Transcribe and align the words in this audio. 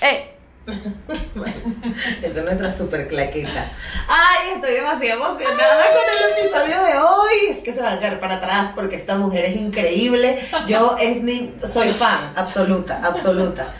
¡Eh! 0.00 0.34
Esa 2.22 2.40
es 2.40 2.44
nuestra 2.44 2.76
super 2.76 3.08
claqueta. 3.08 3.72
Ay, 4.06 4.50
estoy 4.54 4.74
demasiado 4.74 5.20
emocionada 5.20 5.84
con 5.92 6.02
el 6.14 6.38
episodio 6.38 6.82
de 6.82 6.98
hoy. 6.98 7.56
Es 7.56 7.62
que 7.62 7.72
se 7.72 7.80
va 7.80 7.92
a 7.92 8.00
caer 8.00 8.20
para 8.20 8.36
atrás 8.36 8.72
porque 8.74 8.96
esta 8.96 9.16
mujer 9.16 9.46
es 9.46 9.56
increíble. 9.56 10.38
Yo 10.66 10.96
es 11.00 11.22
mi, 11.22 11.54
soy 11.66 11.92
fan, 11.92 12.32
absoluta, 12.36 13.00
absoluta. 13.02 13.72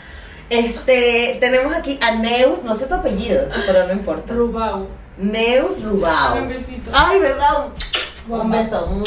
Este, 0.49 1.37
tenemos 1.39 1.73
aquí 1.73 1.99
a 2.01 2.15
Neus, 2.15 2.63
no 2.63 2.75
sé 2.75 2.87
tu 2.87 2.95
apellido, 2.95 3.47
pero 3.67 3.85
no 3.85 3.93
importa. 3.93 4.33
Rubau. 4.33 4.87
Neus 5.17 5.83
Rubao. 5.83 6.37
Un 6.37 6.49
besito. 6.49 6.91
Ay, 6.91 7.19
¿verdad? 7.19 7.67
Un 8.27 8.49
beso. 8.49 9.03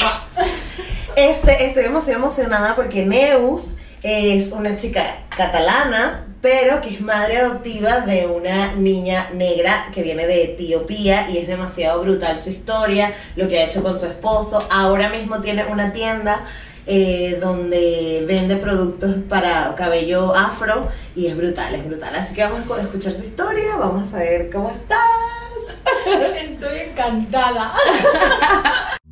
Este, 1.15 1.65
estoy 1.65 1.83
demasiado 1.83 2.19
emocionada 2.19 2.75
porque 2.75 3.05
Neus 3.05 3.73
es 4.03 4.51
una 4.51 4.77
chica 4.77 5.03
catalana, 5.35 6.27
pero 6.43 6.81
que 6.81 6.89
es 6.89 6.99
madre 6.99 7.37
adoptiva 7.37 8.01
de 8.01 8.27
una 8.27 8.75
niña 8.75 9.29
negra 9.33 9.87
que 9.93 10.03
viene 10.03 10.27
de 10.27 10.43
Etiopía 10.43 11.29
y 11.29 11.37
es 11.37 11.47
demasiado 11.47 12.01
brutal 12.01 12.37
su 12.37 12.49
historia, 12.49 13.13
lo 13.37 13.47
que 13.47 13.59
ha 13.59 13.63
hecho 13.63 13.81
con 13.81 13.97
su 13.97 14.07
esposo. 14.07 14.67
Ahora 14.69 15.07
mismo 15.07 15.39
tiene 15.39 15.63
una 15.63 15.93
tienda 15.93 16.45
eh, 16.85 17.37
donde 17.39 18.25
vende 18.27 18.57
productos 18.57 19.15
para 19.29 19.73
cabello 19.75 20.35
afro 20.35 20.89
y 21.15 21.27
es 21.27 21.37
brutal, 21.37 21.75
es 21.75 21.85
brutal. 21.85 22.13
Así 22.13 22.35
que 22.35 22.43
vamos 22.43 22.69
a 22.77 22.81
escuchar 22.81 23.13
su 23.13 23.23
historia, 23.23 23.77
vamos 23.79 24.13
a 24.13 24.17
ver 24.17 24.49
cómo 24.51 24.69
estás. 24.69 24.99
Estoy 26.41 26.79
encantada. 26.89 27.73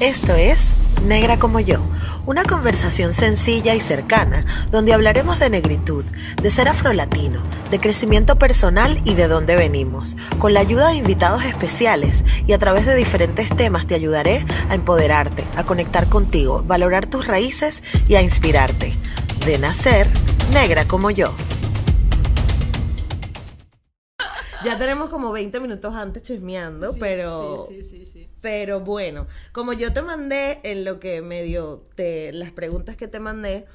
Esto 0.00 0.34
es 0.34 0.58
Negra 1.06 1.38
como 1.38 1.58
yo, 1.58 1.78
una 2.26 2.44
conversación 2.44 3.14
sencilla 3.14 3.74
y 3.74 3.80
cercana 3.80 4.44
donde 4.70 4.92
hablaremos 4.92 5.38
de 5.38 5.48
negritud, 5.48 6.04
de 6.42 6.50
ser 6.50 6.68
afrolatino, 6.68 7.40
de 7.70 7.80
crecimiento 7.80 8.36
personal 8.36 9.00
y 9.06 9.14
de 9.14 9.26
dónde 9.26 9.56
venimos. 9.56 10.16
Con 10.38 10.52
la 10.52 10.60
ayuda 10.60 10.88
de 10.88 10.96
invitados 10.96 11.44
especiales 11.44 12.24
y 12.46 12.52
a 12.52 12.58
través 12.58 12.84
de 12.84 12.94
diferentes 12.94 13.48
temas 13.56 13.86
te 13.86 13.94
ayudaré 13.94 14.44
a 14.68 14.74
empoderarte, 14.74 15.44
a 15.56 15.64
conectar 15.64 16.08
contigo, 16.08 16.62
valorar 16.66 17.06
tus 17.06 17.26
raíces 17.26 17.82
y 18.06 18.16
a 18.16 18.22
inspirarte. 18.22 18.98
De 19.46 19.58
nacer, 19.58 20.08
negra 20.52 20.86
como 20.86 21.10
yo. 21.10 21.32
Ya 24.66 24.78
tenemos 24.78 25.08
como 25.08 25.32
20 25.32 25.60
minutos 25.60 25.94
antes 25.94 26.22
chismeando, 26.22 26.94
pero... 26.98 27.66
Sí, 27.68 27.82
sí, 27.82 27.88
sí, 27.88 28.06
sí. 28.06 28.28
Pero 28.40 28.80
bueno, 28.80 29.26
como 29.52 29.72
yo 29.72 29.92
te 29.92 30.02
mandé 30.02 30.60
en 30.62 30.84
lo 30.84 31.00
que 31.00 31.22
medio 31.22 31.82
te 31.94 32.32
las 32.32 32.50
preguntas 32.52 32.96
que 32.96 33.08
te 33.08 33.18
mandé, 33.20 33.66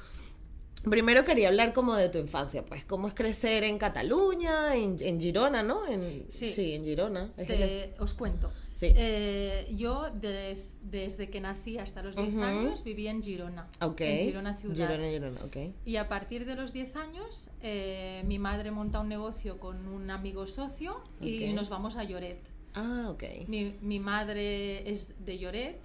primero 0.88 1.24
quería 1.24 1.48
hablar 1.48 1.72
como 1.72 1.94
de 1.94 2.08
tu 2.08 2.18
infancia, 2.18 2.64
pues 2.64 2.84
cómo 2.84 3.08
es 3.08 3.14
crecer 3.14 3.64
en 3.64 3.78
Cataluña, 3.78 4.74
en, 4.76 4.96
en 5.00 5.20
Girona, 5.20 5.62
¿no? 5.62 5.86
En, 5.86 6.26
Sí. 6.30 6.74
en 6.74 6.84
Girona. 6.84 7.32
Te- 7.36 7.94
os 7.98 8.14
cuento. 8.14 8.50
Sí. 8.88 8.92
Eh, 8.96 9.68
yo 9.76 10.10
de- 10.10 10.60
desde 10.82 11.30
que 11.30 11.40
nací 11.40 11.78
hasta 11.78 12.02
los 12.02 12.16
10 12.16 12.30
Ujú. 12.34 12.42
años 12.42 12.82
vivía 12.82 13.10
en 13.12 13.22
Girona. 13.22 13.68
Ok. 13.80 14.00
En 14.00 14.18
Girona 14.26 14.54
ciudad. 14.56 14.74
Girona, 14.74 15.08
Girona, 15.08 15.40
ok. 15.44 15.56
Y 15.84 15.96
a 15.96 16.08
partir 16.08 16.44
de 16.44 16.56
los 16.56 16.72
10 16.72 16.96
años, 16.96 17.50
eh, 17.62 18.22
mi 18.26 18.38
madre 18.40 18.70
monta 18.72 18.98
un 19.00 19.08
negocio 19.08 19.60
con 19.60 19.86
un 19.86 20.10
amigo 20.10 20.46
socio 20.46 21.00
y 21.20 21.48
Ok. 21.50 21.54
nos 21.54 21.68
vamos 21.70 21.96
a 21.96 22.02
Lloret. 22.04 22.40
Ah, 22.74 23.08
ok. 23.10 23.22
Mi, 23.48 23.76
mi 23.82 24.00
madre 24.00 24.90
es 24.90 25.12
de 25.24 25.38
Lloret, 25.38 25.80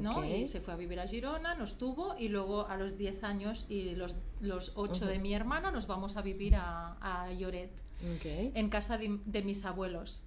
¿no? 0.00 0.18
Ok. 0.20 0.24
Y 0.26 0.44
se 0.46 0.60
fue 0.60 0.72
a 0.72 0.76
vivir 0.76 1.00
a 1.00 1.06
Girona, 1.06 1.54
nos 1.54 1.76
tuvo 1.76 2.14
y 2.18 2.28
luego 2.28 2.66
a 2.66 2.76
los 2.76 2.96
10 2.96 3.24
años 3.24 3.66
y 3.68 3.94
los, 3.94 4.16
los 4.40 4.72
8 4.76 5.04
de 5.06 5.18
mi 5.18 5.34
hermana 5.34 5.70
nos 5.70 5.86
vamos 5.86 6.16
a 6.16 6.22
vivir 6.22 6.54
a, 6.56 6.96
a 7.00 7.30
Lloret, 7.32 7.72
Ok. 8.16 8.24
en 8.54 8.68
casa 8.70 8.96
de, 8.96 9.18
de 9.26 9.42
mis 9.42 9.64
abuelos. 9.66 10.24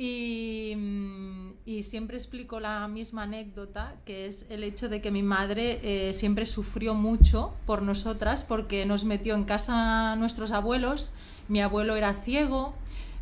Y, 0.00 0.74
mm, 0.76 1.50
y 1.66 1.82
siempre 1.82 2.16
explico 2.16 2.60
la 2.60 2.86
misma 2.86 3.24
anécdota, 3.24 3.96
que 4.04 4.26
es 4.26 4.46
el 4.48 4.62
hecho 4.62 4.88
de 4.88 5.02
que 5.02 5.10
mi 5.10 5.24
madre 5.24 5.80
eh, 5.82 6.14
siempre 6.14 6.46
sufrió 6.46 6.94
mucho 6.94 7.52
por 7.66 7.82
nosotras 7.82 8.44
porque 8.44 8.86
nos 8.86 9.04
metió 9.04 9.34
en 9.34 9.42
casa 9.42 10.14
nuestros 10.14 10.52
abuelos. 10.52 11.10
Mi 11.48 11.60
abuelo 11.60 11.96
era 11.96 12.14
ciego, 12.14 12.74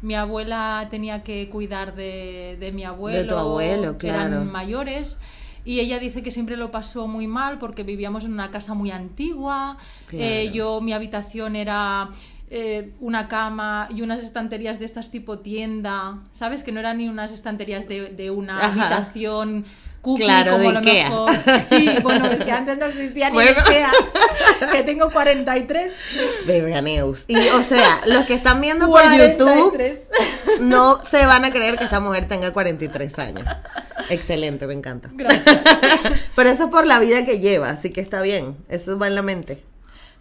mi 0.03 0.17
abuela 0.17 0.87
tenía 0.91 1.25
que 1.25 1.49
cuidar 1.49 1.95
de, 1.95 2.59
de 2.61 2.73
mi 2.73 2.85
abuelo, 2.85 3.39
abuelo, 3.39 3.97
que 3.97 4.09
claro. 4.09 4.35
eran 4.35 4.53
mayores. 4.53 5.17
Y 5.65 5.81
ella 5.81 5.99
dice 5.99 6.23
que 6.23 6.31
siempre 6.31 6.59
lo 6.59 6.71
pasó 6.71 7.09
muy 7.09 7.27
mal 7.27 7.57
porque 7.59 7.85
vivíamos 7.85 8.25
en 8.25 8.33
una 8.33 8.51
casa 8.51 8.75
muy 8.75 8.91
antigua. 8.91 9.79
Claro. 10.09 10.25
Eh, 10.25 10.51
yo, 10.53 10.83
mi 10.83 10.93
habitación 10.93 11.57
era 11.57 12.11
eh, 12.51 12.93
una 13.01 13.29
cama 13.29 13.89
y 13.91 14.03
unas 14.03 14.23
estanterías 14.23 14.79
de 14.79 14.85
estas 14.85 15.11
tipo 15.11 15.41
tienda, 15.41 16.19
¿sabes? 16.31 16.63
Que 16.63 16.73
no 16.73 16.81
eran 16.81 16.99
ni 16.99 17.09
unas 17.09 17.33
estanterías 17.33 17.89
de, 17.89 18.11
de 18.11 18.31
una 18.31 18.57
Ajá. 18.59 18.69
habitación 18.87 19.65
cookie 20.03 20.23
Claro, 20.23 20.53
como 20.53 20.65
de 20.69 20.73
lo 20.75 20.79
Ikea. 20.79 21.05
mejor. 21.11 21.31
Sí, 21.69 21.89
bueno, 22.05 22.27
es 22.31 22.45
que 22.45 22.53
antes 22.53 22.79
no 22.79 22.87
existía 22.87 23.31
ni. 23.31 23.39
Ikea, 23.41 23.91
que 24.71 24.83
tengo 24.85 25.11
43. 25.11 25.95
Verga. 26.47 26.83
Y, 27.27 27.37
o 27.49 27.63
sea, 27.63 28.01
los 28.07 28.25
que 28.27 28.35
están 28.35 28.61
viendo 28.61 28.87
por 28.87 29.03
YouTube 29.03 29.73
43. 29.73 30.09
no 30.61 31.05
se 31.05 31.27
van 31.27 31.45
a 31.45 31.51
creer 31.51 31.77
que 31.77 31.83
esta 31.85 31.99
mujer 31.99 32.29
tenga 32.29 32.53
43 32.53 33.19
años. 33.19 33.45
Excelente, 34.09 34.69
me 34.69 34.75
encanta. 34.75 35.11
Gracias. 35.13 35.59
Pero 36.37 36.51
eso 36.51 36.65
es 36.67 36.71
por 36.71 36.87
la 36.87 37.01
vida 37.01 37.25
que 37.27 37.41
lleva, 37.41 37.71
así 37.71 37.91
que 37.91 38.01
está 38.01 38.23
bien. 38.23 38.57
Eso 38.69 38.97
va 38.99 39.09
en 39.09 39.17
la 39.17 39.23
mente. 39.23 39.65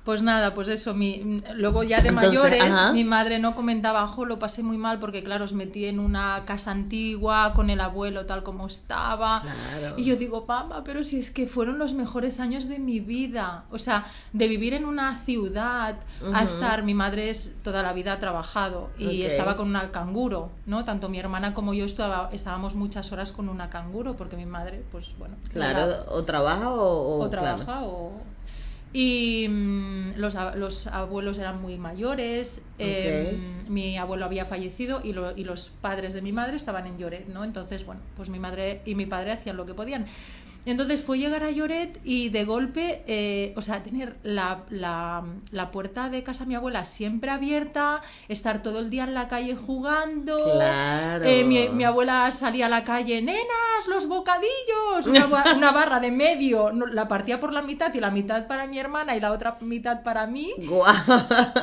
Pues 0.06 0.22
nada, 0.22 0.54
pues 0.54 0.68
eso, 0.70 0.94
mi, 0.94 1.42
luego 1.56 1.82
ya 1.82 1.98
de 1.98 2.10
Entonces, 2.10 2.30
mayores, 2.32 2.62
ajá. 2.62 2.94
mi 2.94 3.04
madre 3.04 3.40
no 3.40 3.56
comentaba, 3.56 4.08
jo, 4.08 4.24
lo 4.26 4.38
pasé 4.38 4.62
muy 4.62 4.78
mal 4.78 5.00
porque 5.00 5.24
claro, 5.24 5.46
os 5.46 5.54
metí 5.54 5.86
en 5.86 6.00
una 6.00 6.44
casa 6.46 6.70
antigua 6.70 7.54
con 7.56 7.72
el 7.72 7.82
abuelo 7.82 8.28
tal 8.28 8.44
como 8.44 8.68
estaba. 8.68 9.42
Claro. 9.42 9.96
Y 9.98 10.04
yo 10.04 10.16
digo, 10.16 10.46
mamá, 10.48 10.84
pero 10.84 11.04
si 11.04 11.18
es 11.18 11.32
que 11.32 11.48
fueron 11.48 11.80
los 11.80 11.96
mejores 11.96 12.40
años 12.40 12.68
de 12.68 12.78
mi 12.78 13.00
vida. 13.00 13.64
O 13.72 13.80
sea, 13.80 14.06
de 14.32 14.48
vivir 14.48 14.76
en 14.76 14.86
una 14.86 15.16
ciudad 15.16 15.96
a 16.34 16.44
estar, 16.44 16.84
mi 16.84 16.94
madre 16.94 17.32
es, 17.32 17.56
toda 17.64 17.82
la 17.82 17.92
vida 17.92 18.14
ha 18.14 18.20
trabajado 18.20 18.90
y 19.00 19.24
estaba 19.24 19.58
con 19.58 19.68
una 19.70 19.92
canguro, 19.92 20.52
¿no? 20.68 20.86
Tanto 20.86 21.10
mi 21.10 21.18
hermana 21.18 21.56
como 21.56 21.74
yo 21.74 21.84
estaba, 21.86 22.30
estábamos 22.32 22.76
muchas 22.76 23.12
horas 23.12 23.32
con 23.32 23.50
una 23.50 23.72
canguro 23.72 24.16
porque 24.16 24.36
mi 24.38 24.46
madre, 24.46 24.84
pues 24.92 25.18
bueno. 25.18 25.34
Claro, 25.52 25.80
era- 25.80 26.04
o 26.12 26.24
trabaja 26.26 26.70
o, 26.70 26.82
o- 26.84 27.26
o 27.26 27.30
claro. 27.32 27.56
trabaja 27.66 27.84
o... 27.86 28.12
Y 28.98 29.48
mm, 29.50 30.12
los, 30.16 30.38
los 30.56 30.88
abuelos 30.88 31.38
eran 31.38 31.62
muy 31.62 31.78
mayores, 31.78 32.64
eh, 32.80 33.32
mi 33.68 33.98
abuelo 33.98 34.24
había 34.24 34.46
fallecido 34.46 35.02
y, 35.04 35.12
lo- 35.12 35.36
y 35.36 35.44
los 35.44 35.68
padres 35.70 36.14
de 36.14 36.22
mi 36.22 36.32
madre 36.32 36.56
estaban 36.56 36.88
en 36.88 36.98
Lloret, 36.98 37.28
¿no? 37.28 37.44
Entonces, 37.44 37.86
bueno, 37.86 38.00
pues 38.16 38.30
mi 38.30 38.40
madre 38.40 38.82
y 38.86 38.96
mi 38.96 39.06
padre 39.06 39.34
hacían 39.34 39.58
lo 39.58 39.66
que 39.66 39.74
podían. 39.74 40.06
Entonces 40.66 41.02
fue 41.04 41.18
llegar 41.20 41.44
a 41.44 41.52
Lloret 41.52 42.00
y 42.04 42.30
de 42.30 42.44
golpe, 42.46 43.04
eh, 43.08 43.54
o 43.56 43.62
sea, 43.62 43.84
tener 43.84 44.16
la, 44.24 44.62
la- 44.70 45.24
la 45.52 45.72
puerta 45.72 46.10
de 46.10 46.24
casa 46.24 46.44
de 46.44 46.50
mi 46.50 46.56
abuela 46.56 46.86
siempre 46.86 47.30
abierta, 47.32 48.02
estar 48.28 48.62
todo 48.62 48.80
el 48.80 48.90
día 48.90 49.04
en 49.04 49.14
la 49.14 49.28
calle 49.28 49.56
jugando. 49.56 50.38
Claro. 50.54 51.26
Eh, 51.26 51.44
mi, 51.44 51.70
mi 51.70 51.84
abuela 51.84 52.30
salía 52.32 52.66
a 52.66 52.70
la 52.70 52.84
calle, 52.84 53.22
nenas, 53.22 53.88
los 53.88 54.08
bocadillos, 54.08 55.06
una, 55.08 55.26
ba- 55.28 55.44
una 55.56 55.72
barra 55.72 56.00
de 56.00 56.12
medio, 56.12 56.72
no, 56.72 56.86
la 56.88 57.08
partía 57.08 57.40
por 57.40 57.54
la 57.54 57.62
mitad 57.62 57.94
y 57.94 58.00
la 58.00 58.10
mitad 58.12 58.48
para 58.48 58.66
mi 58.68 58.80
hermana 58.80 59.16
y 59.16 59.20
la 59.20 59.32
otra 59.32 59.58
mitad 59.62 60.02
para 60.04 60.26
mí. 60.28 60.52
Guau. 60.68 60.94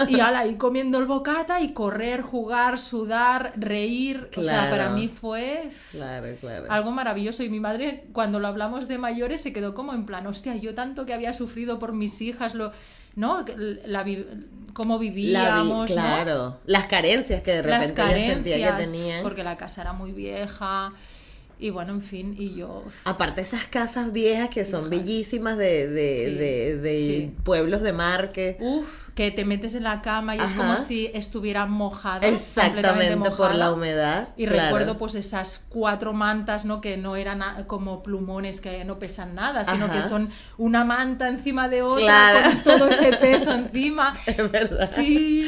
Y 0.09 0.21
ala, 0.21 0.41
ahí 0.41 0.55
comiendo 0.57 0.99
el 0.99 1.07
bocata 1.07 1.61
y 1.61 1.73
correr, 1.73 2.23
jugar, 2.23 2.79
sudar, 2.79 3.53
reír. 3.57 4.29
O 4.37 4.43
sea, 4.43 4.53
Claro. 4.53 4.71
para 4.71 4.91
mí 4.91 5.09
fue 5.09 5.69
Claro, 5.91 6.27
claro. 6.41 6.67
algo 6.69 6.91
maravilloso. 6.91 7.43
Y 7.43 7.49
mi 7.49 7.59
madre, 7.61 8.05
cuando 8.13 8.39
lo 8.39 8.49
hablamos 8.49 8.89
de 8.89 8.92
mayores, 8.99 9.41
se 9.41 9.53
quedó 9.53 9.75
como 9.75 9.93
en 9.95 10.07
plan, 10.07 10.27
hostia, 10.27 10.55
yo 10.57 10.75
tanto 10.75 11.07
que 11.07 11.15
había 11.15 11.33
sufrido 11.33 11.79
por 11.79 11.93
mis 11.93 12.21
hijas, 12.23 12.55
lo, 12.55 12.73
¿no? 13.17 13.45
La, 13.87 14.03
vi- 14.03 14.27
cómo 14.73 14.95
La 14.95 15.01
vi- 15.01 15.11
vivíamos, 15.11 15.89
¿no? 15.91 15.95
claro. 15.95 16.59
Las 16.67 16.87
carencias 16.87 17.43
que 17.43 17.53
de 17.53 17.63
las 17.63 17.89
repente 17.91 18.27
sentía 18.35 18.77
que 18.77 18.85
tenían. 18.85 19.23
porque 19.23 19.43
la 19.45 19.57
casa 19.57 19.83
era 19.83 19.93
muy 19.93 20.13
vieja 20.13 20.93
y 21.59 21.71
bueno, 21.71 21.93
en 21.93 22.03
fin, 22.03 22.35
y 22.37 22.55
yo... 22.55 22.83
Aparte 23.05 23.41
esas 23.43 23.67
casas 23.69 24.13
viejas 24.13 24.49
que 24.49 24.65
son 24.65 24.91
bellísimas 24.91 25.57
de, 25.57 25.87
de, 25.89 26.25
Sí, 26.27 26.35
de, 26.35 26.77
de 26.79 26.99
sí. 26.99 27.35
pueblos 27.45 27.83
de 27.83 27.93
mar 27.93 28.33
que... 28.33 28.57
Uf, 28.61 29.02
que 29.15 29.31
te 29.31 29.45
metes 29.45 29.75
en 29.75 29.83
la 29.85 30.01
cama 30.01 30.37
y 30.37 30.41
es 30.41 30.55
como 30.55 30.77
si 30.79 31.11
estuviera 31.13 31.67
mojada. 31.67 32.27
Exactamente 32.27 32.89
completamente 32.89 33.31
por 33.33 33.49
la 33.55 33.67
mojada. 33.67 33.73
humedad. 33.73 34.29
Y 34.39 34.47
claro. 34.47 34.63
recuerdo 34.65 34.97
pues 34.99 35.15
esas 35.15 35.65
cuatro 35.69 36.13
mantas, 36.15 36.65
¿no? 36.65 36.81
Que 36.81 36.97
no 36.97 37.17
eran 37.17 37.43
como 37.67 38.03
plumones 38.03 38.61
que 38.63 38.85
no 38.87 38.99
pesan 38.99 39.35
nada, 39.35 39.65
sino 39.67 39.85
Ajá. 39.87 39.95
que 40.01 40.09
son 40.09 40.31
una 40.57 40.85
manta 40.85 41.29
encima 41.29 41.69
de 41.69 41.83
otra 41.83 42.03
Claro. 42.05 42.51
con 42.65 42.79
todo 42.79 42.89
ese 42.89 43.13
peso 43.19 43.53
encima. 43.55 44.19
Es 44.27 44.51
verdad. 44.51 44.89
Sí. 44.95 45.47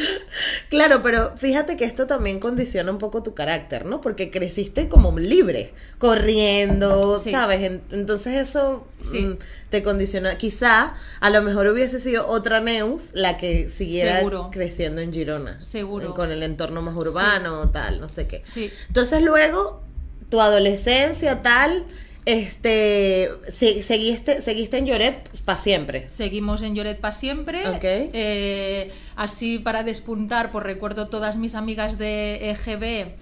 Claro, 0.68 1.00
pero 1.02 1.34
fíjate 1.38 1.76
que 1.78 1.84
esto 1.86 2.06
también 2.06 2.40
condiciona 2.40 2.90
un 2.90 2.98
poco 2.98 3.22
tu 3.22 3.32
carácter, 3.34 3.86
¿no? 3.86 4.00
Porque 4.02 4.30
creciste 4.30 4.88
como 4.90 5.18
libre, 5.18 5.72
corriendo, 5.98 7.18
Sí. 7.18 7.30
¿sabes? 7.30 7.62
En- 7.62 7.82
Entonces 7.92 8.34
eso 8.34 8.86
Sí. 9.02 9.20
mm, 9.20 9.38
te 9.70 9.82
condiciona. 9.82 10.36
Quizá 10.36 10.94
a 11.20 11.30
lo 11.30 11.42
mejor 11.42 11.66
hubiese 11.68 12.00
sido 12.00 12.26
otra 12.28 12.60
Neus 12.60 13.04
la 13.12 13.36
que 13.38 13.53
siguiera 13.70 14.18
Seguro. 14.18 14.50
creciendo 14.52 15.00
en 15.00 15.12
Girona. 15.12 15.60
Seguro. 15.60 16.08
eh, 16.10 16.14
Con 16.14 16.30
el 16.32 16.42
entorno 16.42 16.82
más 16.82 16.94
urbano, 16.96 17.70
tal, 17.70 18.00
no 18.00 18.08
sé 18.08 18.26
qué. 18.26 18.42
Sí. 18.44 18.70
Entonces 18.88 19.22
luego, 19.22 19.82
tu 20.30 20.40
adolescencia, 20.40 21.42
tal, 21.42 21.84
este, 22.26 23.30
se- 23.52 23.82
seguiste, 23.82 24.40
seguiste 24.42 24.78
en 24.78 24.86
Lloret 24.86 25.28
para 25.44 25.60
siempre. 25.60 26.08
Seguimos 26.08 26.62
en 26.62 26.74
Lloret 26.74 26.98
para 27.00 27.12
siempre. 27.12 27.68
Ok. 27.68 27.82
Eh, 27.84 28.90
así 29.16 29.58
para 29.58 29.82
despuntar, 29.82 30.50
pues 30.50 30.64
recuerdo 30.64 31.08
todas 31.08 31.36
mis 31.36 31.54
amigas 31.54 31.98
de 31.98 32.50
EGB, 32.50 33.14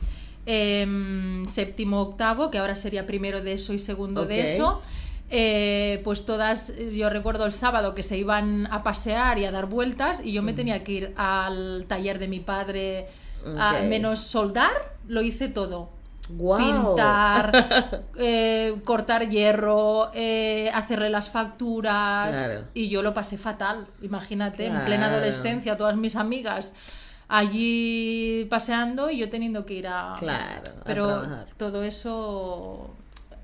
em, 0.47 1.45
séptimo, 1.47 2.01
octavo, 2.01 2.51
que 2.51 2.59
ahora 2.59 2.77
sería 2.77 3.07
primero 3.07 3.43
de 3.43 3.53
eso 3.55 3.73
y 3.73 3.79
segundo 3.79 4.25
de 4.27 4.55
eso. 4.55 4.83
Eh, 5.35 6.03
pues 6.05 6.27
todas, 6.27 6.75
yo 6.93 7.09
recuerdo 7.09 7.47
el 7.47 7.55
sábado 7.55 7.95
que 7.95 8.03
se 8.03 8.19
iban 8.19 8.67
a 8.71 8.83
pasear 8.83 9.39
y 9.39 9.47
a 9.47 9.51
dar 9.51 9.65
vueltas 9.65 10.21
y 10.23 10.33
yo 10.33 10.43
me 10.43 10.53
tenía 10.53 10.85
que 10.85 10.93
ir 10.93 11.15
al 11.17 11.87
taller 11.89 12.19
de 12.19 12.29
mi 12.29 12.41
padre 12.41 13.09
a 13.59 13.81
menos 13.89 14.21
soldar, 14.21 14.71
lo 15.09 15.23
hice 15.23 15.49
todo. 15.49 15.89
Pintar, 16.29 18.05
eh, 18.19 18.77
cortar 18.85 19.29
hierro, 19.31 20.11
eh, 20.13 20.71
hacerle 20.75 21.09
las 21.09 21.31
facturas. 21.31 22.29
Claro. 22.31 22.65
Y 22.75 22.89
yo 22.89 23.03
lo 23.03 23.15
pasé 23.15 23.39
fatal, 23.39 23.87
imagínate, 24.03 24.67
en 24.67 24.85
plena 24.85 25.07
adolescencia, 25.07 25.79
todas 25.79 25.97
mis 25.97 26.15
amigas 26.15 26.75
allí 27.29 28.47
paseando 28.51 29.09
y 29.11 29.17
yo 29.17 29.31
teniendo 29.31 29.65
que 29.65 29.75
ir 29.75 29.87
a... 29.89 30.15
Claro, 30.19 30.63
Pero 30.85 31.23
todo 31.57 31.83
eso, 31.83 32.95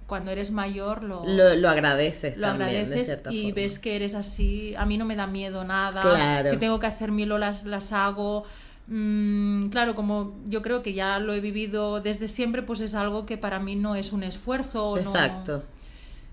cuando 0.09 0.33
eres 0.33 0.51
mayor, 0.51 1.05
lo, 1.05 1.23
Lo, 1.25 1.55
lo 1.55 1.69
agradeces 1.69 2.37
lo 2.37 2.49
también, 2.49 2.71
agradeces 2.87 3.21
y 3.31 3.43
forma. 3.43 3.55
ves 3.55 3.79
que 3.79 3.95
eres 3.95 4.15
así. 4.17 4.75
A 4.77 4.85
mí 4.87 4.99
no 4.99 5.05
me 5.05 5.15
da 5.15 5.29
miedo 5.29 5.63
nada. 5.63 6.01
Claro. 6.01 6.51
Si 6.51 6.57
tengo 6.57 6.81
que 6.81 6.87
hacer 6.89 7.13
mil 7.13 7.31
olas, 7.31 7.65
las 7.65 7.93
hago. 7.93 8.45
Mm, 8.87 9.69
claro, 9.69 9.95
como 9.95 10.35
yo 10.47 10.63
creo 10.63 10.83
que 10.83 10.95
ya 10.95 11.19
lo 11.19 11.35
he 11.35 11.41
vivido 11.41 12.01
desde 12.01 12.27
siempre, 12.27 12.63
pues 12.63 12.81
es 12.81 12.95
algo 12.95 13.27
que 13.27 13.37
para 13.37 13.61
mí 13.61 13.77
no 13.77 13.95
es 13.95 14.13
un 14.13 14.23
esfuerzo. 14.23 14.95
no- 14.97 15.01
Exacto. 15.01 15.63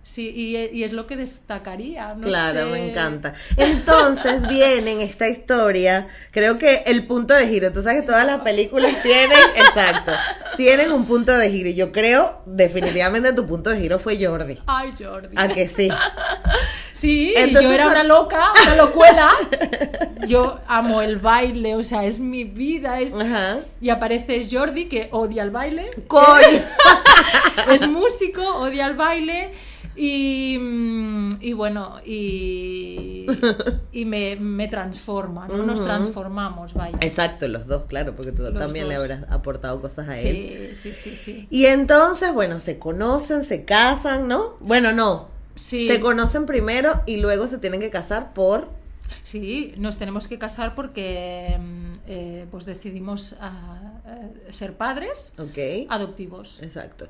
Sí, 0.05 0.31
y, 0.35 0.55
y 0.55 0.83
es 0.83 0.93
lo 0.93 1.07
que 1.07 1.17
destacaría. 1.17 2.13
no 2.13 2.21
claro, 2.21 2.65
sé. 2.65 2.71
me 2.71 2.89
encanta. 2.91 3.33
Entonces 3.57 4.47
viene 4.47 4.91
en 4.91 5.01
esta 5.01 5.27
historia, 5.27 6.07
creo 6.29 6.59
que 6.59 6.83
el 6.85 7.07
punto 7.07 7.33
de 7.33 7.47
giro, 7.47 7.73
tú 7.73 7.81
sabes 7.81 8.01
que 8.01 8.07
todas 8.07 8.23
las 8.23 8.41
películas 8.41 9.01
tienen, 9.01 9.39
exacto, 9.55 10.11
tienen 10.57 10.91
un 10.91 11.05
punto 11.05 11.35
de 11.35 11.49
giro. 11.49 11.69
Y 11.69 11.73
yo 11.73 11.91
creo 11.91 12.43
definitivamente 12.45 13.33
tu 13.33 13.47
punto 13.47 13.71
de 13.71 13.79
giro 13.81 13.97
fue 13.97 14.23
Jordi. 14.23 14.59
Ay, 14.67 14.93
Jordi. 14.97 15.35
¿A 15.35 15.47
que 15.47 15.67
sí? 15.67 15.89
Sí, 16.93 17.33
Entonces, 17.35 17.63
yo 17.63 17.73
era 17.73 17.89
una 17.89 18.05
loca, 18.05 18.53
una 18.63 18.75
locuela. 18.77 19.31
Yo 20.29 20.61
amo 20.65 21.01
el 21.01 21.17
baile, 21.17 21.75
o 21.75 21.83
sea, 21.83 22.05
es 22.05 22.19
mi 22.19 22.45
vida. 22.45 23.01
Es... 23.01 23.13
Ajá. 23.13 23.57
Y 23.81 23.89
aparece 23.89 24.47
Jordi, 24.49 24.85
que 24.85 25.09
odia 25.11 25.43
el 25.43 25.49
baile. 25.49 25.91
Coño. 26.07 26.63
es 27.71 27.85
músico, 27.89 28.43
odia 28.59 28.87
el 28.87 28.95
baile 28.95 29.51
y, 29.95 30.57
mm, 30.59 31.29
y 31.41 31.53
bueno, 31.53 31.95
y, 32.05 33.25
y 33.91 34.05
me, 34.05 34.35
me 34.35 34.67
transforma, 34.67 35.47
¿no? 35.47 35.57
Nos 35.63 35.83
transformamos, 35.83 36.73
vaya. 36.73 36.97
Exacto, 37.01 37.47
los 37.47 37.67
dos, 37.67 37.85
claro, 37.85 38.15
porque 38.15 38.31
tú 38.31 38.43
Los 38.43 38.53
también 38.53 38.87
le 38.87 38.95
habrás 38.95 39.23
aportado 39.29 39.81
cosas 39.81 40.07
a 40.09 40.19
él. 40.19 40.71
Sí, 40.75 40.93
sí, 40.93 40.93
sí, 40.93 41.15
sí. 41.15 41.47
Y 41.49 41.65
entonces, 41.65 42.33
bueno, 42.33 42.59
se 42.59 42.79
conocen, 42.79 43.43
se 43.43 43.65
casan, 43.65 44.27
¿no? 44.27 44.57
Bueno, 44.59 44.91
no. 44.91 45.27
Sí. 45.55 45.87
Se 45.87 45.99
conocen 46.01 46.45
primero 46.45 47.01
y 47.05 47.17
luego 47.17 47.47
se 47.47 47.57
tienen 47.57 47.79
que 47.79 47.89
casar 47.89 48.33
por... 48.33 48.69
Sí, 49.23 49.73
nos 49.77 49.97
tenemos 49.97 50.27
que 50.27 50.37
casar 50.37 50.75
porque 50.75 51.57
mm, 51.59 51.91
eh, 52.07 52.45
pues 52.51 52.65
decidimos 52.65 53.35
ah, 53.39 53.93
eh, 54.07 54.51
ser 54.51 54.73
padres 54.77 55.31
Ok. 55.37 55.87
adoptivos. 55.89 56.59
Exacto. 56.61 57.07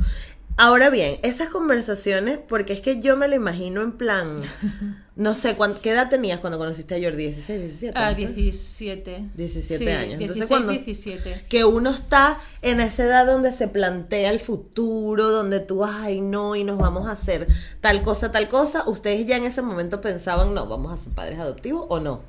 Ahora 0.57 0.89
bien, 0.89 1.19
esas 1.21 1.49
conversaciones, 1.49 2.37
porque 2.37 2.71
es 2.71 2.79
que 2.81 3.01
yo 3.01 3.17
me 3.17 3.27
lo 3.27 3.35
imagino 3.35 3.81
en 3.81 3.91
plan, 3.91 4.39
no 5.17 5.33
sé, 5.33 5.55
¿cuán- 5.55 5.75
¿qué 5.81 5.91
edad 5.91 6.09
tenías 6.09 6.39
cuando 6.39 6.57
conociste 6.57 6.95
a 6.95 6.97
Jordi? 7.03 7.23
16, 7.25 7.59
17. 7.61 7.93
Ah, 7.99 8.11
no 8.11 8.15
sé? 8.17 8.27
17. 8.27 9.29
17 9.35 9.83
Sí, 9.83 9.89
años. 9.91 10.21
Entonces, 10.21 10.47
16, 10.47 10.47
cuando- 10.47 10.71
17. 10.71 11.41
Que 11.49 11.65
uno 11.65 11.89
está 11.89 12.39
en 12.61 12.79
esa 12.79 13.03
edad 13.03 13.25
donde 13.25 13.51
se 13.51 13.67
plantea 13.67 14.31
el 14.31 14.39
futuro, 14.39 15.29
donde 15.29 15.59
tú, 15.59 15.83
ay, 15.83 16.21
no, 16.21 16.55
y 16.55 16.63
nos 16.63 16.77
vamos 16.77 17.07
a 17.07 17.11
hacer 17.11 17.47
tal 17.81 18.01
cosa, 18.01 18.31
tal 18.31 18.47
cosa. 18.47 18.87
¿Ustedes 18.87 19.25
ya 19.25 19.35
en 19.35 19.43
ese 19.43 19.61
momento 19.61 19.99
pensaban, 19.99 20.53
no, 20.53 20.67
vamos 20.67 20.93
a 20.97 21.03
ser 21.03 21.11
padres 21.11 21.37
adoptivos 21.39 21.85
o 21.89 21.99
no? 21.99 22.21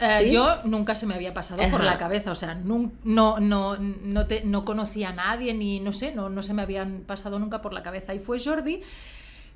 Eh. 0.00 0.30
Yo 0.32 0.58
nunca 0.64 0.94
se 0.94 1.06
me 1.06 1.14
había 1.14 1.32
pasado 1.32 1.62
por 1.70 1.82
la 1.82 1.96
cabeza, 1.96 2.30
o 2.30 2.34
sea, 2.34 2.54
nun- 2.54 2.92
no, 3.04 3.40
no, 3.40 3.76
no, 3.78 4.26
te- 4.26 4.44
no 4.44 4.64
conocía 4.64 5.08
a 5.10 5.12
nadie, 5.14 5.54
ni 5.54 5.80
no 5.80 5.92
sé, 5.94 6.14
no, 6.14 6.28
no 6.28 6.42
se 6.42 6.52
me 6.52 6.60
habían 6.62 7.04
pasado 7.06 7.38
nunca 7.38 7.62
por 7.62 7.72
la 7.72 7.82
cabeza. 7.82 8.12
Y 8.14 8.18
fue 8.18 8.38
Jordi 8.38 8.82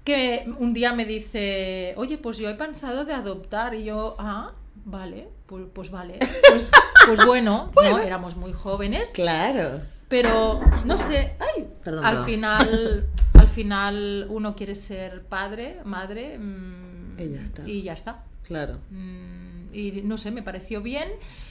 que 0.05 0.47
un 0.59 0.73
día 0.73 0.93
me 0.93 1.05
dice, 1.05 1.93
oye, 1.97 2.17
pues 2.17 2.39
yo 2.39 2.49
he 2.49 2.55
pensado 2.55 3.05
de 3.05 3.13
adoptar, 3.13 3.75
y 3.75 3.85
yo, 3.85 4.15
ah, 4.19 4.53
vale, 4.85 5.29
pues, 5.47 5.65
pues 5.73 5.91
vale, 5.91 6.19
pues, 6.49 6.71
pues 7.07 7.27
bueno, 7.27 7.71
¿no? 7.91 7.99
éramos 7.99 8.37
muy 8.37 8.53
jóvenes, 8.53 9.11
Claro. 9.13 9.81
pero 10.09 10.61
no 10.85 10.97
sé, 10.97 11.35
ay, 11.41 11.69
Perdón, 11.85 12.05
al 12.07 12.25
final, 12.25 13.07
al 13.35 13.49
final 13.49 14.27
uno 14.31 14.55
quiere 14.55 14.77
ser 14.77 15.25
padre, 15.25 15.81
madre, 15.85 16.39
mm, 16.39 17.19
Y 17.21 17.29
ya 17.33 17.41
está. 17.43 17.69
y 17.69 17.83
ya 17.83 17.93
está. 17.93 18.23
Claro. 18.45 18.79
Mm, 18.91 19.56
y 19.77 20.01
no 20.03 20.17
sé, 20.17 20.31
me 20.31 20.43
pareció 20.43 20.81
bien 20.83 21.09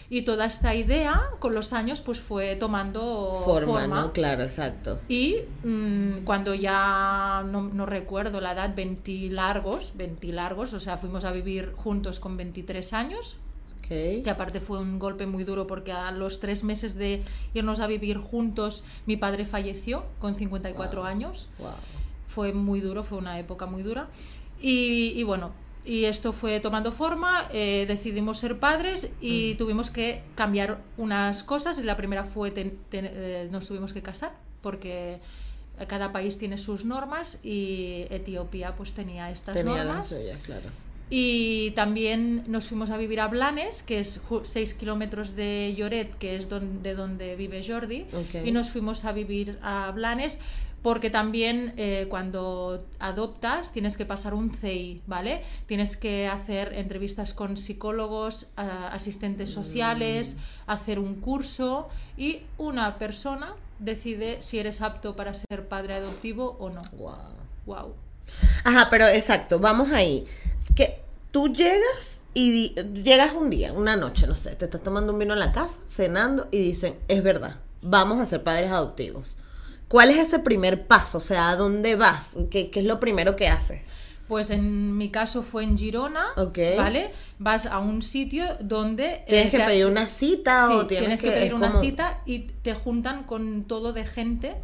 y 0.09 0.23
toda 0.23 0.45
esta 0.45 0.73
idea 0.75 1.21
con 1.39 1.53
los 1.55 1.73
años 1.73 2.01
pues 2.01 2.19
fue 2.19 2.55
tomando 2.55 3.41
Forma, 3.45 3.79
forma. 3.81 4.01
¿no? 4.01 4.13
Claro, 4.13 4.43
exacto. 4.43 4.99
Y 5.07 5.37
mm, 5.63 6.23
cuando 6.23 6.53
ya 6.53 7.43
no, 7.45 7.61
no 7.63 7.85
recuerdo 7.85 8.41
la 8.41 8.53
edad, 8.53 8.73
20 8.75 9.29
largos, 9.31 9.93
20 9.95 10.27
largos, 10.33 10.73
o 10.73 10.79
sea, 10.79 10.97
fuimos 10.97 11.25
a 11.25 11.31
vivir 11.31 11.73
juntos 11.75 12.19
con 12.19 12.37
23 12.37 12.93
años, 12.93 13.37
Ok. 13.79 14.23
que 14.23 14.29
aparte 14.29 14.59
fue 14.59 14.79
un 14.79 14.97
golpe 14.97 15.25
muy 15.27 15.43
duro 15.43 15.67
porque 15.67 15.91
a 15.91 16.11
los 16.11 16.39
tres 16.39 16.63
meses 16.63 16.95
de 16.95 17.23
irnos 17.53 17.79
a 17.79 17.87
vivir 17.87 18.17
juntos, 18.17 18.83
mi 19.05 19.15
padre 19.17 19.45
falleció 19.45 20.05
con 20.19 20.33
54 20.35 21.01
Wow. 21.01 21.07
años 21.09 21.49
Wow. 21.59 21.69
fue 22.27 22.51
muy 22.53 22.79
duro, 22.79 23.03
fue 23.03 23.17
una 23.19 23.37
época 23.39 23.65
muy 23.67 23.83
dura. 23.83 24.07
Y, 24.61 25.13
y 25.15 25.23
bueno, 25.23 25.51
y 25.85 26.05
esto 26.05 26.33
fue 26.33 26.59
tomando 26.59 26.91
forma, 26.91 27.47
eh, 27.53 27.85
decidimos 27.87 28.39
ser 28.39 28.59
padres 28.59 29.09
y 29.21 29.55
tuvimos 29.55 29.91
que 29.91 30.23
cambiar 30.35 30.79
unas 30.97 31.43
cosas. 31.43 31.77
Y 31.79 31.83
la 31.83 31.95
primera 31.95 32.23
fue, 32.23 32.51
ten- 32.51 32.77
ten- 32.89 33.09
eh, 33.11 33.47
nos 33.51 33.67
tuvimos 33.67 33.93
que 33.93 34.01
casar 34.01 34.33
porque 34.61 35.19
cada 35.87 36.11
país 36.11 36.37
tiene 36.37 36.57
sus 36.57 36.85
normas 36.85 37.39
y 37.43 38.05
Etiopía 38.09 38.75
pues 38.75 38.93
tenía 38.93 39.29
estas 39.29 39.55
Tenía 39.55 39.83
las 39.83 40.11
normas. 40.11 40.39
claro. 40.43 40.69
Y 41.07 41.69
también 41.71 42.43
nos 42.47 42.65
fuimos 42.65 42.89
a 42.89 42.97
vivir 42.97 43.19
a 43.21 43.27
Blanes, 43.27 43.83
que 43.83 43.99
es 43.99 44.21
6 44.41 44.73
kilómetros 44.73 45.35
de 45.35 45.75
Lloret, 45.77 46.15
que 46.15 46.35
es 46.35 46.49
don- 46.49 46.81
de 46.81 46.95
donde 46.95 47.35
vive 47.35 47.61
Jordi. 47.63 48.07
Y 48.43 48.51
nos 48.51 48.69
fuimos 48.69 49.05
a 49.05 49.11
vivir 49.11 49.59
a 49.61 49.91
Blanes 49.93 50.39
porque 50.85 51.09
también 51.09 51.73
eh, 51.77 52.05
cuando 52.11 52.85
adoptas 52.99 53.71
tienes 53.71 53.97
que 53.97 54.05
pasar 54.05 54.35
un 54.35 54.51
CEI, 54.51 55.01
¿vale? 55.07 55.41
Tienes 55.65 55.97
que 55.97 56.27
hacer 56.27 56.73
entrevistas 56.73 57.33
con 57.33 57.57
psicólogos, 57.57 58.49
asistentes 58.55 59.49
sociales, 59.49 60.37
hacer 60.67 60.99
un 60.99 61.15
curso 61.15 61.89
y 62.17 62.43
una 62.59 62.99
persona 62.99 63.55
decide 63.79 64.43
si 64.43 64.59
eres 64.59 64.83
apto 64.83 65.15
para 65.15 65.33
ser 65.33 65.67
padre 65.67 65.95
adoptivo 65.95 66.55
o 66.59 66.69
no. 66.69 66.83
Wow. 66.99 67.15
Wow. 67.65 67.95
Ajá, 68.63 68.87
pero 68.91 69.07
exacto, 69.07 69.57
vamos 69.57 69.91
ahí. 69.91 70.27
Que 70.75 71.01
tú 71.31 71.47
llegas 71.47 72.21
y 72.35 72.75
llegas 72.93 73.33
un 73.33 73.49
día, 73.49 73.73
una 73.73 73.95
noche, 73.95 74.27
no 74.27 74.35
sé, 74.35 74.55
te 74.55 74.65
estás 74.65 74.83
tomando 74.83 75.13
un 75.13 75.17
vino 75.17 75.33
en 75.33 75.39
la 75.39 75.51
casa, 75.51 75.79
cenando 75.89 76.47
y 76.51 76.59
dicen, 76.59 76.95
es 77.07 77.23
verdad, 77.23 77.55
vamos 77.81 78.19
a 78.19 78.27
ser 78.27 78.43
padres 78.43 78.69
adoptivos. 78.69 79.35
¿Cuál 79.95 80.09
es 80.09 80.17
ese 80.17 80.39
primer 80.39 80.87
paso? 80.87 81.19
O 81.19 81.21
sea, 81.21 81.51
¿a 81.51 81.55
dónde 81.55 81.95
vas? 81.95 82.31
¿Qué, 82.51 82.69
qué 82.69 82.81
es 82.81 82.85
lo 82.85 82.99
primero 82.99 83.37
que 83.37 83.47
haces? 83.47 83.79
Pues 84.27 84.49
en 84.49 84.97
mi 84.97 85.09
caso 85.09 85.41
fue 85.41 85.63
en 85.63 85.77
Girona, 85.77 86.25
Ok. 86.35 86.57
¿vale? 86.75 87.11
Vas 87.39 87.65
a 87.65 87.79
un 87.79 88.01
sitio 88.01 88.43
donde... 88.59 89.23
¿Tienes 89.25 89.47
eh, 89.47 89.51
que 89.51 89.57
te- 89.59 89.63
pedir 89.63 89.85
una 89.85 90.05
cita 90.05 90.67
Sí, 90.67 90.73
o 90.73 90.85
tienes, 90.85 91.21
tienes 91.21 91.21
que, 91.21 91.31
pedir 91.31 91.53
una 91.53 91.67
como- 91.69 91.81
cita 91.81 92.19
y 92.25 92.39
te 92.39 92.73
juntan 92.73 93.23
con 93.23 93.63
todo 93.63 93.93
de 93.93 94.05
gente 94.05 94.55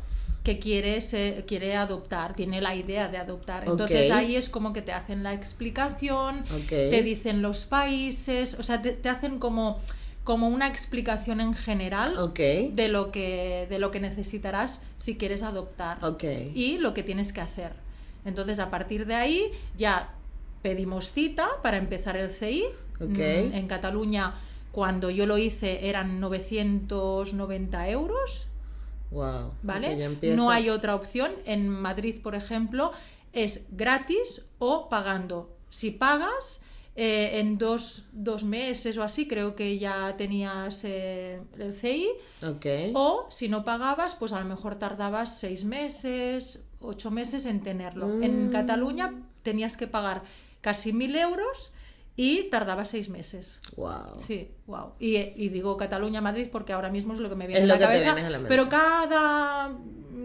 que 0.43 0.59
quiere, 0.59 0.99
se- 0.99 1.45
quiere 1.47 1.77
adoptar, 1.77 2.33
tiene 2.33 2.59
la 2.59 2.75
idea 2.75 3.07
de 3.07 3.17
adoptar. 3.17 3.63
Entonces 3.65 4.11
ahí 4.11 4.35
es 4.35 4.49
como 4.49 4.73
que 4.73 4.81
te 4.81 4.91
hacen 4.91 5.23
la 5.23 5.33
explicación, 5.33 6.43
te 6.67 7.01
dicen 7.03 7.41
los 7.41 7.63
países, 7.63 8.57
o 8.59 8.63
sea, 8.63 8.81
te, 8.81 8.91
te 8.91 9.07
hacen 9.07 9.39
como 9.39 9.79
como 10.23 10.47
una 10.47 10.67
explicación 10.67 11.41
en 11.41 11.53
general 11.53 12.15
de 12.75 12.87
lo 12.89 13.11
que 13.11 13.65
de 13.69 13.79
lo 13.79 13.89
que 13.91 13.99
necesitarás 13.99 14.81
si 14.97 15.17
quieres 15.17 15.41
adoptar 15.43 15.97
y 16.55 16.77
lo 16.77 16.93
que 16.93 17.03
tienes 17.03 17.33
que 17.33 17.41
hacer. 17.41 17.73
Entonces, 18.23 18.59
a 18.59 18.69
partir 18.69 19.05
de 19.07 19.15
ahí 19.15 19.51
ya 19.77 20.13
pedimos 20.61 21.11
cita 21.11 21.47
para 21.63 21.77
empezar 21.77 22.17
el 22.17 22.29
CI. 22.29 22.65
Mm, 22.99 23.19
En 23.55 23.67
Cataluña, 23.67 24.33
cuando 24.71 25.09
yo 25.09 25.25
lo 25.25 25.39
hice, 25.39 25.87
eran 25.89 26.19
990 26.19 27.89
euros, 27.89 28.47
Wow. 29.09 29.51
¿vale? 29.63 30.17
No 30.35 30.51
hay 30.51 30.69
otra 30.69 30.95
opción. 30.95 31.31
En 31.45 31.67
Madrid, 31.67 32.21
por 32.21 32.35
ejemplo, 32.35 32.91
es 33.33 33.65
gratis 33.71 34.45
o 34.59 34.87
pagando. 34.87 35.49
Si 35.69 35.91
pagas, 35.91 36.61
eh, 36.95 37.39
en 37.39 37.57
dos, 37.57 38.05
dos 38.11 38.43
meses 38.43 38.97
o 38.97 39.03
así, 39.03 39.27
creo 39.27 39.55
que 39.55 39.79
ya 39.79 40.15
tenías 40.17 40.83
eh, 40.83 41.39
el 41.57 41.73
CI. 41.73 42.09
O 42.93 43.27
si 43.29 43.47
no 43.49 43.63
pagabas, 43.63 44.15
pues 44.15 44.33
a 44.33 44.39
lo 44.39 44.45
mejor 44.45 44.75
tardabas 44.77 45.37
seis 45.39 45.63
meses, 45.63 46.59
ocho 46.79 47.09
meses 47.11 47.45
en 47.45 47.61
tenerlo. 47.61 48.21
En 48.21 48.47
Mm. 48.47 48.51
Cataluña 48.51 49.13
tenías 49.43 49.77
que 49.77 49.87
pagar 49.87 50.23
casi 50.61 50.91
mil 50.93 51.15
euros 51.15 51.71
y 52.17 52.49
tardaba 52.49 52.83
seis 52.83 53.07
meses. 53.09 53.59
Wow. 53.77 54.17
Sí, 54.19 54.51
wow. 54.67 54.91
Y, 54.99 55.15
y 55.17 55.49
digo 55.49 55.77
Cataluña-Madrid 55.77 56.49
porque 56.51 56.73
ahora 56.73 56.89
mismo 56.89 57.13
es 57.13 57.19
lo 57.19 57.29
que 57.29 57.35
me 57.35 57.47
viene 57.47 57.59
Es 57.59 57.63
a 57.63 57.67
la 57.67 57.73
lo 57.75 57.79
que 57.79 57.85
te 57.85 57.91
cabeza. 57.93 58.13
viene 58.15 58.27
a 58.27 58.31
la 58.31 58.37
mente. 58.37 58.49
Pero 58.49 58.67
cada, 58.69 59.71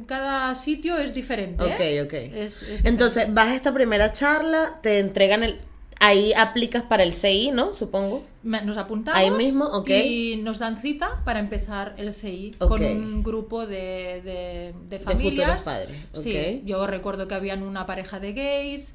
cada 0.07 0.55
sitio 0.57 0.99
es 0.99 1.15
diferente. 1.15 1.65
¿eh? 1.65 2.03
Ok, 2.03 2.07
ok. 2.09 2.13
Es- 2.15 2.33
es 2.35 2.61
diferente. 2.61 2.89
Entonces, 2.89 3.33
vas 3.33 3.47
a 3.49 3.55
esta 3.55 3.73
primera 3.73 4.13
charla, 4.13 4.81
te 4.83 4.99
entregan 4.99 5.43
el... 5.45 5.59
Ahí 5.99 6.33
aplicas 6.35 6.83
para 6.83 7.03
el 7.03 7.13
CI, 7.15 7.51
¿no? 7.53 7.75
Supongo. 7.75 8.23
Nos 8.43 8.77
apuntamos 8.77 9.19
Ahí 9.19 9.31
mismo, 9.31 9.65
ok. 9.65 9.89
y 9.91 10.37
nos 10.43 10.59
dan 10.59 10.77
cita 10.77 11.23
para 11.25 11.39
empezar 11.41 11.95
el 11.97 12.13
CI 12.13 12.53
con 12.59 12.85
un 12.85 13.23
grupo 13.23 13.67
de, 13.67 14.21
de, 14.23 14.75
de 14.89 14.99
familias. 15.01 15.63
futuros 15.63 15.63
padres, 15.65 15.97
Sí, 16.13 16.63
yo 16.67 16.87
recuerdo 16.87 17.27
que 17.27 17.35
habían 17.35 17.63
una 17.63 17.87
pareja 17.87 18.21
de 18.21 18.35
gays, 18.35 18.95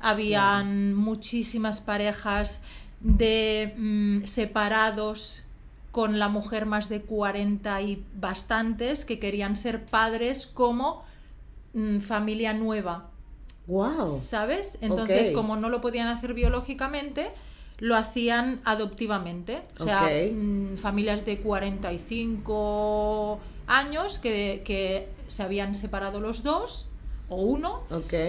habían 0.00 0.94
muchísimas 0.94 1.80
parejas 1.80 2.62
de 3.00 3.72
mm, 3.76 4.24
separados 4.24 5.44
con 5.92 6.18
la 6.18 6.28
mujer 6.28 6.66
más 6.66 6.88
de 6.88 7.02
40 7.02 7.80
y 7.82 8.04
bastantes 8.14 9.04
que 9.04 9.18
querían 9.18 9.56
ser 9.56 9.84
padres 9.84 10.46
como 10.46 11.04
mm, 11.74 12.00
familia 12.00 12.52
nueva. 12.54 13.09
Wow. 13.66 14.08
¿Sabes? 14.08 14.78
Entonces, 14.80 15.30
como 15.30 15.56
no 15.56 15.68
lo 15.68 15.80
podían 15.80 16.08
hacer 16.08 16.34
biológicamente, 16.34 17.30
lo 17.78 17.96
hacían 17.96 18.60
adoptivamente. 18.64 19.62
O 19.78 19.84
sea, 19.84 20.04
Ok. 20.04 20.32
mm, 20.32 20.76
familias 20.76 21.24
de 21.24 21.38
45 21.38 23.40
años 23.66 24.18
que, 24.18 24.62
que 24.64 25.08
se 25.28 25.42
habían 25.42 25.74
separado 25.74 26.20
los 26.20 26.42
dos 26.42 26.88
o 27.28 27.36
uno 27.36 27.82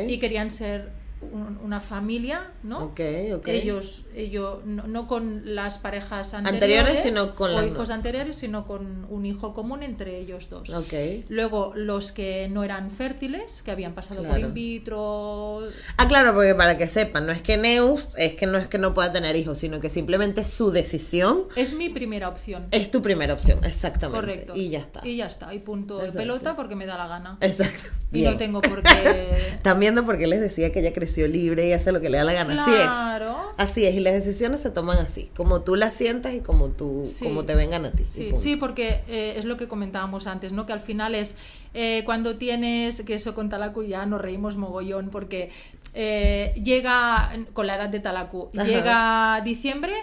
y 0.08 0.20
querían 0.20 0.52
ser 0.52 0.92
un- 1.22 1.60
una 1.64 1.80
familia, 1.80 2.52
¿no? 2.64 2.86
Ok, 2.86 3.00
ok. 3.36 3.48
Ellos, 3.48 4.06
ellos 4.16 4.60
no, 4.66 4.88
no 4.88 5.08
con 5.08 5.56
las 5.56 5.78
parejas 5.78 6.34
Anteriores, 6.34 6.54
anteriores, 6.98 7.00
sino 7.02 7.36
con 7.36 7.52
o 7.52 7.64
hijos 7.66 7.90
anteriores, 7.90 8.36
sino 8.36 8.66
con 8.66 9.06
un 9.10 9.26
hijo 9.26 9.54
común 9.54 9.84
entre 9.84 10.18
ellos 10.20 10.50
dos. 10.50 10.70
Ok. 10.72 10.94
Luego, 11.30 11.74
los 11.76 12.12
que 12.12 12.48
no 12.50 12.64
eran 12.64 12.90
fértiles, 12.92 13.62
que 13.62 13.72
habían 13.72 13.94
pasado 13.94 14.24
por 14.24 14.40
in 14.40 14.54
vitro. 14.54 15.62
Ah, 15.98 16.08
claro, 16.08 16.34
porque 16.34 16.56
para 16.56 16.78
que 16.78 16.88
sepan, 16.88 17.26
no 17.26 17.32
es 17.32 17.42
que 17.42 17.58
Neus, 17.58 18.10
es 18.18 18.34
que 18.34 18.48
no 18.48 18.58
es 18.58 18.68
que 18.68 18.78
no 18.78 18.94
pueda 18.94 19.14
tener 19.14 19.36
hijos, 19.36 19.60
sino 19.60 19.80
que 19.80 19.90
simplemente 19.90 20.44
su 20.46 20.72
decisión 20.72 21.44
Es 21.56 21.74
mi 21.74 21.90
primera 21.90 22.30
opción. 22.30 22.68
es 22.72 22.90
tu 22.92 23.02
primera 23.02 23.34
opción, 23.34 23.60
exactamente. 23.64 24.20
Correcto. 24.20 24.54
Y 24.56 24.70
ya 24.70 24.80
está. 24.80 25.06
Y 25.08 25.18
ya 25.18 25.28
está. 25.28 25.54
Y 25.54 25.60
punto 25.60 26.00
de 26.00 26.12
pelota 26.12 26.56
porque 26.56 26.76
me 26.76 26.86
da 26.86 26.98
la 26.98 27.08
gana. 27.08 27.38
Exacto. 27.42 27.90
Y 28.12 28.24
no 28.24 28.36
tengo 28.38 28.60
por 28.62 28.82
qué. 28.84 29.32
Están 29.32 29.80
viendo 29.80 30.06
porque 30.06 30.28
les 30.28 30.42
decía 30.42 30.72
que 30.72 30.80
ella 30.80 30.94
creció 30.94 31.11
libre 31.18 31.68
y 31.68 31.74
hace 31.74 31.92
lo 31.92 32.00
que 32.02 32.10
le 32.10 32.18
da 32.18 32.24
la 32.24 32.34
gana. 32.34 32.64
claro. 32.66 33.32
Así 33.58 33.62
es. 33.62 33.70
Así 33.72 33.86
es, 33.86 33.96
y 33.96 34.00
las 34.00 34.14
decisiones 34.14 34.60
se 34.62 34.70
toman 34.72 34.98
así, 34.98 35.30
como 35.36 35.62
tú 35.62 35.76
las 35.76 35.94
sientas 35.94 36.34
y 36.34 36.40
como 36.42 36.70
tú, 36.70 37.04
Sí. 37.06 37.26
como 37.26 37.44
te 37.46 37.56
vengan 37.56 37.86
a 37.86 37.92
ti. 37.92 38.04
Sí, 38.08 38.56
porque 38.56 39.04
eh, 39.08 39.36
es 39.38 39.46
lo 39.46 39.58
que 39.58 39.68
comentábamos 39.68 40.28
antes, 40.28 40.52
¿no? 40.52 40.66
Que 40.66 40.74
al 40.74 40.80
final 40.80 41.14
es 41.16 41.36
eh, 41.74 42.02
cuando 42.06 42.38
tienes, 42.38 43.02
que 43.04 43.14
eso 43.14 43.34
con 43.36 43.50
Talaku 43.50 43.84
ya 43.84 44.06
nos 44.06 44.20
reímos 44.22 44.58
mogollón, 44.58 45.10
porque 45.10 45.52
eh, 45.94 46.54
llega, 46.64 47.32
con 47.54 47.68
la 47.68 47.76
edad 47.76 47.90
de 47.90 48.00
Talaku, 48.00 48.50
Ajá. 48.56 48.66
llega 48.66 49.42
diciembre, 49.44 49.94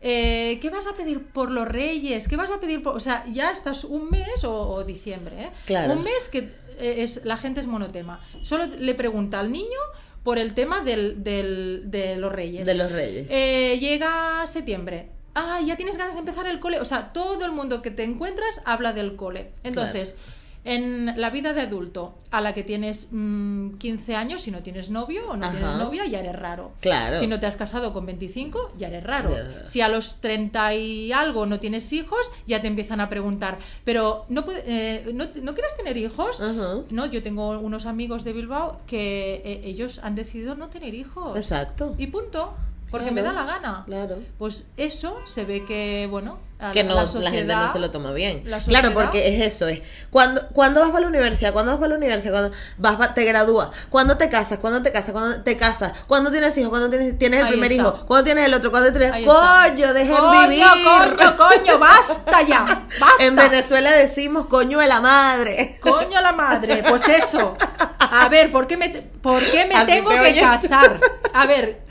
eh, 0.00 0.58
¿qué 0.60 0.70
vas 0.70 0.86
a 0.86 0.92
pedir 0.94 1.22
por 1.24 1.50
los 1.50 1.66
reyes? 1.68 2.28
¿Qué 2.28 2.36
vas 2.36 2.50
a 2.50 2.60
pedir 2.60 2.82
por...? 2.82 2.96
O 2.96 3.00
sea, 3.00 3.24
ya 3.32 3.50
estás 3.50 3.84
un 3.84 4.10
mes 4.10 4.44
o, 4.44 4.68
o 4.70 4.84
diciembre, 4.84 5.44
¿eh? 5.44 5.50
Claro. 5.66 5.92
Un 5.94 6.02
mes 6.02 6.28
que 6.30 6.50
es, 6.78 7.24
la 7.24 7.36
gente 7.36 7.60
es 7.60 7.66
monotema. 7.66 8.20
Solo 8.42 8.66
le 8.66 8.94
pregunta 8.94 9.40
al 9.40 9.50
niño 9.52 9.78
por 10.24 10.38
el 10.38 10.54
tema 10.54 10.80
del, 10.80 11.22
del- 11.22 11.82
de 11.86 12.16
los 12.16 12.32
reyes. 12.32 12.66
De 12.66 12.74
los 12.74 12.90
reyes. 12.90 13.26
Eh, 13.30 13.78
llega 13.78 14.44
septiembre. 14.48 15.10
Ah, 15.36 15.60
ya 15.64 15.76
tienes 15.76 15.96
ganas 15.98 16.14
de 16.14 16.20
empezar 16.20 16.46
el 16.46 16.58
cole. 16.60 16.80
O 16.80 16.84
sea, 16.84 17.12
todo 17.12 17.44
el 17.44 17.52
mundo 17.52 17.82
que 17.82 17.90
te 17.90 18.02
encuentras 18.04 18.60
habla 18.64 18.92
del 18.92 19.16
cole. 19.16 19.52
Entonces, 19.62 20.16
en 20.64 21.12
la 21.20 21.30
vida 21.30 21.52
de 21.52 21.60
adulto, 21.60 22.14
a 22.30 22.40
la 22.40 22.54
que 22.54 22.62
tienes 22.62 23.08
mm, 23.10 23.76
15 23.76 24.16
años, 24.16 24.42
si 24.42 24.50
no 24.50 24.62
tienes 24.62 24.88
novio 24.90 25.28
o 25.30 25.36
no 25.36 25.44
Ajá. 25.46 25.56
tienes 25.56 25.76
novia, 25.76 26.06
ya 26.06 26.20
eres 26.20 26.34
raro. 26.34 26.72
Claro. 26.80 27.18
Si 27.18 27.26
no 27.26 27.38
te 27.38 27.46
has 27.46 27.56
casado 27.56 27.92
con 27.92 28.06
25, 28.06 28.72
ya 28.78 28.88
eres 28.88 29.04
raro. 29.04 29.30
Si 29.64 29.80
a 29.80 29.88
los 29.88 30.20
30 30.20 30.74
y 30.74 31.12
algo 31.12 31.46
no 31.46 31.60
tienes 31.60 31.92
hijos, 31.92 32.30
ya 32.46 32.60
te 32.60 32.66
empiezan 32.68 33.00
a 33.00 33.08
preguntar, 33.08 33.58
pero 33.84 34.24
¿no, 34.28 34.44
eh, 34.48 35.10
¿no, 35.12 35.26
¿no 35.42 35.54
quieres 35.54 35.76
tener 35.76 35.96
hijos? 35.96 36.40
Ajá. 36.40 36.78
No, 36.90 37.06
yo 37.06 37.22
tengo 37.22 37.50
unos 37.58 37.86
amigos 37.86 38.24
de 38.24 38.32
Bilbao 38.32 38.80
que 38.86 39.42
eh, 39.44 39.60
ellos 39.64 40.00
han 40.02 40.14
decidido 40.14 40.54
no 40.54 40.68
tener 40.68 40.94
hijos. 40.94 41.38
Exacto. 41.38 41.94
Y 41.98 42.06
punto. 42.06 42.54
Porque 42.90 43.08
Claro, 43.10 43.14
me 43.14 43.22
da 43.22 43.32
la 43.32 43.44
gana. 43.44 43.82
Claro. 43.86 44.18
Pues 44.38 44.64
eso 44.76 45.20
se 45.26 45.44
ve 45.44 45.64
que, 45.64 46.06
bueno, 46.10 46.38
que 46.72 46.82
la- 46.84 46.88
no, 46.90 46.94
la, 46.94 47.00
la, 47.02 47.06
sociedad, 47.08 47.32
gente 47.32 47.54
no 47.56 47.72
se 47.72 47.78
lo 47.80 47.90
toma 47.90 48.12
bien. 48.12 48.42
la 48.46 48.58
Claro, 48.60 48.94
porque 48.94 49.34
es 49.34 49.42
eso, 49.54 49.66
es 49.66 49.82
cuando, 50.10 50.40
cuando 50.52 50.80
vas 50.80 50.90
para 50.90 51.00
la 51.00 51.08
universidad, 51.08 51.52
cuando 51.52 51.72
vas 51.72 51.78
para 51.80 51.88
la 51.90 51.96
universidad, 51.96 52.32
cuando 52.32 52.56
vas 52.78 52.96
pa- 52.96 53.12
te 53.14 53.24
gradúas, 53.24 53.70
cuando 53.90 54.16
te 54.16 54.28
casas, 54.30 54.60
cuando 54.60 54.80
te 54.82 54.92
casas, 54.92 55.10
cuando 55.10 55.42
te 55.42 55.56
casas, 55.56 55.92
cuando 56.06 56.30
tienes 56.30 56.56
hijos, 56.56 56.70
cuando 56.70 56.88
tienes, 56.88 57.18
tienes 57.18 57.40
el 57.42 57.48
primer 57.48 57.72
está. 57.72 57.82
hijo, 57.82 58.06
cuando 58.06 58.24
tienes 58.24 58.46
el 58.46 58.54
otro, 58.54 58.70
cuando 58.70 58.92
tienes, 58.92 59.10
coño, 59.26 59.92
dejen 59.92 60.16
coño, 60.16 60.40
vivir. 60.48 60.64
Coño, 60.84 61.36
coño, 61.36 61.78
basta 61.80 62.42
ya. 62.42 62.86
Basta. 63.00 63.24
En 63.24 63.34
Venezuela 63.34 63.90
decimos 63.90 64.46
coño 64.46 64.78
de 64.78 64.86
la 64.86 65.00
madre. 65.00 65.78
Coño 65.80 66.20
la 66.20 66.32
madre, 66.32 66.84
pues 66.88 67.08
eso. 67.08 67.56
A 67.98 68.28
ver, 68.28 68.52
¿por 68.52 68.68
qué 68.68 68.76
me, 68.76 68.88
por 68.90 69.42
qué 69.50 69.66
me 69.66 69.74
Así 69.74 69.86
tengo 69.86 70.10
te 70.10 70.16
que 70.16 70.20
oye. 70.30 70.40
casar? 70.40 71.00
A 71.34 71.46
ver, 71.46 71.82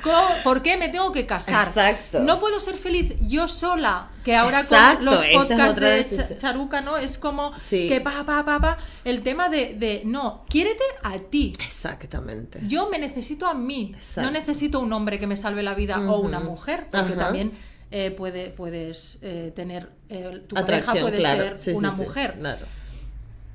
¿por 0.44 0.62
qué 0.62 0.78
me 0.78 0.88
tengo 0.94 1.12
que 1.12 1.26
casar? 1.26 1.68
Exacto. 1.68 2.22
No 2.22 2.40
puedo 2.40 2.62
ser 2.62 2.76
feliz 2.78 3.14
yo 3.20 3.50
sola, 3.50 4.10
que 4.24 4.34
ahora 4.34 4.62
Exacto, 4.62 4.98
con 4.98 5.06
los 5.06 5.26
es 5.26 5.34
podcasts 5.34 6.30
de 6.30 6.38
Charuca, 6.38 6.80
¿no? 6.80 6.98
Es 6.98 7.18
como 7.18 7.52
Sí. 7.62 7.90
que 7.90 8.00
pa, 8.00 8.24
pa, 8.26 8.46
pa, 8.46 8.60
pa. 8.62 8.78
El 9.04 9.22
tema 9.24 9.50
de, 9.50 9.74
de, 9.74 10.04
no, 10.06 10.46
quiérete 10.48 10.84
a 11.04 11.18
ti. 11.20 11.54
Exactamente. 11.60 12.62
Yo 12.68 12.90
me 12.90 12.98
necesito 12.98 13.46
a 13.46 13.54
mí, 13.54 13.92
Exacto. 13.94 14.22
no 14.22 14.32
necesito 14.32 14.80
un 14.80 14.94
hombre 14.94 15.20
que 15.20 15.28
me 15.28 15.36
salve 15.36 15.64
la 15.64 15.74
vida 15.74 16.00
o 16.10 16.20
una 16.22 16.40
mujer, 16.40 16.88
porque 16.90 17.14
también 17.18 17.52
eh, 17.92 18.12
puede, 18.12 18.50
puedes 18.50 19.20
eh, 19.22 19.52
tener, 19.56 19.90
eh, 20.10 20.44
tu 20.48 20.58
Atracción, 20.58 20.86
pareja 20.86 21.02
puede 21.02 21.18
claro. 21.18 21.44
ser 21.44 21.58
sí, 21.58 21.72
una 21.72 21.92
sí, 21.92 21.98
mujer. 21.98 22.38
Claro. 22.40 22.66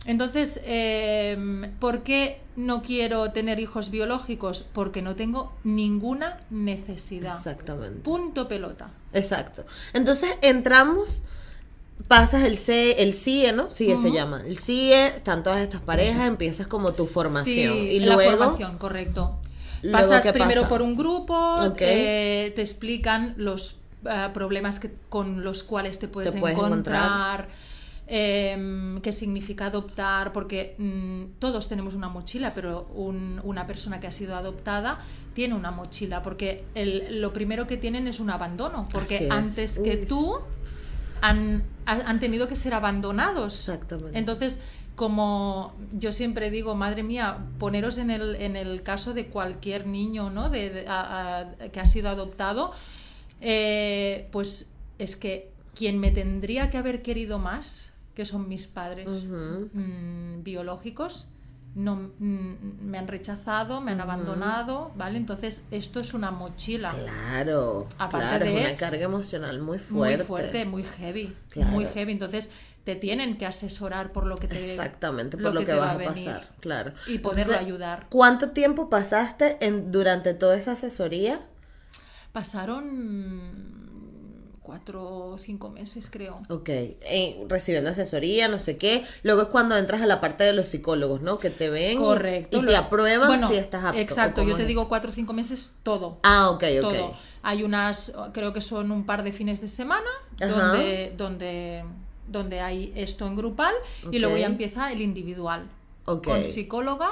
Entonces, 0.09 0.61
eh, 0.65 1.71
¿por 1.79 2.03
qué 2.03 2.41
no 2.57 2.81
quiero 2.83 3.31
tener 3.31 3.61
hijos 3.61 3.91
biológicos? 3.91 4.65
Porque 4.73 5.03
no 5.03 5.15
tengo 5.15 5.53
ninguna 5.65 6.41
necesidad. 6.51 7.37
Exactamente. 7.37 8.01
Punto 8.01 8.49
pelota. 8.49 8.89
Exacto. 9.13 9.65
Entonces 9.93 10.37
entramos, 10.41 11.23
pasas 12.09 12.43
el 12.45 12.57
C, 12.57 13.03
el 13.03 13.13
CIE, 13.13 13.53
¿no? 13.53 13.71
CIE 13.71 13.99
se 14.01 14.11
llama. 14.11 14.43
El 14.47 14.59
CIE, 14.59 15.09
están 15.09 15.43
todas 15.43 15.61
estas 15.61 15.83
parejas, 15.83 16.27
empiezas 16.27 16.67
como 16.67 16.93
tu 16.93 17.07
formación. 17.07 17.75
Sí, 17.75 17.79
y 17.91 18.01
la 18.01 18.15
luego. 18.15 18.39
formación, 18.39 18.79
correcto. 18.79 19.39
Pasas 19.93 20.25
¿qué 20.25 20.33
primero 20.33 20.63
pasa? 20.63 20.71
por 20.71 20.83
un 20.83 20.97
grupo, 20.97 21.55
Ok. 21.57 21.81
eh, 21.83 22.53
te 22.57 22.63
explican 22.63 23.35
los 23.37 23.77
eh, 24.09 24.29
problemas 24.33 24.81
que, 24.81 24.91
con 25.11 25.45
los 25.45 25.63
cuales 25.65 25.99
te 25.99 26.09
puedes, 26.09 26.35
puedes 26.35 26.57
encontrar, 26.57 27.49
em, 28.11 29.01
qué 29.03 29.13
significa 29.13 29.67
adoptar, 29.67 30.33
porque 30.33 30.75
mm, 30.79 31.39
todos 31.39 31.69
tenemos 31.69 31.95
una 31.95 32.09
mochila, 32.09 32.55
pero 32.55 32.89
un- 32.95 33.41
una 33.45 33.67
persona 33.67 34.01
que 34.01 34.07
ha 34.07 34.11
sido 34.13 34.35
adoptada 34.35 34.99
tiene 35.35 35.55
una 35.55 35.71
mochila, 35.71 36.23
porque 36.23 36.65
el- 36.75 37.21
lo 37.21 37.33
primero 37.35 37.67
que 37.67 37.77
tienen 37.77 38.09
es 38.09 38.19
un 38.19 38.31
abandono, 38.31 38.89
porque 38.91 39.29
antes 39.31 39.79
que 39.79 39.99
Uy, 40.01 40.07
tú 40.07 40.37
han, 41.21 41.65
han 41.85 42.03
han 42.07 42.19
tenido 42.21 42.49
que 42.49 42.57
ser 42.57 42.73
abandonados. 42.75 43.55
Exactamente. 43.69 44.19
Entonces, 44.19 44.61
como 44.97 45.75
yo 45.93 46.11
siempre 46.13 46.51
digo, 46.51 46.75
madre 46.75 47.03
mía, 47.03 47.39
poneros 47.59 47.99
en 47.99 48.11
el, 48.11 48.37
en 48.37 48.57
el 48.57 48.83
caso 48.83 49.13
de 49.15 49.27
cualquier 49.27 49.87
niño 49.87 50.31
¿no? 50.31 50.49
de, 50.51 50.71
de- 50.71 50.89
a- 50.89 51.41
a- 51.61 51.69
que 51.69 51.79
ha 51.79 51.87
sido 51.87 52.09
adoptado, 52.09 52.73
eh, 53.41 54.29
pues 54.33 54.67
es 54.99 55.15
que 55.17 55.51
quien 55.75 55.99
me 56.01 56.11
tendría 56.11 56.71
que 56.71 56.79
haber 56.79 57.03
querido 57.03 57.39
más, 57.39 57.88
que 58.19 58.25
son 58.25 58.49
mis 58.49 58.67
padres 58.67 59.07
mm, 59.09 60.43
biológicos, 60.43 61.29
no 61.77 61.95
mm, 62.19 62.81
me 62.81 62.99
han 62.99 63.07
rechazado, 63.07 63.81
me 63.81 63.93
han 63.93 64.01
abandonado, 64.01 64.91
¿vale? 64.97 65.19
Entonces 65.19 65.63
esto 65.71 66.01
es 66.01 66.15
una 66.15 66.33
mochila 66.33 66.91
Claro, 66.91 67.87
Aparte 67.97 68.27
claro, 68.27 68.45
de- 68.47 68.63
es 68.65 68.69
una 68.71 68.77
carga 68.77 69.05
emocional 69.05 69.61
muy 69.61 69.79
muy 69.79 69.79
fuerte. 69.79 70.25
fuerte, 70.25 70.65
muy 70.65 70.83
heavy, 70.83 71.33
Claro. 71.51 71.71
muy 71.71 71.87
heavy. 71.87 72.11
Entonces 72.11 72.51
te 72.83 72.97
tienen 72.97 73.39
que 73.39 73.47
asesorar 73.47 74.11
por 74.11 74.27
lo 74.27 74.35
que 74.35 74.49
te 74.49 74.59
Exactamente, 74.59 75.37
por 75.37 75.55
lo 75.55 75.61
que, 75.61 75.67
te 75.67 75.75
va 75.75 75.87
vas 75.87 75.95
a 75.95 75.99
venir 75.99 76.27
pasar, 76.27 76.49
claro. 76.59 76.93
y 77.07 77.19
poderlo 77.19 77.53
Entonces, 77.53 77.67
ayudar. 77.67 78.07
¿Cuánto 78.09 78.51
tiempo 78.51 78.91
pasaste 78.91 79.59
en, 79.61 79.93
durante 79.93 80.35
toda 80.35 80.57
esa 80.57 80.73
asesoría? 80.73 81.39
Pasaron 82.33 83.78
cuatro 84.69 85.03
o 85.31 85.39
cinco 85.39 85.71
meses, 85.71 86.11
creo. 86.11 86.43
Ok, 86.51 86.69
eh, 86.69 87.43
recibiendo 87.49 87.89
asesoría, 87.89 88.49
no 88.49 88.59
sé 88.59 88.77
qué. 88.77 89.03
Luego 89.23 89.41
es 89.41 89.49
cuando 89.49 89.79
entras 89.79 90.03
a 90.03 90.07
la 90.07 90.21
parte 90.21 90.45
de 90.45 90.53
los 90.53 90.69
psicólogos, 90.69 91.23
¿no? 91.23 91.39
Que 91.39 91.49
te 91.49 91.71
ven 91.71 91.93
y- 91.93 91.97
Correcto. 91.97 92.59
y, 92.59 92.67
te 92.67 92.73
lo- 92.73 92.77
aprueban 92.79 93.29
Bueno, 93.29 93.49
si 93.49 93.55
estás 93.57 93.83
apto. 93.83 93.97
¿o 93.97 94.01
Exacto, 94.03 94.43
yo 94.43 94.57
te 94.57 94.63
es? 94.63 94.69
digo 94.69 94.87
cuatro 94.87 95.09
o 95.09 95.13
cinco 95.15 95.33
meses 95.33 95.73
todo. 95.83 96.19
Ah, 96.23 96.51
ok, 96.51 96.65
ok. 96.85 96.93
todo. 96.93 97.17
Hay 97.43 97.63
unas, 97.63 98.13
creo 98.35 98.53
que 98.53 98.61
son 98.61 98.93
un 98.93 99.07
par 99.07 99.23
de 99.23 99.33
fines 99.33 99.63
de 99.63 99.69
semana 99.69 100.07
Ajá. 100.39 100.49
donde, 100.49 101.15
donde, 101.17 101.85
donde 102.27 102.61
hay 102.61 102.93
esto 102.95 103.27
en 103.27 103.37
grupal 103.37 103.73
y 104.11 104.19
luego 104.19 104.37
ya 104.37 104.45
empieza 104.47 104.93
el 104.93 105.01
individual 105.01 105.67
Ok. 106.05 106.25
con 106.27 106.45
psicóloga 106.45 107.09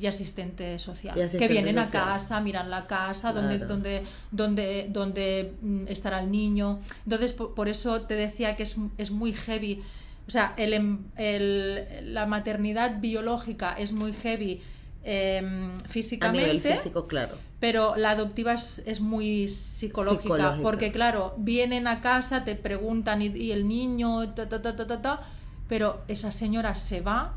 y 0.00 0.06
asistente 0.06 0.78
social 0.78 1.16
Y 1.16 1.20
asistente 1.20 1.46
que 1.46 1.52
vienen 1.52 1.74
social. 1.84 2.02
a 2.02 2.06
casa, 2.14 2.40
miran 2.40 2.70
la 2.70 2.86
casa, 2.86 3.32
donde, 3.32 3.58
Claro. 3.58 3.74
donde, 3.74 4.02
donde, 4.30 4.86
donde 4.90 5.54
mm, 5.60 5.88
estará 5.88 6.20
el 6.20 6.30
niño. 6.30 6.80
Entonces, 7.04 7.32
por, 7.34 7.54
por 7.54 7.68
eso 7.68 8.00
te 8.02 8.14
decía 8.14 8.56
que 8.56 8.62
es, 8.62 8.76
es 8.98 9.10
muy 9.10 9.32
heavy. 9.32 9.82
O 10.26 10.30
sea, 10.30 10.54
el, 10.56 10.72
em- 10.74 11.04
el- 11.16 12.14
la 12.14 12.24
maternidad 12.26 13.00
biológica 13.00 13.74
es 13.74 13.92
muy 13.92 14.12
heavy 14.12 14.62
em, 15.04 15.70
A 15.72 15.88
físicamente. 15.88 16.46
nivel 16.46 16.60
físico, 16.60 17.06
claro. 17.06 17.36
Pero 17.58 17.94
la 17.96 18.12
adoptiva 18.12 18.52
es, 18.54 18.82
es 18.86 19.00
muy 19.00 19.48
psicológica, 19.48 20.22
Psicológica. 20.22 20.62
porque 20.62 20.92
claro, 20.92 21.34
vienen 21.36 21.86
a 21.88 22.00
casa, 22.00 22.42
te 22.44 22.54
preguntan 22.54 23.20
y, 23.20 23.26
y 23.26 23.52
el 23.52 23.68
niño, 23.68 24.30
ta, 24.34 24.48
ta, 24.48 24.62
ta, 24.62 24.76
ta, 24.76 24.86
ta, 24.86 25.02
ta, 25.02 25.20
pero 25.68 26.00
esa 26.08 26.30
señora 26.32 26.74
se 26.74 27.00
va 27.02 27.34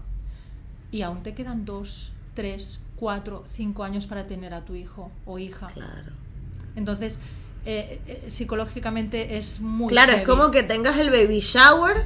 y 0.91 1.01
aún 1.01 1.23
te 1.23 1.33
quedan 1.33 1.65
dos, 1.65 2.11
tres, 2.33 2.79
cuatro, 2.95 3.43
cinco 3.47 3.83
años 3.83 4.05
para 4.05 4.27
tener 4.27 4.53
a 4.53 4.65
tu 4.65 4.75
hijo 4.75 5.11
o 5.25 5.39
hija. 5.39 5.67
Claro. 5.67 6.11
Entonces, 6.75 7.19
eh, 7.65 7.99
eh, 8.07 8.25
psicológicamente 8.27 9.37
es 9.37 9.59
muy... 9.59 9.89
Claro, 9.89 10.13
es 10.13 10.23
como 10.23 10.51
que 10.51 10.63
tengas 10.63 10.97
el 10.97 11.09
baby 11.09 11.39
shower 11.39 12.05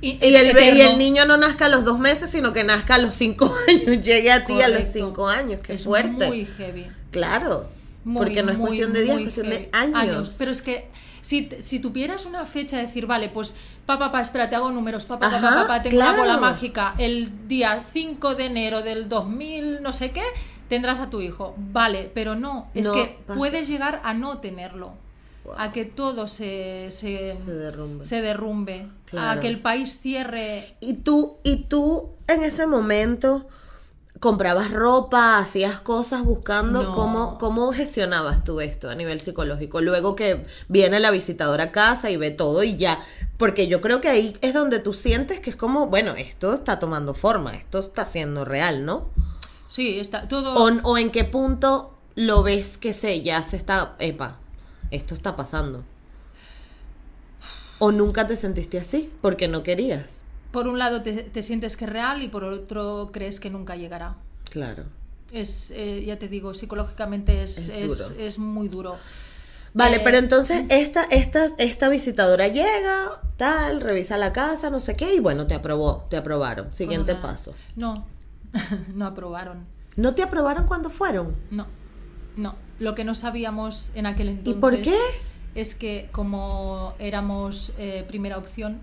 Y, 0.00 0.18
y 0.24 0.34
el, 0.34 0.56
y 0.56 0.80
el 0.80 0.98
niño 0.98 1.24
no 1.24 1.36
nazca 1.36 1.66
a 1.66 1.68
los 1.68 1.84
dos 1.84 1.98
meses, 1.98 2.30
sino 2.30 2.52
que 2.52 2.64
nazca 2.64 2.96
a 2.96 2.98
los 2.98 3.14
cinco 3.14 3.54
años, 3.68 4.04
llegue 4.04 4.30
a 4.30 4.44
ti 4.44 4.60
a 4.60 4.68
los 4.68 4.84
cinco 4.92 5.28
años. 5.28 5.60
Qué 5.62 5.74
es 5.74 5.84
fuerte. 5.84 6.26
muy 6.26 6.44
heavy. 6.44 6.86
Claro. 7.10 7.68
Muy, 8.04 8.24
porque 8.24 8.42
no 8.42 8.52
es 8.52 8.58
muy, 8.58 8.68
cuestión 8.68 8.92
de 8.92 9.02
días, 9.02 9.16
es 9.16 9.22
cuestión 9.22 9.50
de 9.50 9.70
heavy. 9.72 9.94
años. 9.94 10.36
Pero 10.38 10.50
es 10.50 10.62
que 10.62 10.88
si, 11.26 11.48
si 11.62 11.80
tuvieras 11.80 12.24
una 12.26 12.46
fecha 12.46 12.76
de 12.76 12.82
decir, 12.86 13.06
vale, 13.06 13.28
pues 13.28 13.56
papá, 13.84 14.06
papá, 14.06 14.20
espera, 14.20 14.48
te 14.48 14.54
hago 14.54 14.70
números, 14.70 15.04
papá, 15.06 15.28
papá, 15.30 15.50
papá, 15.62 15.82
tengo 15.82 15.96
una 15.96 16.06
claro. 16.12 16.18
bola 16.22 16.36
mágica, 16.36 16.94
el 16.98 17.48
día 17.48 17.82
5 17.92 18.34
de 18.36 18.46
enero 18.46 18.82
del 18.82 19.08
2000, 19.08 19.82
no 19.82 19.92
sé 19.92 20.12
qué, 20.12 20.22
tendrás 20.68 21.00
a 21.00 21.10
tu 21.10 21.20
hijo. 21.20 21.54
Vale, 21.56 22.10
pero 22.14 22.36
no, 22.36 22.70
es 22.74 22.86
No 22.86 22.92
que 22.92 23.18
pasa. 23.26 23.38
puedes 23.38 23.66
llegar 23.66 24.00
a 24.04 24.14
no 24.14 24.38
tenerlo. 24.38 24.92
Wow. 25.44 25.54
A 25.58 25.72
que 25.72 25.84
todo 25.84 26.26
se, 26.28 26.88
se, 26.90 27.32
Se 27.34 27.52
derrumbe. 27.52 28.04
se 28.04 28.20
derrumbe, 28.22 28.88
Claro. 29.06 29.38
a 29.38 29.40
que 29.40 29.48
el 29.48 29.60
país 29.60 30.00
cierre. 30.00 30.76
Y 30.80 30.94
tú, 30.94 31.38
y 31.44 31.64
tú 31.64 32.10
en 32.28 32.42
ese 32.42 32.66
momento 32.66 33.48
comprabas 34.20 34.72
ropa, 34.72 35.38
hacías 35.38 35.80
cosas 35.80 36.24
buscando 36.24 36.82
No. 36.84 36.92
cómo, 36.92 37.38
cómo 37.38 37.72
gestionabas 37.72 38.44
tú 38.44 38.60
esto 38.60 38.88
a 38.88 38.94
nivel 38.94 39.20
psicológico. 39.20 39.80
Luego 39.80 40.16
que 40.16 40.46
viene 40.68 41.00
la 41.00 41.10
visitadora 41.10 41.64
a 41.64 41.72
casa 41.72 42.10
y 42.10 42.16
ve 42.16 42.30
todo 42.30 42.62
y 42.62 42.76
ya. 42.76 43.00
Porque 43.36 43.68
yo 43.68 43.80
creo 43.80 44.00
que 44.00 44.08
ahí 44.08 44.36
es 44.40 44.54
donde 44.54 44.78
tú 44.78 44.94
sientes 44.94 45.40
que 45.40 45.50
es 45.50 45.56
como, 45.56 45.88
bueno, 45.88 46.14
esto 46.16 46.54
está 46.54 46.78
tomando 46.78 47.14
forma, 47.14 47.54
esto 47.54 47.78
está 47.78 48.04
siendo 48.04 48.44
real, 48.44 48.84
¿no? 48.86 49.10
Sí, 49.68 49.98
está 49.98 50.26
todo. 50.28 50.54
O, 50.54 50.70
o 50.90 50.98
en 50.98 51.10
qué 51.10 51.24
punto 51.24 51.92
lo 52.14 52.42
ves 52.42 52.78
que 52.78 52.94
se 52.94 53.20
ya 53.22 53.42
se 53.42 53.56
está, 53.56 53.96
epa, 53.98 54.38
esto 54.90 55.14
está 55.14 55.36
pasando. 55.36 55.84
O 57.78 57.92
nunca 57.92 58.26
te 58.26 58.36
sentiste 58.36 58.78
así 58.78 59.12
porque 59.20 59.48
no 59.48 59.62
querías. 59.62 60.15
Por 60.56 60.68
un 60.68 60.78
lado 60.78 61.02
te, 61.02 61.12
te 61.12 61.42
sientes 61.42 61.76
que 61.76 61.84
es 61.84 61.90
real 61.92 62.22
y 62.22 62.28
por 62.28 62.42
otro 62.44 63.10
crees 63.12 63.40
que 63.40 63.50
nunca 63.50 63.76
llegará. 63.76 64.16
Claro. 64.50 64.84
Es, 65.30 65.70
eh, 65.76 66.02
ya 66.06 66.18
te 66.18 66.28
digo, 66.28 66.54
psicológicamente 66.54 67.42
es, 67.42 67.58
Es 67.58 67.68
es, 67.68 67.88
duro. 67.88 68.04
es 68.18 68.38
muy 68.38 68.68
duro. 68.68 68.96
Vale, 69.74 69.96
Eh, 69.96 70.00
pero 70.02 70.16
entonces 70.16 70.64
esta, 70.70 71.02
esta, 71.10 71.50
esta 71.58 71.90
visitadora 71.90 72.48
llega, 72.48 73.20
tal, 73.36 73.82
revisa 73.82 74.16
la 74.16 74.32
casa, 74.32 74.70
no 74.70 74.80
sé 74.80 74.96
qué, 74.96 75.14
y 75.14 75.20
bueno, 75.20 75.46
te 75.46 75.52
aprobó, 75.52 76.06
te 76.08 76.16
aprobaron. 76.16 76.72
Siguiente 76.72 77.12
una- 77.12 77.20
paso. 77.20 77.54
No, 77.74 78.06
no 78.94 79.04
aprobaron. 79.04 79.66
¿No 79.96 80.14
te 80.14 80.22
aprobaron 80.22 80.66
cuando 80.66 80.88
fueron? 80.88 81.36
No, 81.50 81.66
no. 82.36 82.54
Lo 82.78 82.94
que 82.94 83.04
no 83.04 83.14
sabíamos 83.14 83.90
en 83.94 84.06
aquel 84.06 84.28
¿Y 84.28 84.30
entonces. 84.30 84.60
por 84.62 84.80
qué? 84.80 84.96
Es 85.54 85.74
que 85.74 86.08
como 86.12 86.94
éramos 86.98 87.74
eh, 87.76 88.06
primera 88.08 88.38
opción, 88.38 88.78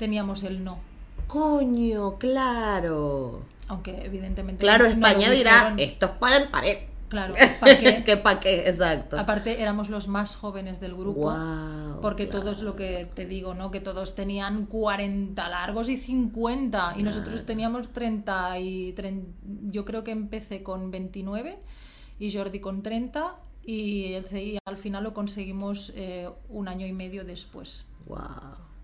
teníamos 0.00 0.42
el 0.42 0.64
no. 0.64 0.78
Coño, 1.26 2.18
claro. 2.18 3.42
Aunque 3.68 4.04
evidentemente. 4.04 4.60
Claro, 4.60 4.84
no 4.84 4.90
España 4.90 5.30
dirá, 5.30 5.70
dijeron. 5.70 5.78
estos 5.78 6.10
pueden 6.12 6.50
parir. 6.50 6.78
Claro, 7.08 7.34
¿para 7.60 7.78
qué? 7.78 8.02
¿Qué 8.06 8.16
pa' 8.16 8.40
qué? 8.40 8.68
Exacto. 8.68 9.18
Aparte, 9.18 9.62
éramos 9.62 9.88
los 9.88 10.08
más 10.08 10.34
jóvenes 10.36 10.80
del 10.80 10.94
grupo. 10.94 11.20
Guau, 11.20 12.00
Porque 12.00 12.28
claro. 12.28 12.42
todos 12.42 12.62
lo 12.62 12.76
que 12.76 13.08
te 13.14 13.26
digo, 13.26 13.54
¿no? 13.54 13.70
Que 13.70 13.80
todos 13.80 14.14
tenían 14.14 14.66
40 14.66 15.48
largos 15.48 15.88
y 15.88 15.96
50. 15.96 16.94
Y 16.96 17.02
nosotros 17.02 17.46
teníamos 17.46 17.92
30 17.92 18.58
y 18.58 18.92
30. 18.92 19.28
Yo 19.70 19.84
creo 19.84 20.02
que 20.02 20.10
empecé 20.10 20.62
con 20.62 20.90
29 20.90 21.58
y 22.18 22.34
Jordi 22.34 22.60
con 22.60 22.82
30. 22.82 23.36
Y 23.66 24.12
el 24.12 24.24
CI 24.24 24.58
al 24.66 24.76
final 24.76 25.04
lo 25.04 25.14
conseguimos 25.14 25.92
eh, 25.96 26.28
un 26.50 26.68
año 26.68 26.86
y 26.86 26.92
medio 26.92 27.24
después. 27.24 27.86
Wow. 28.06 28.18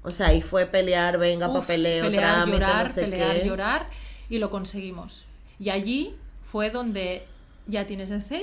O 0.02 0.10
sea, 0.10 0.28
ahí 0.28 0.40
fue 0.42 0.66
pelear, 0.66 1.18
venga, 1.18 1.48
Uf, 1.48 1.60
papeleo, 1.60 2.04
pelear, 2.04 2.22
trámite, 2.34 2.58
llorar, 2.58 2.86
no 2.86 2.92
sé 2.92 3.00
pelear, 3.02 3.40
qué. 3.40 3.46
llorar. 3.46 3.86
Y 4.28 4.38
lo 4.38 4.50
conseguimos. 4.50 5.26
Y 5.58 5.70
allí 5.70 6.14
fue 6.42 6.70
donde 6.70 7.26
ya 7.66 7.86
tienes 7.86 8.10
el 8.10 8.22
CI 8.22 8.42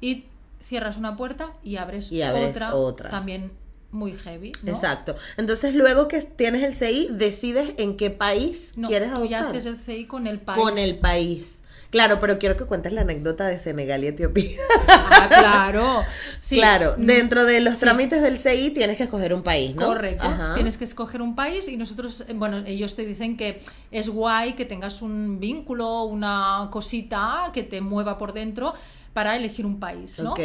y 0.00 0.24
cierras 0.62 0.96
una 0.96 1.16
puerta 1.16 1.52
y 1.62 1.76
abres, 1.76 2.10
Y 2.12 2.22
abres 2.22 2.50
otra, 2.50 2.74
otra. 2.74 3.10
También 3.10 3.52
muy 3.90 4.12
heavy. 4.16 4.52
¿no? 4.62 4.72
Exacto. 4.72 5.14
Entonces, 5.36 5.74
luego 5.74 6.08
que 6.08 6.20
tienes 6.20 6.62
el 6.62 6.74
CI, 6.74 7.08
decides 7.12 7.74
en 7.78 7.96
qué 7.96 8.10
país 8.10 8.72
No, 8.76 8.88
quieres 8.88 9.10
tú 9.10 9.16
adoptar. 9.16 9.40
ya 9.42 9.48
haces 9.50 9.66
el 9.66 9.78
CI 9.78 10.06
con 10.06 10.26
el 10.26 10.40
país. 10.40 10.60
Con 10.62 10.78
el 10.78 10.98
país. 10.98 11.58
Claro, 11.94 12.18
pero 12.18 12.40
quiero 12.40 12.56
que 12.56 12.64
cuentes 12.64 12.92
la 12.92 13.02
anécdota 13.02 13.46
de 13.46 13.56
Senegal 13.60 14.02
y 14.02 14.08
Etiopía. 14.08 14.58
Ah, 14.88 15.28
claro. 15.28 16.02
Sí, 16.40 16.56
claro, 16.56 16.96
mm, 16.98 17.06
dentro 17.06 17.44
de 17.44 17.60
los 17.60 17.74
sí. 17.74 17.80
trámites 17.80 18.20
del 18.20 18.38
CI 18.38 18.70
tienes 18.70 18.96
que 18.96 19.04
escoger 19.04 19.32
un 19.32 19.44
país, 19.44 19.76
¿no? 19.76 19.86
Correcto. 19.86 20.26
Ajá. 20.26 20.54
Tienes 20.54 20.76
que 20.76 20.82
escoger 20.82 21.22
un 21.22 21.36
país 21.36 21.68
y 21.68 21.76
nosotros, 21.76 22.24
eh, 22.26 22.32
bueno, 22.34 22.64
ellos 22.66 22.96
te 22.96 23.06
dicen 23.06 23.36
que 23.36 23.62
es 23.92 24.08
guay 24.08 24.54
que 24.54 24.64
tengas 24.64 25.02
un 25.02 25.38
vínculo, 25.38 26.02
una 26.02 26.68
cosita 26.72 27.52
que 27.54 27.62
te 27.62 27.80
mueva 27.80 28.18
por 28.18 28.32
dentro 28.32 28.74
para 29.12 29.36
elegir 29.36 29.64
un 29.64 29.78
país, 29.78 30.18
¿no? 30.18 30.32
Ok. 30.32 30.40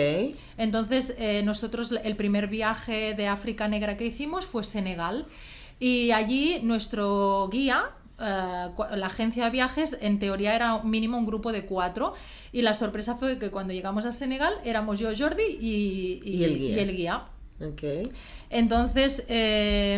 Entonces, 0.55 1.15
eh, 1.17 1.41
nosotros 1.43 1.91
el 2.03 2.15
primer 2.15 2.45
viaje 2.45 3.15
de 3.15 3.27
África 3.27 3.67
Negra 3.67 3.97
que 3.97 4.05
hicimos 4.05 4.45
fue 4.45 4.63
Senegal. 4.63 5.25
Y 5.79 6.11
allí 6.11 6.59
nuestro 6.61 7.49
guía, 7.51 7.89
eh, 8.21 8.69
la 8.95 9.05
agencia 9.07 9.45
de 9.45 9.49
viajes, 9.51 9.97
en 10.01 10.19
teoría 10.19 10.55
era 10.55 10.81
mínimo 10.83 11.17
un 11.17 11.25
grupo 11.25 11.51
de 11.51 11.65
cuatro. 11.65 12.13
Y 12.51 12.61
la 12.63 12.73
sorpresa 12.73 13.15
fue 13.15 13.37
que 13.39 13.51
cuando 13.51 13.73
llegamos 13.73 14.05
a 14.05 14.11
Senegal 14.11 14.53
éramos 14.63 14.99
yo, 14.99 15.09
Jordi 15.17 15.43
y, 15.59 16.21
Y 16.23 16.43
el 16.43 16.57
guía. 16.59 16.75
y 16.75 16.79
el 16.79 16.95
guía. 16.95 17.23
Ok. 17.61 17.83
Entonces, 18.49 19.25
eh, 19.27 19.95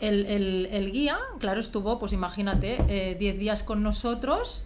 el, 0.00 0.26
el- 0.26 0.68
el 0.72 0.92
guía, 0.92 1.18
claro, 1.38 1.60
estuvo, 1.60 1.98
pues 1.98 2.12
imagínate, 2.12 2.78
eh, 2.88 3.16
10 3.18 3.38
días 3.38 3.62
con 3.62 3.82
nosotros, 3.82 4.64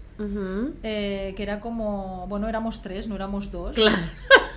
eh, 0.82 1.32
que 1.36 1.42
era 1.42 1.60
como, 1.60 2.26
bueno, 2.28 2.48
éramos 2.48 2.82
tres, 2.82 3.06
no 3.06 3.14
éramos 3.14 3.50
dos. 3.50 3.74
Claro. 3.74 3.96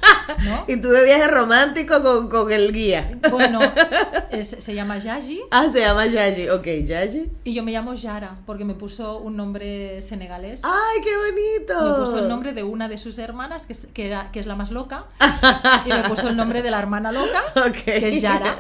¿no? 0.46 0.66
Y 0.68 0.78
tú 0.78 0.90
de 0.90 1.04
viaje 1.06 1.28
romántico 1.28 2.02
con, 2.02 2.30
con 2.30 2.52
el 2.52 2.72
guía. 2.72 3.18
Bueno, 3.32 3.60
es- 4.32 4.56
se 4.60 4.74
llama 4.74 4.98
Yaji 4.98 5.42
Ah, 5.52 5.68
se 5.72 5.80
llama 5.82 6.06
Yaji. 6.06 6.50
Ok, 6.50 6.66
Yaji. 6.86 7.32
y 7.44 7.54
yo 7.54 7.64
me 7.64 7.72
llamo 7.72 7.94
Yara 7.94 8.38
porque 8.46 8.66
me 8.66 8.74
puso 8.74 9.18
un 9.20 9.36
nombre 9.38 10.02
senegalés. 10.02 10.62
¡Ay, 10.64 11.02
qué 11.04 11.12
bonito! 11.16 11.98
Me 12.00 12.06
puso 12.06 12.20
el 12.20 12.28
nombre 12.28 12.54
de 12.54 12.64
una 12.64 12.88
de 12.88 12.98
sus 12.98 13.18
hermanas, 13.20 13.66
que 13.66 13.74
es, 13.74 13.88
que 13.94 14.08
era- 14.08 14.32
que 14.32 14.40
es 14.40 14.46
la 14.48 14.56
más 14.56 14.72
loca, 14.72 15.06
y 15.86 15.90
me 15.90 16.04
puso 16.10 16.28
el 16.30 16.36
nombre 16.36 16.62
de 16.62 16.72
la 16.72 16.80
hermana 16.80 17.12
loca, 17.12 17.42
Ok. 17.68 17.84
que 17.84 18.10
es 18.10 18.22
Yara. 18.22 18.58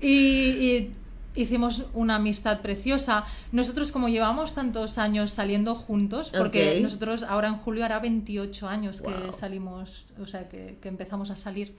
Y, 0.00 0.10
y 0.10 0.92
hicimos 1.36 1.84
una 1.94 2.16
amistad 2.16 2.60
preciosa. 2.60 3.24
Nosotros, 3.52 3.92
como 3.92 4.08
llevamos 4.08 4.54
tantos 4.54 4.98
años 4.98 5.30
saliendo 5.30 5.74
juntos, 5.74 6.32
porque 6.36 6.80
nosotros 6.82 7.22
ahora 7.22 7.48
en 7.48 7.56
julio 7.58 7.84
hará 7.84 8.00
28 8.00 8.68
años 8.68 9.02
que 9.02 9.32
salimos, 9.32 10.06
o 10.20 10.26
sea, 10.26 10.48
que, 10.48 10.78
que 10.80 10.88
empezamos 10.88 11.30
a 11.30 11.36
salir. 11.36 11.76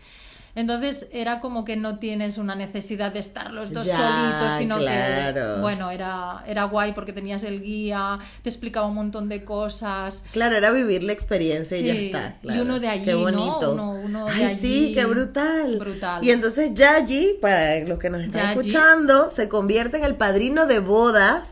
Entonces 0.57 1.05
era 1.11 1.39
como 1.39 1.63
que 1.63 1.75
no 1.77 1.99
tienes 1.99 2.39
una 2.39 2.55
necesidad 2.55 3.11
de 3.11 3.19
estar 3.19 3.53
los 3.53 3.71
dos 3.71 3.85
Ya, 3.85 3.95
solitos, 3.95 4.57
sino 4.57 4.79
claro. 4.79 5.55
que, 5.55 5.61
bueno, 5.61 5.91
era, 5.91 6.43
era 6.47 6.63
guay 6.63 6.93
porque 6.93 7.13
tenías 7.13 7.43
el 7.43 7.61
guía, 7.61 8.17
te 8.41 8.49
explicaba 8.49 8.87
un 8.87 8.95
montón 8.95 9.29
de 9.29 9.45
cosas. 9.45 10.23
Claro, 10.31 10.55
era 10.57 10.71
vivir 10.71 11.03
la 11.03 11.13
experiencia 11.13 11.77
y 11.77 11.85
ya 11.85 11.93
está. 11.93 12.37
y 12.55 12.57
uno 12.57 12.79
de 12.79 12.87
allí, 12.87 13.05
Qué 13.05 13.11
¿no? 13.11 13.19
bonito. 13.19 13.71
Uno- 13.73 13.91
uno 13.91 14.25
de 14.25 14.31
Ay, 14.45 14.57
sí, 14.59 14.85
allí. 14.85 14.93
qué 14.95 15.05
brutal. 15.05 15.77
Brutal. 15.77 16.23
Y 16.25 16.31
entonces 16.31 16.73
Yaji, 16.73 17.37
para 17.39 17.79
los 17.81 17.99
que 17.99 18.09
nos 18.09 18.21
están 18.23 18.41
Yaji. 18.55 18.59
escuchando, 18.59 19.29
se 19.29 19.47
convierte 19.47 19.97
en 19.97 20.05
el 20.05 20.15
padrino 20.15 20.65
de 20.65 20.79
bodas 20.79 21.43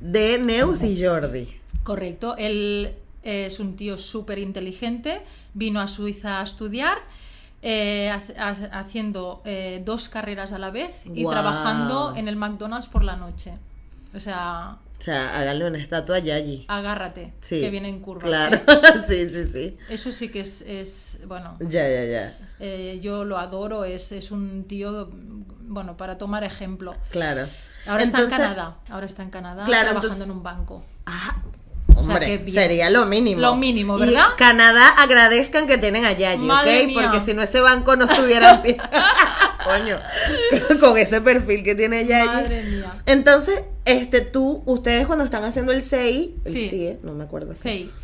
de 0.00 0.38
Neus 0.38 0.84
y 0.84 1.04
Jordi. 1.04 1.56
Correcto, 1.82 2.36
él 2.38 2.94
es 3.24 3.58
un 3.58 3.74
tío 3.74 3.98
súper 3.98 4.38
inteligente, 4.38 5.22
vino 5.54 5.80
a 5.80 5.88
Suiza 5.88 6.38
a 6.40 6.44
estudiar, 6.44 6.98
eh, 7.62 8.10
ha- 8.10 8.22
ha- 8.48 8.78
haciendo 8.80 9.42
eh, 9.44 9.82
dos 9.84 10.08
carreras 10.08 10.52
a 10.52 10.58
la 10.58 10.70
vez 10.70 11.02
y 11.14 11.24
trabajando 11.26 12.14
en 12.16 12.28
el 12.28 12.36
McDonald's 12.36 12.88
por 12.88 13.02
la 13.04 13.16
noche. 13.16 13.54
O 14.14 14.20
sea, 14.20 14.78
O 14.98 15.02
sea, 15.02 15.38
háganle 15.38 15.66
una 15.66 15.78
estatua 15.78 16.16
a 16.16 16.18
Yaji. 16.20 16.64
agárrate, 16.68 17.32
Sí. 17.40 17.60
que 17.60 17.70
viene 17.70 17.88
en 17.88 18.00
curva. 18.00 18.22
Claro, 18.22 18.58
sí, 19.08 19.28
sí, 19.28 19.46
sí. 19.46 19.76
Eso 19.88 20.12
sí 20.12 20.28
que 20.30 20.40
es, 20.40 20.62
es 20.62 21.18
bueno, 21.26 21.56
Ya, 21.60 21.88
ya, 21.88 22.04
ya. 22.04 22.38
eh, 22.58 22.98
yo 23.02 23.24
lo 23.24 23.38
adoro, 23.38 23.84
es, 23.84 24.12
es 24.12 24.30
un 24.30 24.64
tío, 24.64 25.10
bueno, 25.62 25.96
para 25.96 26.16
tomar 26.18 26.42
ejemplo. 26.44 26.94
Claro. 27.10 27.42
Ahora 27.86 28.02
Entonces- 28.02 28.32
está 28.32 28.36
en 28.36 28.42
Canadá, 28.54 28.76
ahora 28.90 29.06
está 29.06 29.22
en 29.22 29.30
Canadá 29.30 29.64
Claro, 29.64 29.90
trabajando 29.90 30.06
entonces- 30.06 30.24
en 30.26 30.30
un 30.30 30.42
banco. 30.42 30.84
Ah, 31.06 31.36
O 31.98 32.04
sea, 32.04 32.14
hombre, 32.14 32.42
sería 32.50 32.90
lo 32.90 33.06
mínimo. 33.06 33.40
Lo 33.40 33.56
mínimo, 33.56 33.96
Y 33.96 34.00
¿verdad? 34.00 34.26
Canadá 34.36 34.88
agradezcan 34.98 35.66
que 35.66 35.78
tienen 35.78 36.04
a 36.04 36.12
Yayi, 36.12 36.46
Madre 36.46 36.80
¿ok? 36.82 36.86
mía. 36.86 37.10
Porque 37.10 37.24
si 37.24 37.34
no 37.34 37.42
ese 37.42 37.60
banco 37.60 37.96
no 37.96 38.04
estuviera 38.10 38.54
en 38.54 38.62
pie. 38.62 38.76
Coño, 39.64 39.98
con 40.80 40.96
ese 40.98 41.20
perfil 41.20 41.62
que 41.64 41.74
tiene 41.74 42.06
Yayi. 42.06 42.26
Madre 42.26 42.62
mía. 42.64 42.92
Entonces, 43.06 43.64
este, 43.84 44.20
tú, 44.20 44.62
ustedes 44.66 45.06
cuando 45.06 45.24
están 45.24 45.44
haciendo 45.44 45.72
el 45.72 45.82
CI, 45.82 46.36
el 46.44 46.52
Sí. 46.52 46.68
CIE, 46.68 46.98
no 47.02 47.12
me 47.14 47.24
acuerdo. 47.24 47.54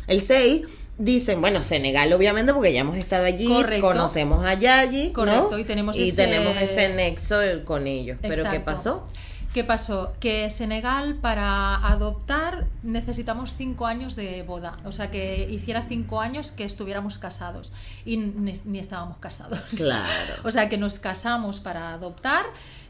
El 0.07 0.21
CI, 0.21 0.65
dicen, 0.97 1.41
bueno, 1.41 1.61
Senegal 1.63 2.11
obviamente 2.13 2.53
porque 2.53 2.71
ya 2.73 2.81
hemos 2.81 2.97
estado 2.97 3.25
allí, 3.25 3.47
Correcto. 3.47 3.85
conocemos 3.87 4.45
a 4.45 4.53
Yayi, 4.53 5.07
¿no? 5.07 5.13
Correcto, 5.13 5.57
y 5.59 5.63
tenemos 5.63 5.97
ese- 5.97 6.15
tenemos 6.25 6.55
ese 6.57 6.89
nexo 6.89 7.37
con 7.65 7.87
ellos. 7.87 8.17
Pero 8.21 8.35
¿qué 8.43 8.57
Exacto. 8.57 8.65
pasó? 8.65 9.07
¿Qué 9.55 9.63
pasó? 9.63 10.11
Que 10.19 10.49
Senegal 10.49 11.15
para 11.15 11.75
adoptar 11.87 12.67
necesitamos 12.83 13.53
cinco 13.55 13.85
años 13.85 14.17
de 14.17 14.43
boda. 14.43 14.75
O 14.83 14.91
sea, 14.91 15.09
que 15.11 15.47
hiciera 15.49 15.85
cinco 15.87 16.19
años 16.19 16.51
que 16.51 16.65
estuviéramos 16.65 17.17
casados. 17.19 17.71
Y 18.03 18.17
ni, 18.17 18.53
ni 18.65 18.79
estábamos 18.79 19.17
casados. 19.19 19.59
Claro. 19.77 20.33
O 20.43 20.51
sea, 20.51 20.67
que 20.67 20.77
nos 20.77 20.99
casamos 20.99 21.61
para 21.61 21.93
adoptar 21.93 22.45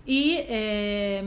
y 0.08 0.38
eh, 0.50 1.24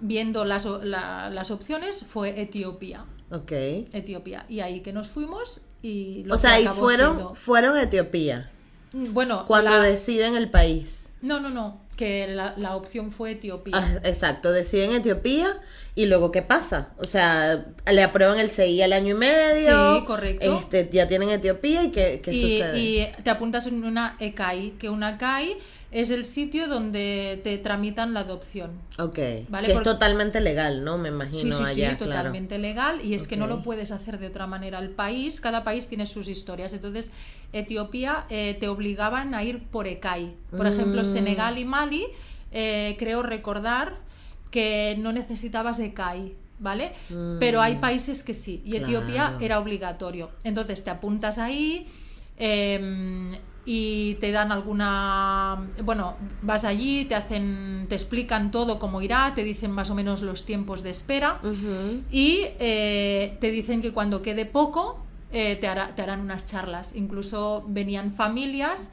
viendo 0.00 0.46
las, 0.46 0.64
la- 0.64 1.28
las 1.28 1.50
opciones 1.50 2.06
fue 2.08 2.40
Etiopía. 2.40 3.04
Ok. 3.30 3.52
Etiopía. 3.92 4.46
Y 4.48 4.60
ahí 4.60 4.80
que 4.80 4.94
nos 4.94 5.08
fuimos 5.08 5.60
y 5.82 6.24
lo 6.24 6.36
O 6.36 6.38
sea, 6.38 6.58
y 6.58 6.66
fueron, 6.66 7.16
siendo- 7.16 7.34
fueron 7.34 7.76
a 7.76 7.82
Etiopía. 7.82 8.50
Mm, 8.94 9.12
Bueno, 9.12 9.44
Cuando 9.46 9.72
la- 9.72 9.82
deciden 9.82 10.36
el 10.36 10.48
país. 10.50 11.12
No, 11.20 11.38
no, 11.38 11.50
no. 11.50 11.82
Que 12.00 12.26
la, 12.28 12.54
la 12.56 12.76
opción 12.76 13.12
fue 13.12 13.32
Etiopía. 13.32 13.74
Ah, 13.76 14.00
exacto, 14.04 14.52
deciden 14.52 14.92
Etiopía 14.92 15.48
y 15.94 16.06
luego 16.06 16.32
¿qué 16.32 16.40
pasa? 16.40 16.94
O 16.96 17.04
sea, 17.04 17.66
le 17.92 18.02
aprueban 18.02 18.38
el 18.38 18.50
CI 18.50 18.80
al 18.80 18.94
año 18.94 19.14
y 19.14 19.18
medio. 19.18 19.96
Sí, 19.98 20.04
correcto. 20.06 20.58
Este, 20.60 20.88
ya 20.90 21.06
tienen 21.06 21.28
Etiopía 21.28 21.84
y 21.84 21.90
¿qué, 21.90 22.22
qué 22.24 22.32
y, 22.32 22.40
sucede? 22.40 22.78
y 22.80 23.08
te 23.22 23.28
apuntas 23.28 23.66
en 23.66 23.84
una 23.84 24.16
ECAI, 24.18 24.76
que 24.78 24.88
una 24.88 25.16
ECAI 25.16 25.58
es 25.92 26.10
el 26.10 26.24
sitio 26.24 26.68
donde 26.68 27.40
te 27.42 27.58
tramitan 27.58 28.14
la 28.14 28.20
adopción. 28.20 28.70
ok, 28.98 29.18
Vale, 29.48 29.66
que 29.66 29.72
porque- 29.72 29.72
es 29.72 29.82
totalmente 29.82 30.40
legal, 30.40 30.84
¿no? 30.84 30.98
Me 30.98 31.08
Sí, 31.08 31.14
imagino 31.14 31.56
sí, 31.58 31.64
allá, 31.64 31.90
sí, 31.90 31.96
claro. 31.96 32.12
totalmente 32.22 32.58
legal. 32.58 33.04
Y 33.04 33.14
es 33.14 33.26
que 33.26 33.36
no 33.36 33.46
lo 33.48 33.62
puedes 33.62 33.90
hacer 33.90 34.18
de 34.18 34.28
otra 34.28 34.46
manera. 34.46 34.78
El 34.78 34.90
país, 34.90 35.40
cada 35.40 35.64
país 35.64 35.88
tiene 35.88 36.06
sus 36.06 36.28
historias. 36.28 36.72
Entonces, 36.74 37.10
Etiopía 37.52 38.24
eh, 38.30 38.56
te 38.60 38.68
obligaban 38.68 39.34
a 39.34 39.42
ir 39.42 39.64
por 39.64 39.86
ECAI. 39.88 40.34
Por 40.56 40.66
ejemplo, 40.66 41.02
Mm. 41.02 41.04
Senegal 41.04 41.58
y 41.58 41.64
Mali, 41.64 42.04
eh, 42.52 42.94
creo 42.98 43.22
recordar 43.22 43.96
que 44.50 44.94
no 44.98 45.12
necesitabas 45.12 45.78
ECAI. 45.80 46.34
¿Vale? 46.62 46.92
Pero 47.38 47.62
hay 47.62 47.76
países 47.76 48.22
que 48.22 48.34
sí, 48.34 48.60
y 48.66 48.76
Etiopía 48.76 49.24
Mm. 49.24 49.28
Claro. 49.30 49.38
era 49.40 49.58
obligatorio. 49.60 50.30
Entonces 50.44 50.84
te 50.84 50.90
apuntas 50.90 51.38
ahí, 51.38 51.86
eh, 52.36 53.32
y 53.66 54.14
te 54.14 54.32
dan 54.32 54.52
alguna 54.52 55.68
bueno 55.84 56.16
vas 56.42 56.64
allí 56.64 57.04
te 57.04 57.14
hacen 57.14 57.86
te 57.88 57.94
explican 57.94 58.50
todo 58.50 58.78
cómo 58.78 59.02
irá 59.02 59.32
te 59.34 59.44
dicen 59.44 59.70
más 59.70 59.90
o 59.90 59.94
menos 59.94 60.22
los 60.22 60.44
tiempos 60.46 60.82
de 60.82 60.90
espera 60.90 61.38
Ujú. 61.42 62.00
y 62.10 62.40
eh, 62.58 63.36
te 63.40 63.50
dicen 63.50 63.82
que 63.82 63.92
cuando 63.92 64.22
quede 64.22 64.46
poco 64.46 64.98
eh, 65.32 65.56
te, 65.60 65.68
hará- 65.68 65.94
te 65.94 66.02
harán 66.02 66.20
unas 66.20 66.46
charlas 66.46 66.92
incluso 66.94 67.64
venían 67.68 68.12
familias 68.12 68.90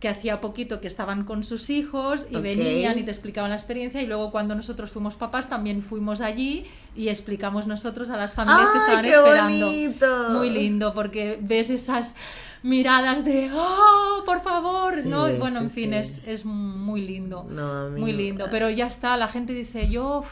que 0.00 0.08
hacía 0.08 0.40
poquito 0.40 0.80
que 0.80 0.86
estaban 0.86 1.24
con 1.24 1.44
sus 1.44 1.68
hijos 1.68 2.26
y 2.30 2.36
Ok. 2.36 2.42
venían 2.42 2.98
y 2.98 3.02
te 3.02 3.10
explicaban 3.10 3.50
la 3.50 3.56
experiencia 3.56 4.00
y 4.02 4.06
luego 4.06 4.30
cuando 4.30 4.54
nosotros 4.54 4.90
fuimos 4.90 5.16
papás 5.16 5.48
también 5.50 5.82
fuimos 5.82 6.22
allí 6.22 6.64
y 6.96 7.08
explicamos 7.08 7.66
nosotros 7.66 8.08
a 8.10 8.16
las 8.16 8.32
familias 8.34 8.70
que 8.70 8.78
¡Ay, 8.78 8.80
estaban 8.80 9.04
qué 9.04 9.10
esperando 9.10 9.66
bonito! 9.66 10.28
muy 10.30 10.48
lindo 10.50 10.94
porque 10.94 11.38
ves 11.42 11.68
esas 11.68 12.16
miradas 12.62 13.24
de 13.24 13.50
oh 13.54 14.22
por 14.26 14.42
favor 14.42 14.94
Sí, 15.02 15.08
no 15.08 15.28
Y 15.30 15.36
bueno 15.36 15.60
sí, 15.60 15.64
en 15.64 15.70
fin 15.70 15.90
sí. 15.90 15.96
es, 15.96 16.20
es 16.26 16.44
muy 16.44 17.00
lindo 17.06 17.46
No, 17.48 17.90
muy 17.90 18.12
no. 18.12 18.18
lindo 18.18 18.46
pero 18.50 18.68
ya 18.70 18.86
está 18.86 19.16
la 19.16 19.28
gente 19.28 19.52
dice 19.54 19.88
yo 19.88 20.22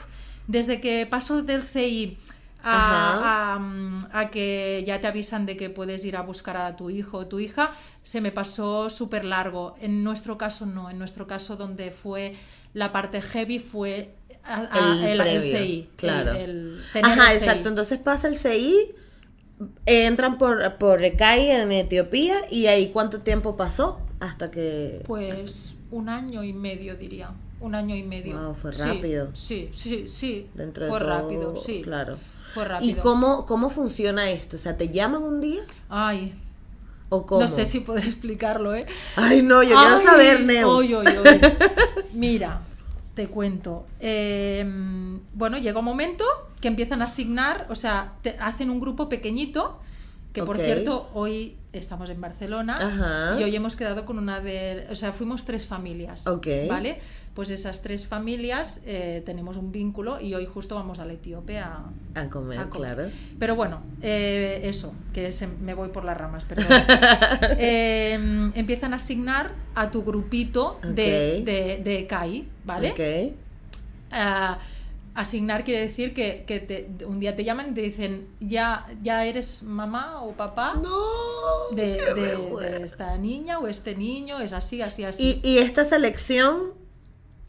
desde 0.46 0.80
que 0.80 1.06
paso 1.06 1.42
del 1.42 1.62
CI 1.64 2.18
a, 2.62 3.58
a, 4.12 4.20
a 4.20 4.30
que 4.30 4.82
ya 4.86 5.00
te 5.00 5.06
avisan 5.06 5.46
de 5.46 5.56
que 5.56 5.70
puedes 5.70 6.04
ir 6.04 6.16
a 6.16 6.22
buscar 6.22 6.56
a 6.56 6.76
tu 6.76 6.90
hijo 6.90 7.18
o 7.18 7.26
tu 7.26 7.38
hija, 7.38 7.70
se 8.02 8.20
me 8.20 8.32
pasó 8.32 8.90
súper 8.90 9.24
largo. 9.24 9.76
En 9.80 10.02
nuestro 10.02 10.36
caso 10.36 10.66
no, 10.66 10.90
en 10.90 10.98
nuestro 10.98 11.26
caso 11.28 11.56
donde 11.56 11.92
fue 11.92 12.34
la 12.74 12.90
parte 12.90 13.22
heavy 13.22 13.60
fue 13.60 14.12
a- 14.44 14.98
el, 15.06 15.18
previo, 15.18 15.56
CI. 15.58 15.88
claro. 15.96 16.32
el- 16.32 16.80
Ajá, 17.00 17.32
exacto. 17.34 17.68
Entonces 17.68 17.98
pasa 17.98 18.26
el 18.26 18.36
CI, 18.38 18.90
entran 19.86 20.38
por, 20.38 20.76
por 20.78 21.00
Recai 21.00 21.50
en 21.50 21.72
Etiopía 21.72 22.36
y 22.50 22.66
ahí 22.66 22.90
cuánto 22.90 23.20
tiempo 23.20 23.56
pasó 23.56 24.00
hasta 24.20 24.50
que... 24.50 25.02
Pues 25.06 25.74
un 25.90 26.08
año 26.08 26.44
y 26.44 26.52
medio 26.52 26.96
diría. 26.96 27.30
Un 27.60 27.74
año 27.74 27.96
y 27.96 28.02
medio. 28.04 28.40
Wow, 28.40 28.54
fue 28.54 28.72
rápido. 28.72 29.30
Sí, 29.34 29.70
sí, 29.74 30.06
sí. 30.08 30.46
Dentro 30.54 30.84
de 30.84 30.90
fue 30.90 30.98
todo, 31.00 31.08
rápido, 31.08 31.56
sí. 31.56 31.82
Claro. 31.82 32.18
Fue 32.54 32.62
¿Y 32.62 32.66
rápido. 32.66 33.02
cómo, 33.02 33.46
cómo 33.46 33.68
funciona 33.70 34.30
esto? 34.30 34.56
O 34.56 34.58
sea, 34.60 34.76
¿te 34.76 34.90
llaman 34.90 35.22
un 35.22 35.40
día? 35.40 35.60
Ay, 35.88 36.34
¿O 37.08 37.26
cómo? 37.26 37.40
no 37.40 37.48
sé 37.48 37.66
si 37.66 37.80
podré 37.80 38.04
explicarlo, 38.06 38.74
¿eh? 38.74 38.86
Ay, 39.16 39.42
no, 39.42 39.62
yo 39.62 39.76
quiero 39.76 40.02
saber, 40.02 40.44
Neus. 40.44 40.70
oy, 40.70 40.94
oy, 40.94 41.06
oy. 41.06 41.40
Mira, 42.12 42.60
te 43.18 43.26
cuento. 43.26 43.84
Eh, 43.98 44.64
bueno, 45.34 45.58
llega 45.58 45.80
un 45.80 45.84
momento 45.84 46.24
que 46.60 46.68
empiezan 46.68 47.02
a 47.02 47.06
asignar, 47.06 47.66
o 47.68 47.74
sea, 47.74 48.12
te 48.22 48.36
hacen 48.38 48.70
un 48.70 48.78
grupo 48.78 49.08
pequeñito, 49.08 49.80
que 50.40 50.46
por 50.46 50.56
cierto, 50.58 51.10
hoy 51.14 51.56
estamos 51.72 52.10
en 52.10 52.20
Barcelona 52.20 52.74
Ajá. 52.78 53.40
y 53.40 53.44
hoy 53.44 53.54
hemos 53.54 53.76
quedado 53.76 54.04
con 54.04 54.18
una 54.18 54.40
de, 54.40 54.86
o 54.90 54.94
sea, 54.94 55.12
fuimos 55.12 55.44
tres 55.44 55.66
familias, 55.66 56.26
Ok. 56.26 56.46
¿vale? 56.68 56.98
Pues 57.34 57.50
esas 57.50 57.82
tres 57.82 58.06
familias 58.08 58.80
eh, 58.84 59.22
tenemos 59.24 59.56
un 59.56 59.70
vínculo 59.70 60.20
y 60.20 60.34
hoy 60.34 60.44
justo 60.46 60.74
vamos 60.74 60.98
a 60.98 61.04
la 61.04 61.12
Etíope 61.12 61.58
a, 61.60 61.84
A 62.16 62.28
comer, 62.28 62.58
a 62.58 62.68
comer. 62.68 62.94
claro. 62.96 63.10
Pero 63.38 63.54
bueno, 63.54 63.80
eh, 64.02 64.62
eso, 64.64 64.92
que 65.12 65.30
se- 65.30 65.46
me 65.46 65.74
voy 65.74 65.90
por 65.90 66.04
las 66.04 66.16
ramas, 66.18 66.44
perdón. 66.44 66.66
Eh, 67.58 68.50
empiezan 68.54 68.92
a 68.92 68.96
asignar 68.96 69.52
a 69.74 69.90
tu 69.90 70.02
grupito 70.02 70.78
de, 70.82 71.42
de, 71.44 71.80
de 71.84 72.06
CAI, 72.08 72.48
¿vale? 72.64 72.90
Ok. 72.92 73.36
Ah, 74.10 74.58
Asignar 75.20 75.64
quiere 75.64 75.80
decir 75.80 76.14
que, 76.14 76.44
que 76.46 76.60
te- 76.60 77.04
un 77.04 77.18
día 77.18 77.34
te 77.34 77.42
llaman 77.42 77.70
y 77.70 77.74
te 77.74 77.80
dicen, 77.80 78.28
ya, 78.40 78.86
ya 79.02 79.24
eres 79.24 79.64
mamá 79.64 80.22
o 80.22 80.32
papá 80.32 80.74
No. 80.80 81.74
de, 81.74 81.98
esta 82.84 83.16
niña 83.18 83.58
o 83.58 83.66
este 83.66 83.96
niño, 83.96 84.38
es 84.40 84.52
así, 84.52 84.80
así, 84.80 85.02
así. 85.04 85.40
Y, 85.42 85.48
y 85.48 85.58
esta 85.58 85.84
selección. 85.84 86.72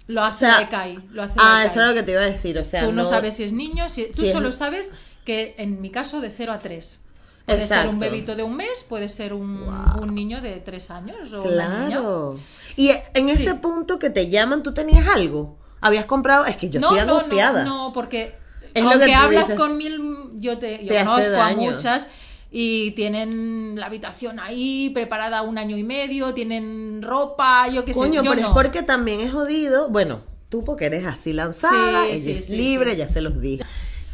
lo 0.08 0.24
hace 0.24 0.48
o 0.48 0.50
sea. 0.68 0.88
Lo 1.12 1.22
hace 1.24 1.34
Ah, 1.38 1.64
eso 1.66 1.82
es 1.82 1.88
lo 1.90 1.94
que 1.94 2.02
te 2.02 2.14
iba 2.14 2.22
a 2.22 2.26
decir. 2.26 2.58
O 2.58 2.66
sea, 2.66 2.86
Tú 2.86 2.92
no, 2.92 3.06
sabes 3.06 3.36
si 3.36 3.44
es 3.44 3.54
niño, 3.54 3.88
si, 3.90 4.06
tú 4.08 4.22
si 4.22 4.28
es- 4.30 4.34
solo 4.34 4.52
sabes 4.52 4.94
que 5.24 5.54
en 5.60 5.80
mi 5.82 5.92
caso 5.92 6.22
de 6.22 6.32
0 6.32 6.52
a 6.54 6.58
3. 6.60 6.98
Puede 7.46 7.68
ser 7.68 7.88
un 7.88 7.98
bebito 8.00 8.36
de 8.36 8.44
un 8.44 8.56
mes, 8.56 8.84
puede 8.88 9.10
ser 9.10 9.34
un, 9.34 9.66
Wow. 9.66 10.04
un 10.04 10.16
niño 10.16 10.40
de 10.42 10.60
3 10.60 10.90
años 10.92 11.34
o 11.34 11.44
una 11.44 11.68
niña. 11.86 11.98
Claro. 11.98 12.40
Y 12.76 12.92
en 13.14 13.30
ese 13.30 13.52
Sí. 13.52 13.54
punto 13.62 13.98
que 14.00 14.10
te 14.10 14.28
llaman, 14.28 14.62
¿tú 14.64 14.74
tenías 14.74 15.08
algo? 15.08 15.58
¿Habías 15.82 16.06
comprado? 16.06 16.46
Es 16.46 16.58
que 16.58 16.70
yo 16.70 16.80
no, 16.80 16.94
estoy 16.94 17.08
no, 17.08 17.18
angustiada. 17.18 17.63
no, 17.63 17.88
no, 17.88 17.94
porque 17.94 18.34
Es 18.74 18.84
lo 18.84 18.89
que 18.89 18.96
aunque 18.96 19.13
hablas 19.13 19.44
dices. 19.44 19.60
con 19.60 19.78
mil, 19.78 20.00
yo 20.39 20.58
te, 20.58 20.84
yo 20.84 20.89
Te 20.94 21.06
conozco 21.06 21.42
a 21.42 21.50
muchas 21.56 22.08
y 22.52 22.92
tienen 22.92 23.76
la 23.80 23.86
habitación 23.86 24.39
ahí 24.39 24.89
preparada 24.94 25.42
un 25.44 25.58
año 25.58 25.78
y 25.78 25.84
medio, 25.84 26.34
tienen 26.34 27.02
ropa, 27.04 27.68
yo 27.68 27.86
qué 27.86 27.94
sé, 27.94 28.00
Coño, 28.00 28.24
yo 28.24 28.32
pero 28.32 28.42
es 28.42 28.48
no. 28.48 28.54
porque 28.54 28.82
también 28.84 29.20
es 29.22 29.32
jodido. 29.32 29.89
Bueno, 29.89 30.22
tú 30.50 30.63
porque 30.63 30.86
eres 30.88 31.06
así 31.06 31.32
lanzada, 31.34 32.06
Sí, 32.08 32.13
ella 32.13 32.24
sí, 32.24 32.32
es 32.32 32.46
sí, 32.48 32.56
libre, 32.58 32.96
ya 32.96 33.08
se 33.08 33.22
los 33.22 33.39
dije. 33.39 33.63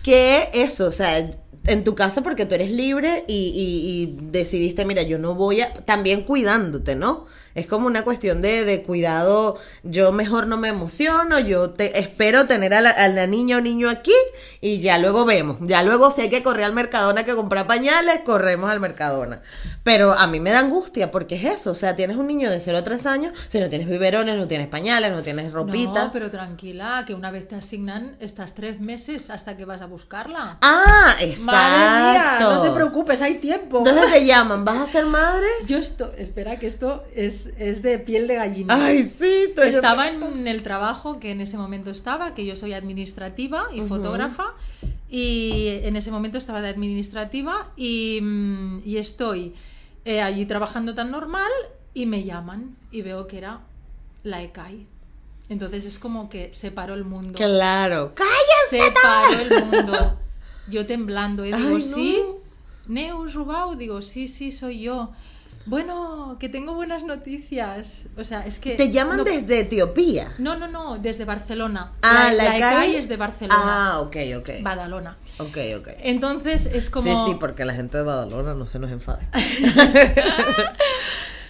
Que 0.04 0.50
eso, 0.54 0.86
o 0.88 0.92
sea, 0.92 1.18
en 1.66 1.84
tu 1.84 1.96
caso 1.96 2.22
porque 2.24 2.46
tú 2.46 2.54
eres 2.56 2.72
libre 2.72 3.24
y, 3.28 3.34
y- 3.34 4.04
y 4.04 4.30
decidiste, 4.32 4.86
mira, 4.86 5.02
yo 5.02 5.18
no 5.18 5.34
voy 5.34 5.62
a, 5.62 5.74
también 5.74 6.24
cuidándote, 6.24 6.96
¿no? 6.96 7.26
Es 7.56 7.68
como 7.68 7.88
una 7.88 8.04
cuestión 8.04 8.42
de, 8.42 8.66
de 8.66 8.84
cuidado, 8.84 9.58
yo 9.84 10.12
mejor 10.12 10.46
no 10.48 10.58
me 10.58 10.68
emociono, 10.68 11.40
yo 11.40 11.72
te 11.72 12.00
espero 12.00 12.46
tener 12.46 12.74
a 12.74 12.82
la, 12.82 12.90
a 12.92 13.08
la 13.08 13.28
niña 13.28 13.58
o 13.58 13.62
niño 13.62 13.90
aquí 13.90 14.14
y 14.62 14.82
ya 14.82 14.98
luego 14.98 15.26
vemos, 15.26 15.58
ya 15.62 15.82
luego 15.82 16.12
si 16.12 16.22
hay 16.22 16.30
que 16.30 16.44
correr 16.44 16.66
al 16.66 16.74
Mercadona 16.74 17.24
que 17.24 17.36
comprar 17.36 17.66
pañales, 17.66 18.22
corremos 18.26 18.70
al 18.70 18.80
Mercadona. 18.80 19.42
Pero 19.84 20.14
a 20.14 20.28
mí 20.28 20.40
me 20.40 20.52
da 20.52 20.60
angustia 20.60 21.12
porque 21.12 21.36
es 21.36 21.46
eso, 21.46 21.72
o 21.72 21.76
sea, 21.76 21.96
tienes 21.96 22.18
un 22.18 22.28
niño 22.28 22.50
de 22.52 22.60
0 22.60 22.80
a 22.80 22.84
3 22.84 23.06
años, 23.06 23.38
si 23.48 23.60
no 23.60 23.70
tienes 23.70 23.88
biberones, 23.88 24.36
no 24.38 24.48
tienes 24.48 24.68
pañales, 24.68 25.12
no 25.12 25.24
tienes 25.24 25.54
ropita. 25.54 26.06
No, 26.06 26.12
pero 26.12 26.30
tranquila, 26.30 27.04
que 27.08 27.14
una 27.14 27.32
vez 27.32 27.48
te 27.48 27.56
asignan, 27.56 28.18
estás 28.20 28.54
tres 28.54 28.80
meses 28.80 29.30
hasta 29.30 29.56
que 29.56 29.66
vas 29.66 29.82
a 29.82 29.86
buscarla. 29.86 30.58
Ah, 30.62 31.16
exacto. 31.22 31.46
Madre 31.46 32.12
mía, 32.12 32.38
no 32.40 32.62
te 32.62 32.72
preocupes, 32.72 33.22
hay 33.22 33.36
tiempo. 33.36 33.78
Entonces 33.80 34.12
te 34.12 34.26
llaman, 34.26 34.66
¿vas 34.66 34.78
a 34.78 34.92
ser 34.92 35.06
madre? 35.06 35.48
Yo 35.68 35.78
esto, 35.78 36.12
espera 36.18 36.58
que 36.58 36.68
esto 36.68 37.04
es, 37.16 37.45
es 37.58 37.82
de 37.82 38.00
piel 38.00 38.28
de 38.28 38.36
gallina. 38.36 38.76
Ay, 38.86 39.04
sí. 39.04 39.54
yo- 39.56 39.64
Estaba 39.64 40.10
en 40.10 40.48
el 40.48 40.64
trabajo 40.64 41.20
que 41.20 41.32
en 41.32 41.42
ese 41.42 41.58
momento 41.58 41.92
estaba, 41.92 42.34
que 42.34 42.46
yo 42.46 42.56
soy 42.56 42.74
administrativa 42.74 43.68
y 43.74 43.82
fotógrafa, 43.82 44.54
y 45.10 45.68
en 45.84 45.96
ese 45.96 46.12
momento 46.12 46.38
estaba 46.38 46.62
de 46.62 46.70
administrativa 46.70 47.72
y, 47.78 48.20
mm, 48.22 48.82
y 48.86 48.98
estoy 48.98 49.54
eh, 50.04 50.22
allí 50.22 50.46
trabajando 50.46 50.94
tan 50.96 51.10
normal 51.12 51.52
y 51.94 52.06
me 52.06 52.24
llaman 52.24 52.76
y 52.92 53.02
veo 53.02 53.28
que 53.28 53.38
era 53.38 53.62
la 54.24 54.42
ECAI. 54.44 54.86
Entonces 55.50 55.86
es 55.86 56.00
como 56.00 56.30
que 56.30 56.52
se 56.54 56.72
paró 56.72 56.96
el 56.96 57.06
mundo. 57.06 57.34
Claro. 57.34 58.14
Se 58.70 58.82
paró 59.02 59.40
el 59.40 59.66
mundo. 59.66 60.20
Yo 60.70 60.86
temblando, 60.88 61.46
y 61.46 61.54
digo, 61.54 61.68
Ay, 61.68 61.74
no. 61.76 61.80
sí, 61.82 62.20
Neus 62.88 63.34
Rubau, 63.36 63.76
digo, 63.76 64.02
sí, 64.02 64.28
sí, 64.28 64.52
soy 64.52 64.82
yo. 64.82 65.12
Bueno, 65.66 66.38
que 66.40 66.48
tengo 66.48 66.76
buenas 66.76 67.04
noticias. 67.04 68.04
O 68.18 68.24
sea, 68.24 68.46
es 68.46 68.60
que... 68.60 68.76
Te 68.76 68.92
llaman 68.92 69.18
no, 69.18 69.24
desde 69.24 69.62
Etiopía. 69.62 70.32
No, 70.38 70.58
no, 70.58 70.68
no, 70.68 71.00
desde 71.00 71.26
Barcelona. 71.26 71.94
Ah, 72.04 72.32
la, 72.32 72.34
la, 72.34 72.44
la 72.44 72.58
ECAI 72.58 72.72
ECAI 72.72 72.96
es 72.98 73.10
de 73.10 73.18
Barcelona. 73.18 73.64
Ah, 73.66 74.02
ok, 74.02 74.16
ok. 74.38 74.50
Badalona. 74.62 75.18
Ok, 75.40 75.58
ok. 75.78 75.88
Entonces 76.00 76.68
es 76.68 76.92
como... 76.92 77.10
Sí, 77.10 77.18
sí, 77.26 77.38
porque 77.40 77.66
la 77.66 77.74
gente 77.74 77.98
de 77.98 78.04
Badalona 78.04 78.54
no 78.54 78.68
se 78.68 78.78
nos 78.78 78.92
enfade. 78.92 79.28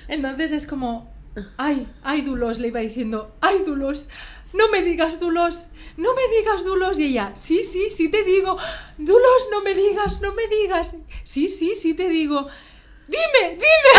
Entonces 0.07 0.53
es 0.53 0.65
como, 0.65 1.11
ay, 1.57 1.85
ay, 2.03 2.21
Dulos, 2.21 2.59
le 2.59 2.69
iba 2.69 2.79
diciendo, 2.79 3.35
ay, 3.41 3.63
Dulos, 3.65 4.07
no 4.53 4.69
me 4.69 4.81
digas, 4.81 5.19
Dulos, 5.19 5.67
no 5.97 6.09
me 6.13 6.37
digas, 6.37 6.63
Dulos. 6.63 6.99
Y 6.99 7.07
ella, 7.07 7.33
sí, 7.35 7.63
sí, 7.63 7.89
sí 7.89 8.09
te 8.09 8.23
digo, 8.23 8.57
Dulos, 8.97 9.49
no 9.51 9.61
me 9.61 9.73
digas, 9.73 10.21
no 10.21 10.33
me 10.33 10.47
digas. 10.47 10.95
Sí, 11.25 11.49
sí, 11.49 11.73
sí 11.75 11.93
te 11.93 12.07
digo. 12.07 12.47
Dime, 13.07 13.57
dime. 13.57 13.93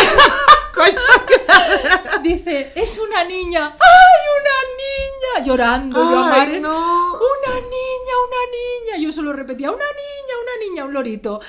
Dice, 2.21 2.71
es 2.75 2.97
una 2.97 3.23
niña. 3.23 3.67
¡Ay, 3.79 4.21
una 4.39 4.55
niña! 4.77 5.45
Llorando, 5.45 5.99
yo 5.99 6.19
a 6.19 6.33
Ay, 6.33 6.39
mares. 6.39 6.63
no. 6.63 7.13
Una 7.13 7.55
niña, 7.55 8.13
una 8.27 8.41
niña. 8.51 8.97
Yo 9.03 9.13
solo 9.13 9.33
repetía, 9.33 9.71
una 9.71 9.85
niña, 9.85 10.33
una 10.41 10.65
niña, 10.67 10.85
un 10.85 10.93
lorito. 10.93 11.41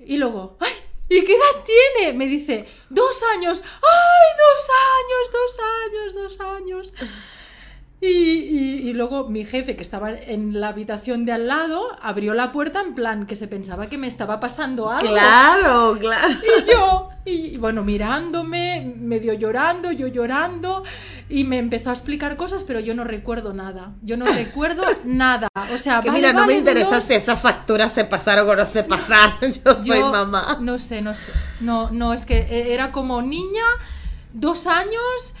Y 0.00 0.16
luego, 0.16 0.56
¡ay! 0.60 0.72
¿Y 1.08 1.24
qué 1.24 1.34
edad 1.34 1.64
tiene? 1.64 2.12
Me 2.14 2.26
dice, 2.26 2.68
dos 2.88 3.22
años. 3.34 3.62
¡Ay, 3.62 4.28
dos 4.44 4.70
años, 4.96 5.32
dos 5.32 5.60
años, 5.84 6.14
dos 6.14 6.40
años! 6.40 6.92
Y, 7.98 8.08
y- 8.08 8.90
y 8.90 8.92
luego 8.92 9.28
mi 9.28 9.46
jefe, 9.46 9.74
que 9.74 9.82
estaba 9.82 10.10
en 10.12 10.60
la 10.60 10.68
habitación 10.68 11.24
de 11.24 11.32
al 11.32 11.46
lado, 11.46 11.82
abrió 12.02 12.34
la 12.34 12.52
puerta 12.52 12.80
en 12.82 12.94
plan 12.94 13.26
que 13.26 13.36
se 13.36 13.48
pensaba 13.48 13.86
que 13.86 13.96
me 13.96 14.06
estaba 14.06 14.38
pasando 14.38 14.90
algo. 14.90 15.08
Claro, 15.12 15.96
claro. 15.98 16.34
Y 16.34 16.70
yo, 16.70 17.08
y 17.24 17.56
bueno, 17.56 17.82
mirándome, 17.84 18.94
medio 18.98 19.32
llorando, 19.32 19.92
yo 19.92 20.08
llorando, 20.08 20.84
y 21.30 21.44
me 21.44 21.58
empezó 21.58 21.88
a 21.88 21.94
explicar 21.94 22.36
cosas, 22.36 22.64
pero 22.64 22.80
yo 22.80 22.94
no 22.94 23.02
recuerdo 23.02 23.54
nada. 23.54 23.92
Yo 24.02 24.18
no 24.18 24.26
recuerdo 24.26 24.84
nada. 25.04 25.48
O 25.74 25.78
sea, 25.78 26.02
Que 26.02 26.08
vale, 26.08 26.20
mira, 26.20 26.32
no 26.34 26.40
me 26.40 26.46
vale, 26.48 26.58
interesa 26.58 26.84
Dolores. 26.86 27.06
si 27.06 27.14
esas 27.14 27.40
facturas 27.40 27.92
se 27.92 28.04
pasaron 28.04 28.46
o 28.48 28.54
no 28.54 28.66
se 28.66 28.84
pasaron. 28.84 29.38
Yo 29.64 29.72
soy 29.72 29.98
Yo 30.00 30.10
mamá. 30.12 30.58
No 30.60 30.78
sé, 30.78 31.00
no 31.00 31.14
sé. 31.14 31.32
No, 31.60 31.90
no, 31.90 32.12
es 32.12 32.26
que 32.26 32.36
e- 32.40 32.74
era 32.74 32.92
como 32.92 33.22
niña, 33.22 33.64
dos 34.34 34.66
años, 34.66 35.34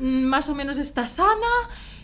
más 0.00 0.48
o 0.48 0.54
menos 0.54 0.78
está 0.78 1.06
sana. 1.06 1.36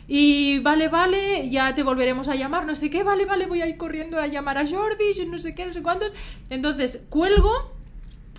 Y 0.06 0.58
vale, 0.58 0.88
vale, 0.88 1.48
ya 1.48 1.74
te 1.74 1.82
volveremos 1.82 2.28
a 2.28 2.34
llamar, 2.34 2.66
no 2.66 2.74
sé 2.76 2.90
qué, 2.90 3.02
vale, 3.02 3.24
vale, 3.24 3.46
voy 3.46 3.62
a 3.62 3.66
ir 3.66 3.76
corriendo 3.78 4.18
a 4.18 4.26
llamar 4.26 4.58
a 4.58 4.66
Jordi, 4.68 5.14
yo 5.16 5.24
no 5.26 5.38
sé 5.38 5.54
qué, 5.54 5.64
no 5.66 5.72
sé 5.72 5.82
cuántos. 5.82 6.14
Entonces, 6.50 7.04
cuelgo, 7.08 7.72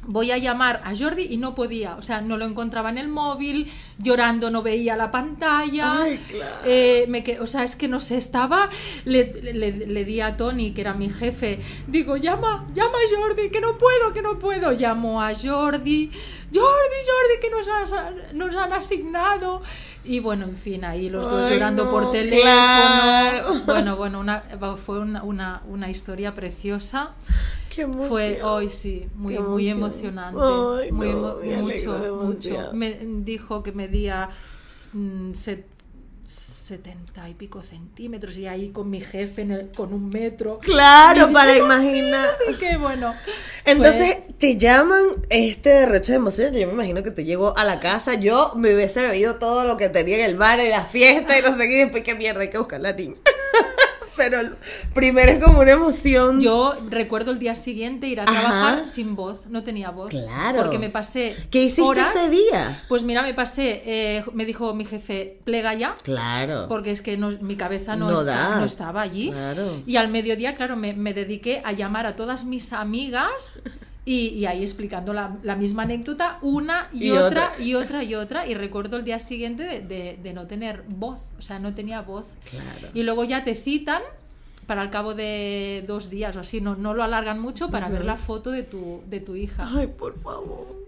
voy 0.07 0.29
a 0.29 0.37
llamar 0.37 0.81
a 0.85 0.95
Jordi 0.95 1.23
y 1.31 1.37
no 1.37 1.55
podía, 1.55 1.95
o 1.95 2.03
sea, 2.03 2.21
no 2.21 2.37
lo 2.37 2.45
encontraba 2.45 2.91
en 2.91 2.99
el 2.99 3.07
móvil, 3.07 3.71
llorando 3.97 4.51
no 4.51 4.61
veía 4.61 4.95
la 4.95 5.09
pantalla. 5.09 6.03
Ay, 6.03 6.19
claro. 6.29 6.55
Eh, 6.65 7.05
me 7.07 7.23
que- 7.23 7.39
o 7.39 7.47
sea, 7.47 7.63
es 7.63 7.75
que 7.75 7.87
no 7.87 7.99
sé, 7.99 8.17
estaba, 8.17 8.69
le, 9.05 9.33
le- 9.41 9.71
le 9.87 10.05
di 10.05 10.21
a 10.21 10.37
Tony, 10.37 10.71
que 10.75 10.81
era 10.81 10.93
mi 10.93 11.09
jefe, 11.09 11.59
digo, 11.87 12.17
llama, 12.17 12.67
llama 12.75 12.89
a 12.99 13.17
Jordi, 13.19 13.49
que 13.49 13.61
no 13.61 13.79
puedo, 13.79 14.13
que 14.13 14.21
no 14.21 14.37
puedo. 14.37 14.71
Llamo 14.73 15.23
a 15.23 15.33
Jordi, 15.33 16.11
Jordi, 16.53 16.99
Jordi, 17.07 17.39
que 17.41 17.49
nos, 17.49 17.67
has- 17.67 18.33
nos 18.35 18.55
han 18.55 18.73
asignado. 18.73 19.63
Y 20.05 20.19
bueno, 20.19 20.45
en 20.45 20.55
fin, 20.55 20.85
ahí 20.85 21.09
los 21.09 21.29
dos 21.29 21.45
Ay, 21.45 21.53
llorando 21.53 21.85
no, 21.85 21.91
por 21.91 22.11
teléfono. 22.11 22.41
claro. 22.43 23.53
Bueno, 23.65 23.95
bueno, 23.95 24.19
una, 24.19 24.43
fue 24.77 24.99
una, 24.99 25.23
una, 25.23 25.63
una 25.67 25.89
historia 25.89 26.35
preciosa. 26.35 27.13
Qué. 27.69 27.87
Fue 27.87 28.41
hoy 28.43 28.69
sí, 28.69 29.07
muy, 29.15 29.37
muy 29.39 29.67
emocionante. 29.69 30.39
Ay, 30.41 30.91
muy 30.91 31.09
no, 31.09 31.37
me 31.37 31.57
mucho, 31.57 32.19
mucho. 32.21 32.69
Me 32.73 32.99
dijo 33.23 33.63
que 33.63 33.71
medía 33.71 34.29
setenta 36.65 37.29
y 37.29 37.35
pico 37.35 37.61
centímetros 37.61 38.37
y 38.37 38.47
ahí 38.47 38.69
con 38.69 38.89
mi 38.89 38.99
jefe 38.99 39.43
en 39.43 39.51
el- 39.51 39.71
con 39.71 39.93
un 39.93 40.09
metro. 40.09 40.59
Claro, 40.59 41.31
para 41.31 41.55
imaginar. 41.57 42.27
Así 42.29 42.57
que 42.59 42.77
bueno. 42.77 43.13
Entonces 43.65 44.17
te 44.39 44.57
llaman 44.57 45.03
este 45.29 45.69
derroche 45.69 46.13
de 46.13 46.17
emociones. 46.17 46.59
Yo 46.59 46.67
me 46.67 46.73
imagino 46.73 47.03
que 47.03 47.11
te 47.11 47.23
llegó 47.23 47.55
a 47.57 47.63
la 47.63 47.79
casa. 47.79 48.15
Yo 48.15 48.53
me 48.55 48.73
hubiese 48.73 49.01
bebido 49.01 49.35
todo 49.35 49.63
lo 49.65 49.77
que 49.77 49.89
tenía 49.89 50.17
en 50.19 50.25
el 50.25 50.37
bar, 50.37 50.59
en 50.59 50.71
la 50.71 50.85
fiesta 50.85 51.37
y 51.37 51.41
no 51.41 51.55
sé 51.55 51.67
qué. 51.67 51.73
y 51.75 51.77
Después, 51.83 52.03
qué 52.03 52.15
mierda, 52.15 52.41
hay 52.41 52.49
que 52.49 52.57
buscar 52.57 52.79
a 52.79 52.83
la 52.83 52.93
niña. 52.93 53.15
Pero 54.17 54.37
primero 54.93 55.31
es 55.31 55.43
como 55.43 55.59
una 55.59 55.71
emoción. 55.71 56.39
Yo 56.41 56.75
recuerdo 56.89 57.31
el 57.31 57.39
día 57.39 57.55
siguiente 57.55 58.07
ir 58.07 58.19
a 58.19 58.23
Ajá. 58.23 58.31
trabajar 58.31 58.87
sin 58.87 59.15
voz, 59.15 59.45
no 59.47 59.63
tenía 59.63 59.89
voz. 59.91 60.09
Claro. 60.09 60.61
Porque 60.61 60.79
me 60.79 60.89
pasé. 60.89 61.35
¿Qué 61.51 61.63
hiciste 61.63 61.81
horas- 61.81 62.15
ese 62.15 62.29
día? 62.29 62.83
Pues 62.87 63.03
mira, 63.03 63.21
me 63.23 63.33
pasé, 63.33 63.81
eh, 63.85 64.23
me 64.33 64.45
dijo 64.45 64.73
mi 64.73 64.85
jefe, 64.85 65.39
plega 65.43 65.73
ya. 65.73 65.95
Claro. 66.03 66.67
porque 66.69 66.91
es 66.91 67.01
que 67.01 67.17
no- 67.17 67.37
mi 67.41 67.55
cabeza 67.55 67.95
no, 67.95 68.09
No 68.11 68.19
está- 68.21 68.49
da. 68.49 68.59
no 68.59 68.65
estaba 68.65 69.01
allí. 69.01 69.31
Claro. 69.31 69.81
Y 69.85 69.97
al 69.97 70.07
mediodía, 70.09 70.55
claro, 70.55 70.75
me, 70.75 70.93
me 70.93 71.13
dediqué 71.13 71.61
a 71.65 71.71
llamar 71.73 72.05
a 72.07 72.15
todas 72.15 72.45
mis 72.45 72.73
amigas 72.73 73.59
y, 74.05 74.27
y 74.27 74.45
ahí 74.45 74.61
explicando 74.61 75.13
la, 75.13 75.35
la 75.41 75.55
misma 75.55 75.83
anécdota 75.83 76.37
una 76.43 76.87
y, 76.93 77.07
Y 77.07 77.11
otra, 77.11 77.25
otra. 77.53 77.63
y 77.63 77.73
otra 77.75 78.03
y 78.03 78.15
otra. 78.15 78.47
Y 78.47 78.53
recuerdo 78.53 78.97
el 78.97 79.03
día 79.03 79.17
siguiente 79.19 79.63
de, 79.63 79.79
de- 79.81 80.19
de 80.21 80.33
no 80.33 80.45
tener 80.45 80.83
voz, 80.87 81.19
o 81.39 81.41
sea, 81.41 81.57
no 81.59 81.73
tenía 81.73 82.01
voz. 82.01 82.27
Claro. 82.49 82.89
Y 82.93 83.01
luego 83.03 83.23
ya 83.23 83.43
te 83.43 83.55
citan 83.55 84.01
para 84.67 84.81
al 84.81 84.89
cabo 84.91 85.13
de 85.15 85.83
dos 85.87 86.09
días 86.09 86.35
o 86.35 86.39
así, 86.39 86.61
no, 86.61 86.75
no 86.75 86.93
lo 86.93 87.03
alargan 87.03 87.39
mucho 87.39 87.69
para 87.69 87.87
ver 87.89 88.03
la 88.05 88.15
foto 88.17 88.51
de 88.51 88.63
tu, 88.63 89.01
de 89.07 89.19
tu 89.19 89.35
hija. 89.35 89.67
Ay, 89.75 89.87
por 89.87 90.17
favor. 90.19 90.85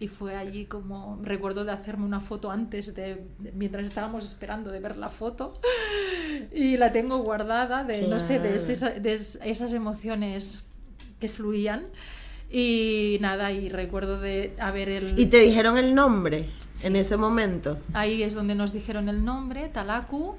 y 0.00 0.08
fue 0.08 0.34
allí 0.34 0.64
como 0.64 1.18
recuerdo 1.22 1.64
de 1.64 1.72
hacerme 1.72 2.04
una 2.04 2.20
foto 2.20 2.50
antes 2.50 2.94
de, 2.94 3.24
de- 3.38 3.52
mientras 3.52 3.86
estábamos 3.86 4.24
esperando 4.24 4.70
de 4.72 4.80
ver 4.80 4.96
la 4.96 5.08
foto 5.08 5.54
y 6.52 6.76
la 6.76 6.90
tengo 6.90 7.18
guardada 7.18 7.84
de 7.84 8.08
no 8.08 8.18
sé 8.18 8.38
de, 8.40 8.50
Claro. 8.56 8.72
esa- 8.72 8.90
de 8.90 9.12
es- 9.12 9.38
esas 9.44 9.72
emociones 9.74 10.64
que 11.20 11.28
fluían 11.28 11.84
y 12.52 13.16
nada 13.20 13.50
y 13.50 13.68
recuerdo 13.70 14.20
de 14.20 14.54
haber 14.58 14.88
el 14.90 15.18
¿Y 15.18 15.26
te 15.26 15.38
dijeron 15.40 15.78
el 15.78 15.94
nombre 15.94 16.50
en 16.82 16.96
ese 16.96 17.16
momento? 17.16 17.78
ahí 17.94 18.22
es 18.22 18.34
donde 18.34 18.54
nos 18.54 18.72
dijeron 18.72 19.08
el 19.08 19.24
nombre 19.24 19.68
Talaku 19.68 20.34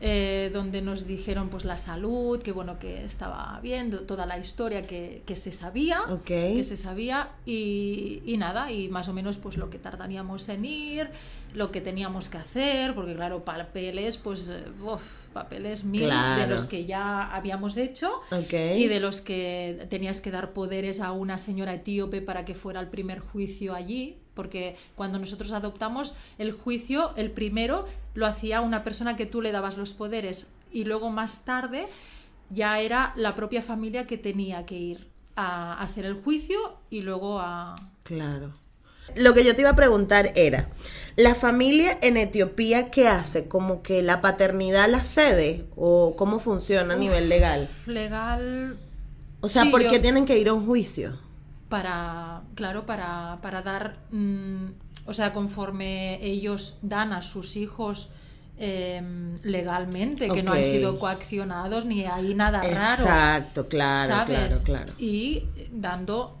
eh, 0.00 0.50
donde 0.52 0.82
nos 0.82 1.06
dijeron 1.06 1.48
pues 1.48 1.64
la 1.64 1.78
salud 1.78 2.42
que 2.42 2.50
bueno 2.52 2.78
que 2.78 3.04
estaba 3.04 3.58
viendo 3.62 4.00
toda 4.00 4.26
la 4.26 4.36
historia 4.38 4.82
que, 4.82 5.22
que 5.24 5.36
se 5.36 5.52
sabía 5.52 6.02
que 6.26 6.64
se 6.64 6.76
sabía 6.76 7.28
y, 7.46 8.20
y 8.26 8.36
nada 8.36 8.70
y 8.72 8.88
más 8.88 9.08
o 9.08 9.12
menos 9.14 9.36
pues 9.38 9.56
lo 9.56 9.70
que 9.70 9.78
tardaríamos 9.78 10.48
en 10.48 10.64
ir 10.64 11.08
lo 11.54 11.70
que 11.70 11.80
teníamos 11.80 12.28
que 12.28 12.38
hacer 12.38 12.94
porque 12.94 13.14
claro 13.14 13.44
papeles 13.44 14.18
pues 14.18 14.48
eh, 14.48 14.64
uf, 14.82 15.02
papeles 15.32 15.84
mil 15.84 16.10
de 16.10 16.46
los 16.48 16.66
que 16.66 16.84
ya 16.84 17.34
habíamos 17.34 17.76
hecho 17.76 18.20
y 18.50 18.88
de 18.88 19.00
los 19.00 19.20
que 19.20 19.86
tenías 19.88 20.20
que 20.20 20.30
dar 20.30 20.52
poderes 20.52 21.00
a 21.00 21.12
una 21.12 21.38
señora 21.38 21.74
etíope 21.74 22.20
para 22.20 22.44
que 22.44 22.54
fuera 22.54 22.80
el 22.80 22.88
primer 22.88 23.20
juicio 23.20 23.74
allí, 23.74 24.18
porque 24.34 24.76
cuando 24.96 25.18
nosotros 25.18 25.52
adoptamos 25.52 26.14
el 26.38 26.52
juicio, 26.52 27.14
el 27.16 27.30
primero 27.30 27.86
lo 28.14 28.26
hacía 28.26 28.60
una 28.60 28.84
persona 28.84 29.16
que 29.16 29.26
tú 29.26 29.40
le 29.40 29.52
dabas 29.52 29.76
los 29.76 29.92
poderes 29.92 30.52
y 30.72 30.84
luego 30.84 31.10
más 31.10 31.44
tarde 31.44 31.86
ya 32.50 32.80
era 32.80 33.12
la 33.16 33.34
propia 33.34 33.62
familia 33.62 34.06
que 34.06 34.18
tenía 34.18 34.66
que 34.66 34.76
ir 34.76 35.08
a 35.36 35.80
hacer 35.80 36.04
el 36.04 36.14
juicio 36.14 36.78
y 36.90 37.00
luego 37.00 37.40
a... 37.40 37.74
Claro. 38.02 38.52
Lo 39.16 39.34
que 39.34 39.44
yo 39.44 39.54
te 39.54 39.60
iba 39.62 39.70
a 39.70 39.76
preguntar 39.76 40.32
era, 40.34 40.68
¿la 41.16 41.34
familia 41.34 41.96
en 42.02 42.16
Etiopía 42.16 42.90
qué 42.90 43.08
hace? 43.08 43.48
¿Como 43.48 43.82
que 43.82 44.02
la 44.02 44.20
paternidad 44.20 44.88
la 44.88 45.00
cede? 45.00 45.66
¿O 45.76 46.14
cómo 46.16 46.38
funciona 46.38 46.94
a 46.94 46.96
nivel 46.96 47.28
legal? 47.28 47.68
Legal 47.86 48.76
O 49.40 49.48
sea, 49.48 49.62
Sí, 49.64 49.70
¿por 49.70 49.82
yo- 49.82 49.90
qué 49.90 49.98
tienen 49.98 50.26
que 50.26 50.38
ir 50.38 50.48
a 50.48 50.54
un 50.54 50.66
juicio? 50.66 51.18
para, 51.68 52.42
claro, 52.54 52.86
para, 52.86 53.38
para 53.42 53.60
dar, 53.62 53.96
mm, 54.12 54.66
o 55.06 55.12
sea, 55.12 55.32
conforme 55.32 56.24
ellos 56.24 56.78
dan 56.82 57.12
a 57.12 57.20
sus 57.20 57.56
hijos 57.56 58.10
em, 58.56 59.34
legalmente, 59.42 60.28
que 60.28 60.42
no 60.44 60.52
han 60.52 60.64
sido 60.64 61.00
coaccionados 61.00 61.84
ni 61.86 62.04
hay 62.04 62.34
nada 62.34 62.62
raro. 62.62 63.02
Exacto, 63.02 63.66
claro, 63.66 64.14
¿sabes? 64.14 64.38
claro, 64.38 64.62
claro. 64.62 64.92
Y 64.98 65.48
dando 65.72 66.38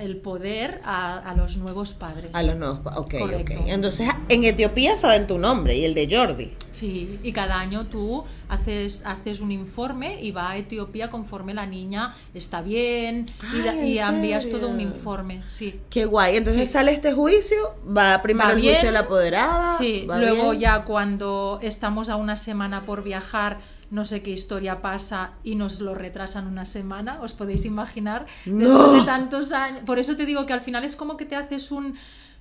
el 0.00 0.18
poder 0.18 0.80
a, 0.84 1.18
a 1.18 1.34
los 1.34 1.56
nuevos 1.56 1.92
padres. 1.94 2.30
A 2.34 2.42
los 2.42 2.56
nuevos, 2.56 2.80
pa- 2.80 2.98
ok, 2.98 3.14
Correcto. 3.18 3.54
ok. 3.60 3.66
Entonces, 3.68 4.08
en 4.28 4.44
Etiopía 4.44 4.96
saben 4.96 5.26
tu 5.26 5.38
nombre 5.38 5.76
y 5.76 5.84
el 5.84 5.94
de 5.94 6.08
Jordi. 6.14 6.52
Sí, 6.72 7.18
y 7.22 7.32
cada 7.32 7.58
año 7.58 7.86
tú 7.86 8.22
haces, 8.50 9.02
haces 9.06 9.40
un 9.40 9.50
informe 9.50 10.22
y 10.22 10.30
va 10.30 10.50
a 10.50 10.56
Etiopía 10.58 11.10
conforme 11.10 11.54
la 11.54 11.64
niña 11.64 12.14
está 12.34 12.60
bien 12.60 13.26
y, 13.54 13.66
Ah, 13.66 13.72
¿en 13.74 13.86
y 13.86 13.98
envías 13.98 14.48
todo 14.50 14.68
un 14.68 14.80
informe, 14.80 15.42
sí. 15.48 15.80
Qué 15.88 16.04
guay. 16.04 16.36
Entonces 16.36 16.66
Sí. 16.68 16.72
sale 16.74 16.92
este 16.92 17.12
juicio, 17.14 17.56
va 17.96 18.20
primero 18.22 18.48
Va 18.48 18.54
el 18.54 18.60
bien. 18.60 18.74
juicio 18.74 18.88
de 18.88 18.92
la 18.92 19.00
apoderada. 19.00 19.78
Sí, 19.78 20.04
luego 20.06 20.50
bien. 20.50 20.60
ya 20.60 20.84
cuando 20.84 21.58
estamos 21.62 22.10
a 22.10 22.16
una 22.16 22.36
semana 22.36 22.84
por 22.84 23.02
viajar, 23.02 23.58
no 23.90 24.04
sé 24.04 24.22
qué 24.22 24.30
historia 24.30 24.82
pasa 24.82 25.32
y 25.44 25.54
nos 25.54 25.80
lo 25.80 25.94
retrasan 25.94 26.46
una 26.46 26.66
semana, 26.66 27.20
os 27.20 27.32
podéis 27.34 27.64
imaginar, 27.64 28.26
No. 28.46 28.58
después 28.58 28.92
de 29.00 29.06
tantos 29.06 29.52
años. 29.52 29.80
Por 29.86 29.98
eso 29.98 30.16
te 30.16 30.26
digo 30.26 30.46
que 30.46 30.52
al 30.52 30.60
final 30.60 30.84
es 30.84 30.96
como 30.96 31.16
que 31.16 31.24
te 31.24 31.36
haces 31.36 31.70
un 31.70 31.96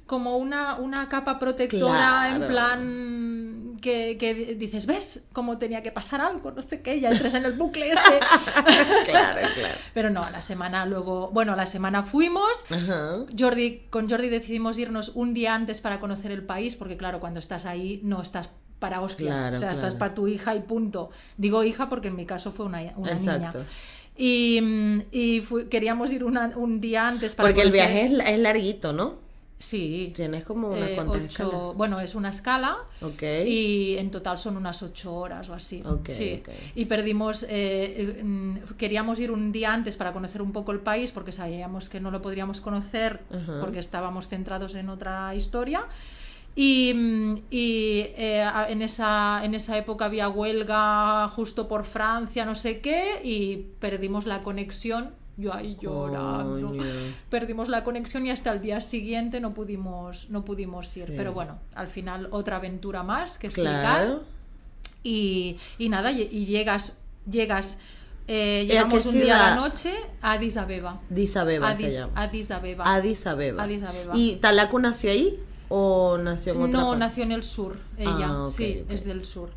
como 0.05 0.37
una, 0.37 0.75
una 0.75 1.09
capa 1.09 1.39
protectora 1.39 2.29
en 2.29 2.45
plan 2.45 3.77
que, 3.81 4.17
que 4.19 4.53
dices, 4.55 4.85
¿ves? 4.85 5.23
Cómo 5.33 5.57
tenía 5.57 5.81
que 5.81 5.91
pasar 5.91 6.21
algo, 6.21 6.51
no 6.51 6.61
sé 6.61 6.81
qué, 6.83 6.99
ya 6.99 7.09
entres 7.09 7.33
en 7.33 7.43
el 7.45 7.53
bucle 7.53 7.91
ese. 7.91 8.01
Claro, 9.05 9.47
claro. 9.55 9.75
Pero 9.95 10.09
no, 10.11 10.23
a 10.23 10.29
la 10.29 10.41
semana 10.41 10.85
luego, 10.85 11.29
bueno, 11.31 11.53
a 11.53 11.55
la 11.55 11.65
semana 11.65 12.03
fuimos. 12.03 12.65
Jordi, 13.37 13.87
con 13.89 14.07
Jordi 14.09 14.29
decidimos 14.29 14.77
irnos 14.77 15.11
un 15.15 15.33
día 15.33 15.55
antes 15.55 15.81
para 15.81 15.99
conocer 15.99 16.31
el 16.31 16.43
país, 16.43 16.75
porque 16.75 16.97
claro, 16.97 17.19
cuando 17.19 17.39
estás 17.39 17.65
ahí 17.65 17.99
no 18.03 18.21
estás 18.21 18.51
para 18.85 19.01
hostias, 19.01 19.35
Claro, 19.35 19.55
o 19.57 19.59
sea, 19.59 19.71
estás 19.71 19.93
claro. 19.93 19.99
para 19.99 20.13
tu 20.13 20.27
hija 20.27 20.53
y 20.53 20.59
punto. 20.59 21.09
Digo 21.37 21.63
hija 21.63 21.89
porque 21.89 22.09
en 22.09 22.15
mi 22.15 22.27
caso 22.27 22.51
fue 22.51 22.67
una, 22.67 22.81
una 22.97 23.15
niña. 23.15 23.51
Y, 24.15 24.59
y 25.11 25.41
fu- 25.41 25.67
queríamos 25.69 26.13
ir 26.13 26.23
una- 26.23 26.53
un 26.55 26.79
día 26.79 27.07
antes 27.07 27.33
para 27.33 27.49
Porque 27.49 27.63
el 27.63 27.71
viaje 27.71 28.05
es, 28.05 28.11
es 28.27 28.39
larguito, 28.39 28.93
¿no? 28.93 29.25
Sí. 29.57 30.11
Tienes 30.15 30.43
como 30.43 30.67
unas 30.69 30.89
Eh, 30.89 30.95
cuantas 30.95 31.21
ocho- 31.23 31.73
bueno, 31.75 31.99
es 31.99 32.13
una 32.13 32.29
escala 32.29 32.77
Ok. 33.01 33.23
y 33.47 33.95
en 33.97 34.11
total 34.11 34.37
son 34.37 34.57
unas 34.57 34.83
ocho 34.83 35.15
horas 35.15 35.49
o 35.49 35.53
así. 35.55 35.81
Ok, 35.85 36.09
sí. 36.11 36.41
ok. 36.41 36.49
Y 36.75 36.85
perdimos, 36.85 37.43
eh, 37.43 37.47
eh, 37.49 38.21
mm, 38.23 38.57
queríamos 38.77 39.19
ir 39.19 39.31
un 39.31 39.51
día 39.51 39.73
antes 39.73 39.97
para 39.97 40.13
conocer 40.13 40.41
un 40.43 40.51
poco 40.51 40.71
el 40.73 40.79
país 40.81 41.11
porque 41.11 41.31
sabíamos 41.31 41.89
que 41.89 41.99
no 41.99 42.11
lo 42.11 42.21
podríamos 42.21 42.61
conocer 42.61 43.21
Ajá. 43.31 43.59
porque 43.61 43.79
estábamos 43.79 44.27
centrados 44.27 44.75
en 44.75 44.89
otra 44.89 45.33
historia. 45.33 45.85
Y, 46.55 47.43
y, 47.51 47.99
eh, 48.15 48.49
en, 48.69 48.81
esa, 48.81 49.41
en 49.43 49.55
esa 49.55 49.77
época 49.77 50.05
había 50.05 50.29
huelga 50.29 51.27
justo 51.27 51.67
por 51.67 51.83
Francia, 51.83 52.45
no 52.45 52.55
sé 52.55 52.79
qué, 52.79 53.19
y 53.23 53.67
perdimos 53.79 54.25
la 54.25 54.41
conexión. 54.41 55.13
Yo 55.37 55.53
ahí 55.53 55.75
llorando. 55.77 56.69
Coño. 56.69 56.83
Perdimos 57.29 57.67
la 57.67 57.83
conexión 57.83 58.25
y 58.25 58.29
hasta 58.29 58.53
el 58.53 58.61
día 58.61 58.79
siguiente 58.79 59.41
no 59.41 59.53
pudimos, 59.53 60.29
no 60.29 60.45
pudimos 60.45 60.95
ir. 60.95 61.07
Sí. 61.07 61.13
Pero 61.17 61.33
bueno, 61.33 61.59
al 61.73 61.89
final 61.89 62.29
otra 62.31 62.55
aventura 62.55 63.03
más 63.03 63.37
que 63.37 63.47
explicar. 63.47 63.81
Claro. 63.81 64.23
Y, 65.03 65.57
y 65.77 65.89
nada, 65.89 66.13
y, 66.13 66.21
y 66.31 66.45
llegas, 66.45 66.99
llegas, 67.29 67.79
eh, 68.27 68.63
¿Y 68.65 68.71
a 68.71 68.73
llegamos 68.75 69.05
un 69.07 69.13
día 69.13 69.47
a 69.47 69.49
la 69.49 69.55
noche 69.57 69.93
a 70.21 70.31
Addis 70.31 70.57
Abeba. 70.57 71.01
Addis 71.11 71.35
Abeba 71.35 71.69
Addis, 71.69 71.93
se 71.93 71.99
llama. 71.99 72.21
Addis 72.21 72.51
Abeba. 72.51 72.95
Addis 72.95 73.25
Abeba. 73.27 73.63
Addis 73.63 73.83
Abeba. 73.83 74.13
¿Y 74.15 74.35
Talaku 74.37 74.79
nació 74.79 75.11
ahí 75.11 75.37
o 75.69 76.17
nació 76.17 76.53
en 76.53 76.61
otra 76.63 76.79
No, 76.79 76.85
parte? 76.89 76.99
nació 76.99 77.23
en 77.23 77.31
el 77.31 77.43
sur, 77.43 77.77
ella, 77.97 78.27
Ah, 78.29 78.47
sí, 78.51 78.83
es 78.89 79.03
del 79.05 79.25
sur. 79.25 79.49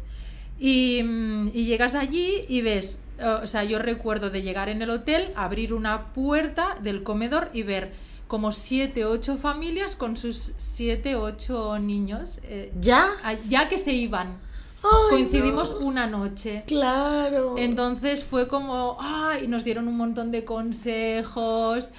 Y, 0.59 1.03
mm, 1.05 1.49
y 1.55 1.65
llegas 1.67 1.95
allí 1.95 2.45
y 2.49 2.63
ves, 2.63 3.03
eh, 3.19 3.25
o 3.43 3.47
sea, 3.47 3.65
yo 3.65 3.79
recuerdo 3.79 4.31
de 4.31 4.43
llegar 4.43 4.69
en 4.69 4.83
el 4.83 4.91
hotel, 4.91 5.33
abrir 5.37 5.73
una 5.73 6.13
puerta 6.13 6.77
del 6.83 7.03
comedor 7.03 7.51
y 7.53 7.63
ver 7.63 7.93
como 8.27 8.53
siete, 8.53 9.05
ocho 9.07 9.37
familias 9.37 9.95
con 9.97 10.17
sus 10.17 10.53
siete, 10.59 11.17
ocho 11.17 11.79
niños, 11.79 12.41
eh, 12.43 12.73
¿Ya? 12.81 13.07
ya 13.49 13.69
que 13.69 13.79
se 13.79 13.93
iban. 13.93 14.39
Ay, 14.83 14.91
Coincidimos 15.11 15.73
no. 15.81 15.87
una 15.87 16.07
noche. 16.07 16.63
Claro. 16.67 17.55
Entonces 17.59 18.23
fue 18.25 18.47
como, 18.47 18.97
ay, 19.01 19.49
nos 19.49 19.65
dieron 19.65 19.89
un 19.89 19.97
montón 19.97 20.31
de 20.31 20.45
consejos. 20.45 21.91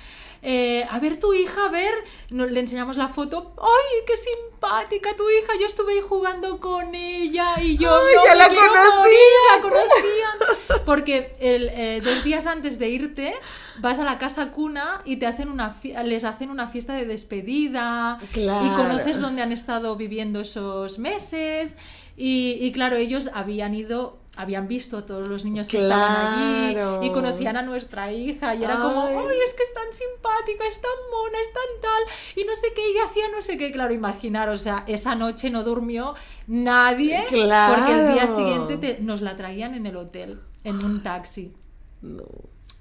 Eh, 0.41 0.85
a 0.89 0.99
ver 0.99 1.19
tu 1.19 1.33
hija, 1.33 1.65
a 1.65 1.69
ver, 1.69 1.93
le 2.29 2.59
enseñamos 2.59 2.95
la 2.97 3.07
foto. 3.07 3.53
¡Ay, 3.61 4.03
qué 4.07 4.13
simpática 4.17 5.15
tu 5.17 5.23
hija! 5.29 5.53
Yo 5.59 5.65
estuve 5.67 5.93
ahí 5.93 6.01
jugando 6.07 6.59
con 6.59 6.95
ella 6.95 7.61
y 7.61 7.77
yo 7.77 7.89
Ay, 7.93 8.15
no, 8.15 8.25
ya 8.25 8.35
la 8.35 8.47
conocía. 8.47 8.95
morir, 8.97 9.17
la 9.55 9.61
conocían. 9.61 10.85
Porque 10.85 11.33
el, 11.39 11.69
eh, 11.73 12.01
dos 12.03 12.23
días 12.23 12.47
antes 12.47 12.79
de 12.79 12.89
irte 12.89 13.33
vas 13.79 13.99
a 13.99 14.03
la 14.03 14.17
casa 14.17 14.51
cuna 14.51 15.01
y 15.05 15.17
te 15.17 15.25
hacen 15.25 15.49
una 15.49 15.75
les 16.03 16.23
hacen 16.23 16.49
una 16.49 16.67
fiesta 16.67 16.93
de 16.93 17.05
despedida 17.05 18.19
Claro. 18.33 18.65
y 18.65 18.69
conoces 18.75 19.19
dónde 19.21 19.41
han 19.41 19.51
estado 19.51 19.95
viviendo 19.95 20.41
esos 20.41 20.99
meses 20.99 21.77
y, 22.17 22.57
y 22.59 22.71
claro 22.73 22.97
ellos 22.97 23.29
habían 23.33 23.73
ido 23.75 24.17
habían 24.41 24.67
visto 24.69 25.03
todos 25.03 25.27
los 25.27 25.43
niños 25.43 25.67
que 25.67 25.79
estaban 25.79 26.15
allí 26.39 27.05
y 27.07 27.11
conocían 27.11 27.57
a 27.57 27.61
nuestra 27.61 28.11
hija 28.11 28.55
y 28.55 28.63
era 28.63 28.75
como 28.79 29.03
Ay. 29.03 29.15
¡ay, 29.17 29.37
es 29.45 29.53
que 29.53 29.63
es 29.63 29.73
tan 29.73 29.91
simpática, 29.91 30.65
es 30.65 30.79
tan 30.81 30.91
mona, 31.11 31.37
es 31.43 31.53
tan 31.53 31.81
tal! 31.81 32.13
Y 32.41 32.45
no 32.45 32.53
sé 32.55 32.67
qué, 32.73 32.81
y 32.89 32.97
hacía 33.05 33.25
no 33.35 33.41
sé 33.41 33.57
qué, 33.57 33.71
claro, 33.71 33.93
imaginaros, 33.93 34.61
o 34.61 34.63
sea, 34.63 34.85
esa 34.87 35.13
noche 35.15 35.49
no 35.49 35.63
durmió 35.63 36.15
nadie 36.47 37.25
Claro. 37.27 37.75
porque 37.75 37.91
el 37.99 38.13
día 38.13 38.27
siguiente 38.27 38.77
te- 38.77 39.01
nos 39.03 39.19
la 39.21 39.35
traían 39.35 39.73
en 39.75 39.85
el 39.85 39.97
hotel, 39.97 40.39
en 40.63 40.83
un 40.85 41.03
taxi. 41.03 41.53
No. 42.01 42.23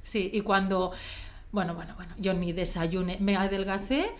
Sí, 0.00 0.30
y 0.32 0.42
cuando, 0.42 0.92
bueno, 1.50 1.74
bueno, 1.74 1.94
bueno, 1.96 2.12
yo 2.18 2.34
ni 2.34 2.52
desayuné, 2.52 3.16
me 3.20 3.36
adelgacé 3.36 4.10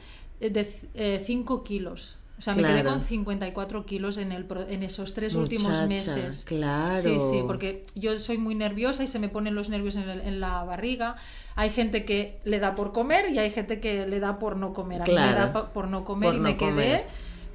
de 0.40 1.20
5 1.24 1.62
kilos. 1.62 2.18
O 2.38 2.42
sea, 2.42 2.54
me 2.54 2.62
quedé 2.62 2.82
Claro. 2.82 2.90
con 2.98 3.00
54 3.04 3.84
kilos 3.84 4.16
en, 4.16 4.30
el, 4.30 4.44
pro- 4.44 4.68
en 4.68 4.82
esos 4.84 5.12
tres 5.14 5.34
Muchacha, 5.34 5.42
últimos 5.64 5.88
meses. 5.88 6.44
claro. 6.44 7.02
Sí, 7.02 7.16
sí, 7.18 7.42
porque 7.46 7.84
yo 7.96 8.16
soy 8.18 8.38
muy 8.38 8.54
nerviosa 8.54 9.02
y 9.02 9.08
se 9.08 9.18
me 9.18 9.28
ponen 9.28 9.54
los 9.56 9.68
nervios 9.68 9.96
en, 9.96 10.08
el- 10.08 10.20
en 10.20 10.38
la 10.40 10.62
barriga. 10.62 11.16
Hay 11.56 11.70
gente 11.70 12.04
que 12.04 12.38
le 12.44 12.60
da 12.60 12.76
por 12.76 12.92
comer 12.92 13.30
y 13.32 13.38
hay 13.40 13.50
gente 13.50 13.80
que 13.80 14.06
le 14.06 14.20
da 14.20 14.38
por 14.38 14.56
no 14.56 14.72
comer. 14.72 15.02
A 15.02 15.04
mí 15.04 15.10
me 15.10 15.16
Claro. 15.16 15.52
da 15.52 15.72
por 15.72 15.88
no 15.88 16.04
comer 16.04 16.28
Por 16.28 16.34
y 16.36 16.38
no 16.38 16.42
me 16.44 16.56
quedé 16.56 16.70
comer. 16.70 17.06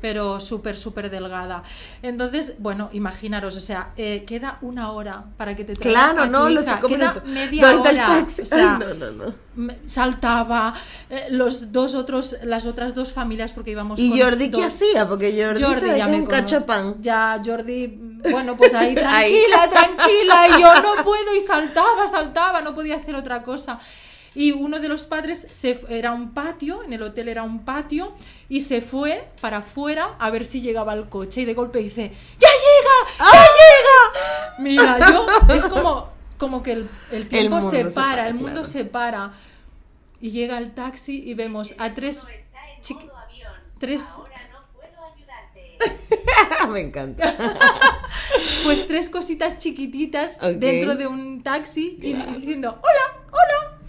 Pero 0.04 0.42
súper, 0.42 0.76
súper 0.76 1.10
delgada. 1.10 1.64
Entonces, 2.02 2.56
bueno, 2.60 2.90
imaginaros, 2.92 3.56
o 3.56 3.62
sea, 3.62 3.94
eh, 3.96 4.26
queda 4.28 4.58
una 4.62 4.92
hora 4.92 5.24
para 5.38 5.56
que 5.56 5.64
te 5.64 5.76
traigan 5.78 6.12
Claro, 6.18 6.24
a 6.24 6.26
no, 6.28 6.44
tu 6.44 6.50
hija, 6.62 6.74
cinco 6.76 6.88
queda 6.90 7.14
media 7.28 7.62
¿Dónde 7.72 7.90
está 7.90 7.90
el 7.90 8.00
hora. 8.20 8.42
O 8.42 8.46
sea, 8.46 8.74
Ay, 8.82 8.86
no, 9.00 9.12
no, 9.12 9.12
no. 9.56 9.74
saltaba 9.88 10.74
eh, 11.10 11.28
los 11.30 11.72
dos 11.72 11.96
otros 11.96 12.36
las 12.44 12.66
otras 12.66 12.94
dos 12.96 13.14
familias 13.14 13.54
porque 13.54 13.72
íbamos 13.72 13.98
¿Y 13.98 14.10
con 14.10 14.20
Jordi 14.20 14.52
qué 14.52 14.58
dos- 14.58 14.66
hacía? 14.66 15.08
Porque 15.08 15.32
Jordi, 15.42 15.62
se 15.80 15.88
ve 15.88 15.96
que 15.96 16.02
es 16.02 16.10
me 16.10 16.18
un 16.18 16.26
cachapán. 16.26 16.96
Ya, 17.02 17.42
Jordi, 17.46 17.88
bueno, 18.30 18.58
pues 18.58 18.74
ahí 18.74 18.90
Ahí. 18.98 18.98
tranquila, 18.98 19.70
tranquila, 19.70 20.48
y 20.50 20.62
yo 20.62 20.82
no 20.82 21.02
puedo, 21.02 21.34
y 21.34 21.40
saltaba, 21.40 22.08
saltaba, 22.12 22.60
no 22.62 22.76
podía 22.76 22.98
hacer 22.98 23.16
otra 23.16 23.42
cosa. 23.42 23.80
Y 24.36 24.52
uno 24.52 24.80
de 24.80 24.90
los 24.90 25.04
padres 25.04 25.48
se, 25.52 25.80
era 25.90 26.12
un 26.12 26.34
patio, 26.34 26.84
en 26.84 26.94
el 26.94 27.04
hotel 27.04 27.28
era 27.28 27.44
un 27.44 27.66
patio, 27.66 28.14
y 28.50 28.62
se 28.62 28.82
fue 28.82 29.28
para 29.42 29.58
afuera 29.58 30.16
a 30.20 30.32
ver 30.32 30.46
si 30.46 30.62
llegaba 30.62 30.94
el 30.94 31.08
coche. 31.10 31.42
Y 31.42 31.46
de 31.46 31.54
golpe 31.54 31.80
dice: 31.80 32.12
¡Ya 32.40 32.50
llega! 32.50 33.32
¡Ya 33.32 33.42
llega! 33.42 34.60
Mira, 34.60 35.12
yo 35.12 35.28
es 35.54 35.66
como, 35.66 36.10
como 36.38 36.64
que 36.64 36.74
el, 36.74 36.90
el 37.12 37.28
tiempo 37.28 37.58
mundo 37.58 37.70
se 37.70 37.84
se 37.84 37.92
para, 37.92 38.28
el 38.28 38.34
mundo 38.34 38.62
claro. 38.62 38.66
se 38.66 38.86
para. 38.86 39.34
Y 40.20 40.32
llega 40.32 40.58
el 40.58 40.74
taxi 40.74 41.22
y 41.26 41.34
vemos 41.34 41.76
a 41.78 41.94
tres 41.94 42.26
tres 43.84 44.02
Me 46.72 46.80
encanta. 46.80 47.36
pues 48.64 48.88
tres 48.88 49.10
cositas 49.10 49.60
chiquititas 49.60 50.40
dentro 50.58 50.96
de 50.96 51.08
un 51.08 51.44
taxi 51.44 52.00
y 52.02 52.14
diciendo 52.14 52.80
hola, 52.82 53.23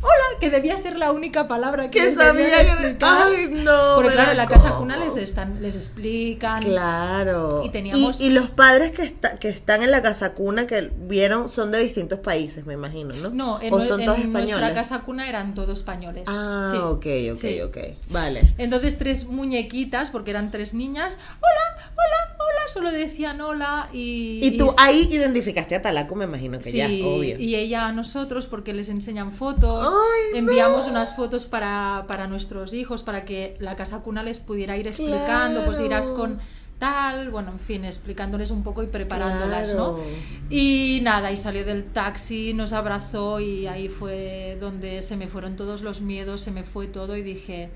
hola, 0.05 0.38
que 0.40 0.50
debía 0.50 0.76
ser 0.76 0.96
la 0.98 1.11
única 1.12 1.48
palabra 1.48 1.90
que 1.90 1.98
Que 2.00 2.14
sabía 2.14 2.61
explicar. 2.62 3.26
Ay, 3.28 3.48
no. 3.50 3.94
Porque 3.96 4.12
claro, 4.12 4.26
la 4.26 4.30
en 4.32 4.36
la 4.36 4.46
casa 4.46 4.74
cuna 4.76 4.96
les 4.96 5.16
están, 5.16 5.61
les 5.62 5.74
explican. 5.74 6.62
Claro. 6.62 7.62
Y 7.64 7.70
teníamos- 7.70 8.20
y, 8.20 8.26
y 8.26 8.30
los 8.30 8.50
padres 8.50 8.90
que, 8.92 9.02
está- 9.02 9.38
que 9.38 9.48
están 9.48 9.82
en 9.82 9.90
la 9.90 10.02
casa 10.02 10.32
cuna 10.34 10.66
que 10.66 10.90
vieron 10.96 11.48
son 11.48 11.70
de 11.70 11.78
distintos 11.80 12.18
países, 12.20 12.66
me 12.66 12.74
imagino, 12.74 13.14
¿no? 13.14 13.30
No, 13.30 13.61
en, 13.62 13.72
o 13.72 13.80
son 13.80 14.00
en 14.00 14.07
todos 14.07 14.18
nuestra 14.24 14.40
españoles. 14.59 14.74
casa 14.74 15.00
cuna 15.00 15.28
eran 15.28 15.55
todos 15.55 15.78
españoles. 15.78 16.24
Ah, 16.26 16.68
Sí, 16.70 16.76
ok, 16.78 17.07
ok, 17.32 17.38
sí. 17.40 17.61
ok. 17.62 17.78
Vale. 18.11 18.55
Entonces 18.59 18.98
tres 18.98 19.26
muñequitas, 19.26 20.11
porque 20.11 20.30
eran 20.30 20.50
tres 20.50 20.74
niñas, 20.74 21.16
hola, 21.40 21.90
hola, 21.92 22.34
hola, 22.55 22.72
solo 22.72 22.90
decían 22.92 23.40
hola 23.40 23.88
y... 23.92 24.40
Y 24.42 24.57
tú 24.57 24.66
y- 24.66 24.74
ahí 24.78 25.09
identificaste 25.11 25.74
a 25.74 25.82
Talaco, 25.82 26.14
me 26.14 26.24
imagino 26.24 26.59
que 26.59 26.70
Sí, 26.70 26.76
ya, 26.78 26.86
obvio. 26.86 27.38
y 27.38 27.55
ella 27.57 27.86
a 27.88 27.92
nosotros 27.92 28.46
porque 28.46 28.72
les 28.72 28.88
enseñan 28.88 29.32
fotos, 29.32 29.88
Ay, 29.92 30.38
enviamos 30.38 30.84
no. 30.86 30.92
unas 30.92 31.16
fotos 31.16 31.46
para, 31.46 32.05
para 32.09 32.26
nuestros 32.26 32.72
hijos 32.74 33.02
para 33.02 33.24
que 33.24 33.57
la 33.61 33.76
casa 33.76 34.00
cuna 34.00 34.22
les 34.22 34.38
pudiera 34.38 34.76
ir 34.76 34.86
explicando, 34.86 35.64
pues 35.64 35.80
irás 35.80 36.11
con 36.11 36.38
tal, 36.78 37.30
bueno, 37.30 37.52
en 37.52 37.61
fin, 37.61 37.84
explicándoles 37.84 38.50
un 38.50 38.62
poco 38.64 38.82
y 38.82 38.86
preparándolas, 38.86 39.68
Claro. 39.70 39.98
¿no? 39.98 40.05
Y 40.50 41.00
nada, 41.02 41.30
y 41.32 41.36
salió 41.36 41.64
del 41.64 41.84
taxi, 41.84 42.52
nos 42.52 42.72
abrazó 42.72 43.38
y 43.40 43.66
ahí 43.68 43.88
fue 43.88 44.57
donde 44.61 45.00
se 45.02 45.16
me 45.16 45.28
fueron 45.28 45.57
todos 45.57 45.82
los 45.82 46.00
miedos, 46.00 46.40
se 46.42 46.50
me 46.50 46.64
fue 46.64 46.86
todo 46.88 47.16
y 47.16 47.22
dije, 47.22 47.70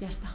ya 0.00 0.08
está. 0.08 0.34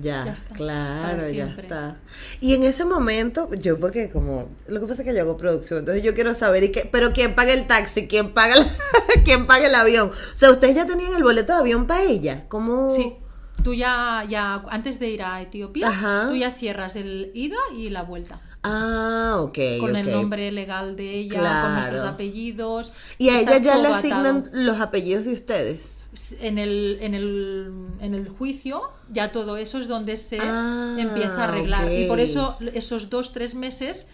Ya, 0.00 0.24
Ya 0.26 0.32
está, 0.32 0.54
claro, 0.54 1.28
ya 1.30 1.46
está. 1.46 1.96
Y 2.40 2.54
en 2.54 2.62
ese 2.62 2.84
momento, 2.84 3.48
yo 3.60 3.78
porque 3.78 4.10
como, 4.10 4.48
lo 4.68 4.80
que 4.80 4.86
pasa 4.86 5.02
es 5.02 5.08
que 5.08 5.14
yo 5.14 5.22
hago 5.22 5.36
producción, 5.36 5.80
entonces 5.80 6.02
yo 6.04 6.14
quiero 6.14 6.34
saber, 6.34 6.64
¿y 6.64 6.72
qué, 6.72 6.88
pero 6.90 7.12
quién 7.12 7.34
paga 7.34 7.52
el 7.52 7.66
taxi? 7.66 8.06
¿Quién 8.06 8.32
paga 8.34 8.54
el, 8.56 8.66
quién 9.24 9.46
paga 9.46 9.66
el 9.66 9.74
avión? 9.74 10.10
O 10.10 10.36
sea, 10.36 10.50
¿ustedes 10.50 10.74
ya 10.74 10.86
tenían 10.86 11.14
el 11.16 11.22
boleto 11.22 11.52
de 11.52 11.58
avión 11.58 11.86
para 11.86 12.02
ella? 12.04 12.46
¿Cómo? 12.48 12.90
Sí. 12.90 13.14
Tú 13.62 13.74
ya, 13.74 14.24
ya, 14.28 14.62
antes 14.70 15.00
de 15.00 15.08
ir 15.10 15.22
a 15.22 15.42
Etiopía, 15.42 15.88
Ajá. 15.88 16.26
tú 16.28 16.36
ya 16.36 16.52
cierras 16.52 16.94
el 16.94 17.32
ida 17.34 17.56
y 17.76 17.90
la 17.90 18.02
vuelta. 18.02 18.40
Ah, 18.62 19.36
ok, 19.40 19.58
con 19.80 19.96
el 19.96 20.10
nombre 20.10 20.50
legal 20.52 20.94
de 20.96 21.14
ella, 21.14 21.40
Claro. 21.40 21.62
con 21.66 21.74
nuestros 21.74 22.02
apellidos. 22.02 22.92
Y 23.18 23.30
a 23.30 23.40
ella 23.40 23.58
ya 23.58 23.78
le 23.78 23.88
asignan 23.88 24.38
atado. 24.38 24.50
los 24.62 24.80
apellidos 24.80 25.24
de 25.24 25.32
ustedes. 25.32 25.97
En 26.40 26.58
el, 26.58 26.98
en, 27.00 27.14
el, 27.14 27.72
en 28.00 28.14
el 28.14 28.28
juicio, 28.28 28.82
ya 29.12 29.30
todo 29.32 29.56
eso 29.56 29.78
es 29.78 29.88
donde 29.88 30.16
se 30.16 30.38
Ah, 30.40 30.96
empieza 30.98 31.34
a 31.42 31.44
arreglar. 31.44 31.90
Y 31.92 32.06
por 32.06 32.20
eso 32.20 32.56
esos 32.74 33.10
dos, 33.10 33.32
tres 33.32 33.54
meses, 33.54 34.08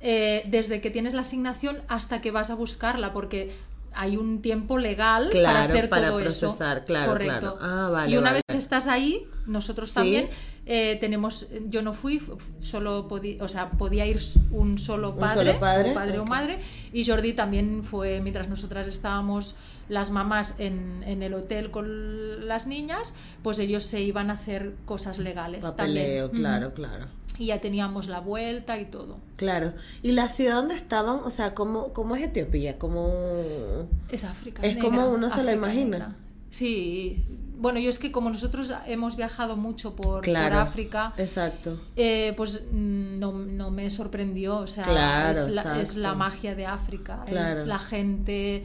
eh, 0.00 0.42
desde 0.46 0.80
que 0.80 0.90
tienes 0.90 1.14
la 1.14 1.20
asignación 1.22 1.78
hasta 1.88 2.20
que 2.20 2.30
vas 2.30 2.50
a 2.50 2.54
buscarla, 2.54 3.12
porque 3.12 3.52
hay 3.94 4.16
un 4.16 4.40
tiempo 4.40 4.78
legal 4.78 5.28
para 5.32 5.64
hacer 5.64 5.88
para 5.88 6.08
todo 6.08 6.20
eso. 6.20 6.46
procesar, 6.46 6.84
claro, 6.84 7.12
Correcto. 7.12 7.38
claro. 7.40 7.58
Ah, 7.60 7.88
vale, 7.90 8.10
y 8.12 8.16
una 8.16 8.30
vale. 8.32 8.42
vez 8.48 8.56
estás 8.58 8.86
ahí, 8.86 9.26
nosotros 9.46 9.88
Sí. 9.90 9.94
también 9.94 10.28
eh, 10.64 10.96
tenemos, 11.00 11.46
yo 11.68 11.82
no 11.82 11.92
fui, 11.92 12.22
solo 12.60 13.08
podía, 13.08 13.42
o 13.42 13.48
sea, 13.48 13.70
podía 13.72 14.06
ir 14.06 14.20
un 14.52 14.78
solo 14.78 15.10
Un 15.10 15.18
padre, 15.18 15.46
solo 15.50 15.60
padre, 15.60 15.90
o 15.90 15.94
padre 15.94 16.18
o 16.20 16.22
ok. 16.22 16.28
madre, 16.28 16.58
y 16.92 17.04
Jordi 17.04 17.32
también 17.32 17.82
fue, 17.84 18.20
mientras 18.20 18.48
nosotras 18.48 18.86
estábamos 18.86 19.56
las 19.88 20.10
mamás 20.10 20.54
en, 20.58 21.02
en 21.06 21.22
el 21.22 21.34
hotel 21.34 21.70
con 21.70 22.46
las 22.46 22.66
niñas, 22.66 23.14
pues 23.42 23.58
ellos 23.58 23.84
se 23.84 24.00
iban 24.00 24.30
a 24.30 24.34
hacer 24.34 24.74
cosas 24.86 25.18
legales 25.18 25.60
Papeleo, 25.62 26.26
también. 26.30 26.42
claro, 26.42 26.74
claro. 26.74 27.06
Y 27.38 27.46
ya 27.46 27.60
teníamos 27.60 28.08
la 28.08 28.20
vuelta 28.20 28.78
y 28.78 28.84
todo. 28.84 29.16
Claro. 29.36 29.72
¿Y 30.02 30.12
la 30.12 30.28
ciudad 30.28 30.56
donde 30.56 30.74
estaban? 30.74 31.20
O 31.24 31.30
sea, 31.30 31.54
¿cómo, 31.54 31.92
cómo 31.94 32.14
es 32.14 32.22
Etiopía? 32.22 32.78
¿Cómo...? 32.78 33.88
Es 34.10 34.24
África. 34.24 34.62
Es 34.62 34.74
negra, 34.76 34.88
como 34.90 35.08
uno 35.08 35.28
se 35.30 35.36
lo 35.36 35.42
África 35.42 35.52
imagina. 35.54 35.98
negra. 35.98 36.16
Sí. 36.50 37.24
Bueno, 37.58 37.78
yo 37.78 37.88
es 37.90 37.98
que 37.98 38.12
como 38.12 38.28
nosotros 38.28 38.72
hemos 38.86 39.16
viajado 39.16 39.56
mucho 39.56 39.94
por. 39.96 40.28
África, 40.28 41.12
Exacto. 41.16 41.80
eh, 41.96 42.34
pues 42.36 42.60
no, 42.72 43.32
no 43.32 43.70
me 43.70 43.88
sorprendió. 43.90 44.56
O 44.58 44.66
sea, 44.66 44.84
Claro, 44.84 45.38
es, 45.38 45.48
la, 45.48 45.80
es 45.80 45.96
la 45.96 46.14
magia 46.14 46.54
de 46.54 46.66
África. 46.66 47.24
Claro. 47.26 47.60
Es 47.60 47.66
la 47.66 47.78
gente, 47.78 48.64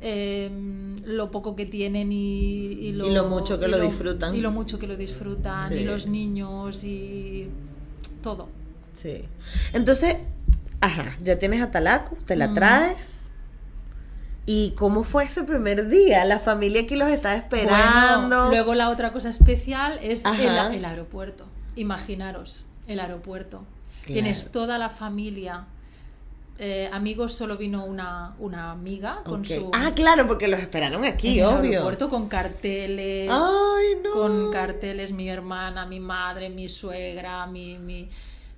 eh, 0.00 0.50
lo 1.04 1.30
poco 1.30 1.56
que 1.56 1.66
tienen 1.66 2.12
y, 2.12 2.72
y 2.72 2.92
lo, 2.92 3.06
Y 3.08 3.10
lo 3.12 3.24
mucho 3.26 3.58
que 3.58 3.68
lo 3.68 3.80
disfrutan. 3.80 4.34
Y 4.34 4.40
lo 4.40 4.50
mucho 4.50 4.78
que 4.78 4.86
lo 4.86 4.96
disfrutan. 4.96 5.68
Sí. 5.68 5.74
Y 5.76 5.84
los 5.84 6.06
niños 6.06 6.84
y 6.84 7.48
todo. 8.22 8.48
Sí. 8.94 9.24
Entonces, 9.72 10.18
ajá, 10.80 11.16
ya 11.22 11.38
tienes 11.38 11.62
a 11.62 11.70
Talaku, 11.70 12.16
te 12.26 12.36
Mm. 12.36 12.38
la 12.38 12.54
traes. 12.54 13.14
¿Y 14.46 14.70
cómo 14.78 15.04
fue 15.04 15.24
ese 15.24 15.44
primer 15.44 15.88
día? 15.88 16.24
La 16.24 16.38
familia 16.38 16.82
aquí 16.82 16.96
los 16.96 17.08
estaba 17.10 17.34
esperando. 17.34 18.28
Bueno, 18.28 18.48
luego 18.48 18.74
la 18.74 18.88
otra 18.88 19.12
cosa 19.12 19.28
especial 19.28 19.98
es 20.02 20.24
el, 20.24 20.84
aeropuerto. 20.86 21.44
Imaginaros, 21.76 22.64
el 22.86 22.98
aeropuerto. 23.00 23.58
Claro. 24.04 24.14
Tienes 24.14 24.50
toda 24.50 24.78
la 24.78 24.88
familia. 24.88 25.66
Eh, 26.60 26.90
amigos, 26.92 27.34
solo 27.34 27.56
vino 27.56 27.84
una, 27.84 28.34
una 28.40 28.72
amiga 28.72 29.22
con 29.24 29.44
su. 29.44 29.70
Ah, 29.72 29.92
claro, 29.94 30.26
porque 30.26 30.48
los 30.48 30.58
esperaron 30.58 31.04
aquí, 31.04 31.38
en 31.38 31.44
el 31.46 31.54
obvio. 31.54 31.70
aeropuerto 31.70 32.08
con 32.08 32.28
carteles. 32.28 33.28
Ay, 33.30 33.86
no. 34.02 34.10
Con 34.12 34.50
carteles, 34.52 35.12
mi 35.12 35.28
hermana, 35.28 35.86
mi 35.86 36.00
madre, 36.00 36.48
mi 36.50 36.68
suegra, 36.68 37.46
mi. 37.46 37.78
mi 37.78 38.08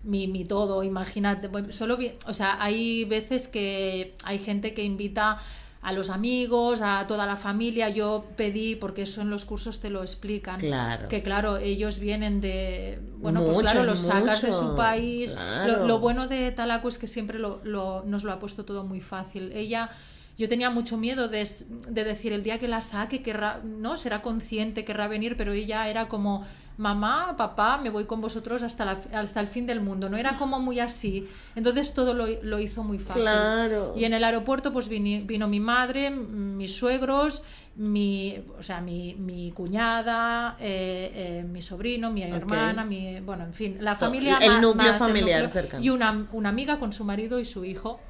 mi, 0.03 0.29
mi 0.29 0.47
todo, 0.47 0.83
imagínate, 0.83 1.51
solo 1.75 1.99
vi- 1.99 2.13
o 2.27 2.33
sea, 2.33 2.57
hay 2.59 3.05
veces 3.05 3.49
que 3.49 4.15
hay 4.25 4.39
gente 4.39 4.73
que 4.73 4.83
invita 4.83 5.37
a 5.83 5.93
los 5.93 6.11
amigos, 6.11 6.83
a 6.83 7.07
toda 7.07 7.27
la 7.27 7.37
familia, 7.37 7.89
yo 7.89 8.27
pedí, 8.37 8.75
porque 8.77 9.03
eso 9.03 9.23
en 9.23 9.31
los 9.31 9.45
cursos 9.47 9.81
te 9.81 9.89
lo 9.89 10.03
explican, 10.03 10.61
Claro. 10.61 11.09
que 11.09 11.23
claro, 11.23 11.57
ellos 11.57 11.99
vienen 11.99 12.41
de, 12.43 13.01
bueno, 13.19 13.43
pues 13.45 13.57
claro, 13.59 13.85
los 13.85 13.99
sacas 14.01 14.43
de 14.43 14.53
su 14.53 14.77
país, 14.77 15.33
claro. 15.33 15.79
lo, 15.79 15.87
lo 15.87 15.99
bueno 15.99 16.27
de 16.29 16.51
Talaco 16.53 16.89
es 16.89 16.99
que 16.99 17.07
siempre 17.07 17.39
lo, 17.39 17.61
lo- 17.65 18.03
nos 18.05 18.25
lo 18.25 18.33
ha 18.33 18.39
puesto 18.39 18.65
todo 18.65 18.85
muy 18.85 19.01
fácil, 19.01 19.53
ella... 19.55 19.91
Yo 20.39 20.49
tenía 20.49 20.71
mucho 20.71 20.97
miedo 20.97 21.29
de, 21.29 21.47
de 21.91 22.03
decir 22.05 22.33
el 22.33 22.43
día 22.43 22.59
que 22.59 22.67
la 22.67 22.81
saque, 22.81 23.23
querrá, 23.23 23.61
no 23.63 23.99
será 23.99 24.23
consciente, 24.23 24.87
querrá 24.87 25.07
venir, 25.07 25.37
pero 25.37 25.53
ella 25.53 25.87
era 25.91 26.09
como 26.09 26.47
mamá, 26.81 27.35
papá, 27.37 27.77
me 27.79 27.91
voy 27.91 28.07
con 28.07 28.21
vosotros 28.23 28.63
hasta, 28.63 28.85
la, 28.87 28.99
hasta 29.13 29.39
el 29.41 29.47
fin 29.47 29.67
del 29.67 29.81
mundo. 29.83 30.09
No 30.09 30.17
era 30.17 30.33
como 30.39 30.59
muy 30.61 30.81
así. 30.81 31.29
Entonces 31.55 31.93
todo 31.93 32.15
lo, 32.15 32.27
lo 32.43 32.59
hizo 32.59 32.83
muy 32.83 32.99
fácil. 32.99 33.23
Claro. 33.23 33.93
Y 33.97 34.05
en 34.05 34.15
el 34.15 34.25
aeropuerto 34.25 34.73
pues 34.73 34.89
vini- 34.89 35.25
vino, 35.27 35.47
mi 35.47 35.61
madre, 35.61 36.11
mis 36.11 36.75
suegros, 36.75 37.45
mi, 37.77 38.43
o 38.59 38.63
sea, 38.63 38.81
mi, 38.81 39.15
mi 39.19 39.53
cuñada, 39.53 40.57
eh, 40.59 41.13
eh, 41.15 41.45
mi 41.47 41.61
sobrino, 41.61 42.11
mi 42.11 42.23
hermana, 42.23 42.85
mi, 42.85 43.21
bueno, 43.21 43.45
en 43.45 43.53
fin, 43.53 43.77
la 43.81 43.95
familia 43.95 44.39
el 44.41 44.51
ma- 44.53 44.61
núcleo 44.61 44.93
más 44.93 44.99
familiar 44.99 45.51
cercano. 45.51 45.85
Y 45.85 45.91
una, 45.91 46.27
una 46.33 46.49
amiga 46.49 46.79
con 46.79 46.93
su 46.95 47.05
marido 47.05 47.39
y 47.39 47.45
su 47.45 47.65
hijo. 47.65 48.01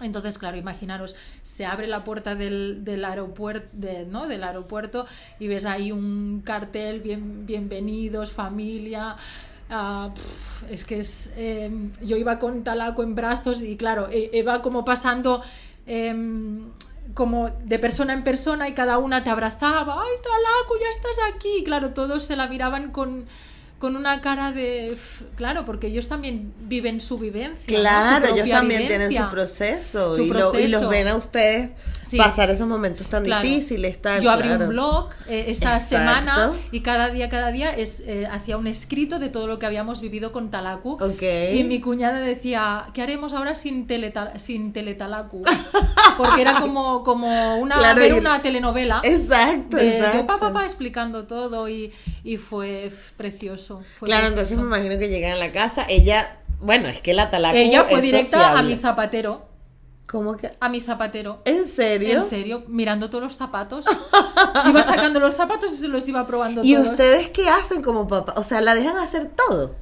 Entonces, 0.00 0.38
claro, 0.38 0.56
imaginaros, 0.56 1.14
se 1.42 1.66
abre 1.66 1.86
la 1.86 2.02
puerta 2.02 2.34
del, 2.34 2.84
del 2.84 3.04
aeropuerto, 3.04 3.68
¿no? 4.08 4.26
del 4.26 4.42
aeropuerto 4.42 5.06
y 5.38 5.46
ves 5.46 5.64
ahí 5.66 5.92
un 5.92 6.42
cartel, 6.44 7.00
bien, 7.00 7.46
bienvenidos, 7.46 8.32
familia. 8.32 9.16
ah, 9.70 10.10
es 10.68 10.84
que 10.84 11.00
es. 11.00 11.30
eh, 11.36 11.70
yo 12.02 12.16
iba 12.16 12.38
con 12.40 12.64
Talaco 12.64 13.02
en 13.04 13.14
brazos 13.14 13.62
y, 13.62 13.76
claro, 13.76 14.08
e- 14.10 14.30
iba 14.32 14.62
como 14.62 14.84
pasando. 14.84 15.42
em, 15.86 16.70
como 17.12 17.50
de 17.64 17.78
persona 17.78 18.12
en 18.14 18.24
persona 18.24 18.66
y 18.68 18.72
cada 18.72 18.98
una 18.98 19.22
te 19.22 19.30
abrazaba, 19.30 20.00
ay 20.02 20.12
Talaco, 20.22 20.74
ya 20.80 20.88
estás 20.90 21.16
aquí. 21.36 21.58
Y 21.60 21.64
claro, 21.64 21.90
todos 21.90 22.24
se 22.24 22.34
la 22.34 22.48
miraban 22.48 22.90
con, 22.90 23.26
con 23.84 23.96
una 23.96 24.22
cara 24.22 24.50
de... 24.50 24.96
Claro, 25.36 25.66
porque 25.66 25.88
ellos 25.88 26.08
también 26.08 26.54
viven 26.60 27.00
su 27.00 27.18
vivencia. 27.18 27.54
¿no? 27.66 27.76
Su 27.76 27.80
Claro, 27.82 28.26
ellos 28.28 28.48
también 28.48 28.86
tienen 28.88 29.12
su 29.12 29.28
proceso, 29.30 30.16
Su 30.16 30.22
y, 30.22 30.30
lo- 30.30 30.58
y 30.58 30.68
los 30.68 30.88
ven 30.88 31.06
a 31.08 31.16
ustedes 31.16 31.68
Sí. 32.06 32.16
pasar 32.18 32.50
esos 32.50 32.66
momentos 32.68 33.06
tan 33.08 33.24
Claro. 33.24 33.42
difíciles. 33.46 34.00
Tal, 34.00 34.22
Yo 34.22 34.30
abrí 34.30 34.48
claro. 34.48 34.64
un 34.64 34.70
blog 34.70 35.10
eh, 35.28 35.46
esa 35.48 35.76
Exacto. 35.76 35.88
semana 35.96 36.52
y 36.70 36.80
cada 36.80 37.10
día, 37.10 37.28
cada 37.28 37.50
día 37.50 37.70
es, 37.74 38.00
eh, 38.06 38.26
hacía 38.30 38.56
un 38.56 38.66
escrito 38.66 39.18
de 39.18 39.28
todo 39.30 39.46
lo 39.46 39.58
que 39.58 39.66
habíamos 39.66 40.00
vivido 40.00 40.30
con 40.32 40.50
Talaku. 40.50 40.98
Y 41.52 41.64
mi 41.64 41.80
cuñada 41.80 42.20
decía, 42.20 42.86
¿qué 42.94 43.02
haremos 43.02 43.32
ahora 43.34 43.54
sin, 43.54 43.86
teleta 43.86 44.38
sin 44.38 44.72
teletalaku? 44.72 45.42
Porque 46.16 46.42
era 46.42 46.60
como, 46.60 47.02
como 47.04 47.56
una, 47.56 47.76
Claro, 47.78 48.00
ver 48.00 48.14
una 48.14 48.40
telenovela. 48.42 49.00
Exacto, 49.02 49.76
de 49.76 49.96
exacto. 49.96 50.18
yo, 50.18 50.26
pa, 50.26 50.38
pa, 50.38 50.52
pa, 50.52 50.64
explicando 50.64 51.24
todo 51.26 51.68
y, 51.68 51.92
y 52.22 52.36
fue 52.36 52.92
precioso. 53.16 53.82
fue 53.98 54.06
Claro, 54.06 54.26
precioso. 54.26 54.40
entonces 54.52 54.56
me 54.58 54.62
imagino 54.64 54.98
que 54.98 55.08
llegan 55.08 55.32
a 55.32 55.36
la 55.36 55.52
casa, 55.52 55.86
ella, 55.88 56.38
bueno, 56.60 56.88
es 56.88 57.00
que 57.00 57.14
la 57.14 57.30
talacu 57.30 57.56
Ella 57.56 57.84
fue 57.84 57.96
es 57.98 58.02
directa 58.02 58.58
a 58.58 58.62
mi 58.62 58.76
zapatero. 58.76 59.53
¿Cómo 60.06 60.36
que? 60.36 60.50
A 60.60 60.68
mi 60.68 60.80
zapatero. 60.80 61.40
¿En 61.44 61.66
serio? 61.68 62.18
En 62.18 62.22
serio, 62.22 62.62
mirando 62.68 63.08
todos 63.08 63.24
los 63.24 63.36
zapatos. 63.36 63.84
Iba 64.68 64.82
sacando 64.82 65.18
los 65.18 65.34
zapatos 65.34 65.72
y 65.72 65.76
se 65.76 65.88
los 65.88 66.06
iba 66.08 66.26
probando 66.26 66.60
¿Y 66.62 66.74
todos. 66.74 66.90
ustedes 66.90 67.30
qué 67.30 67.48
hacen 67.48 67.82
como 67.82 68.06
papá? 68.06 68.34
O 68.36 68.44
sea, 68.44 68.60
la 68.60 68.74
dejan 68.74 68.96
hacer 68.98 69.32
todo. 69.34 69.74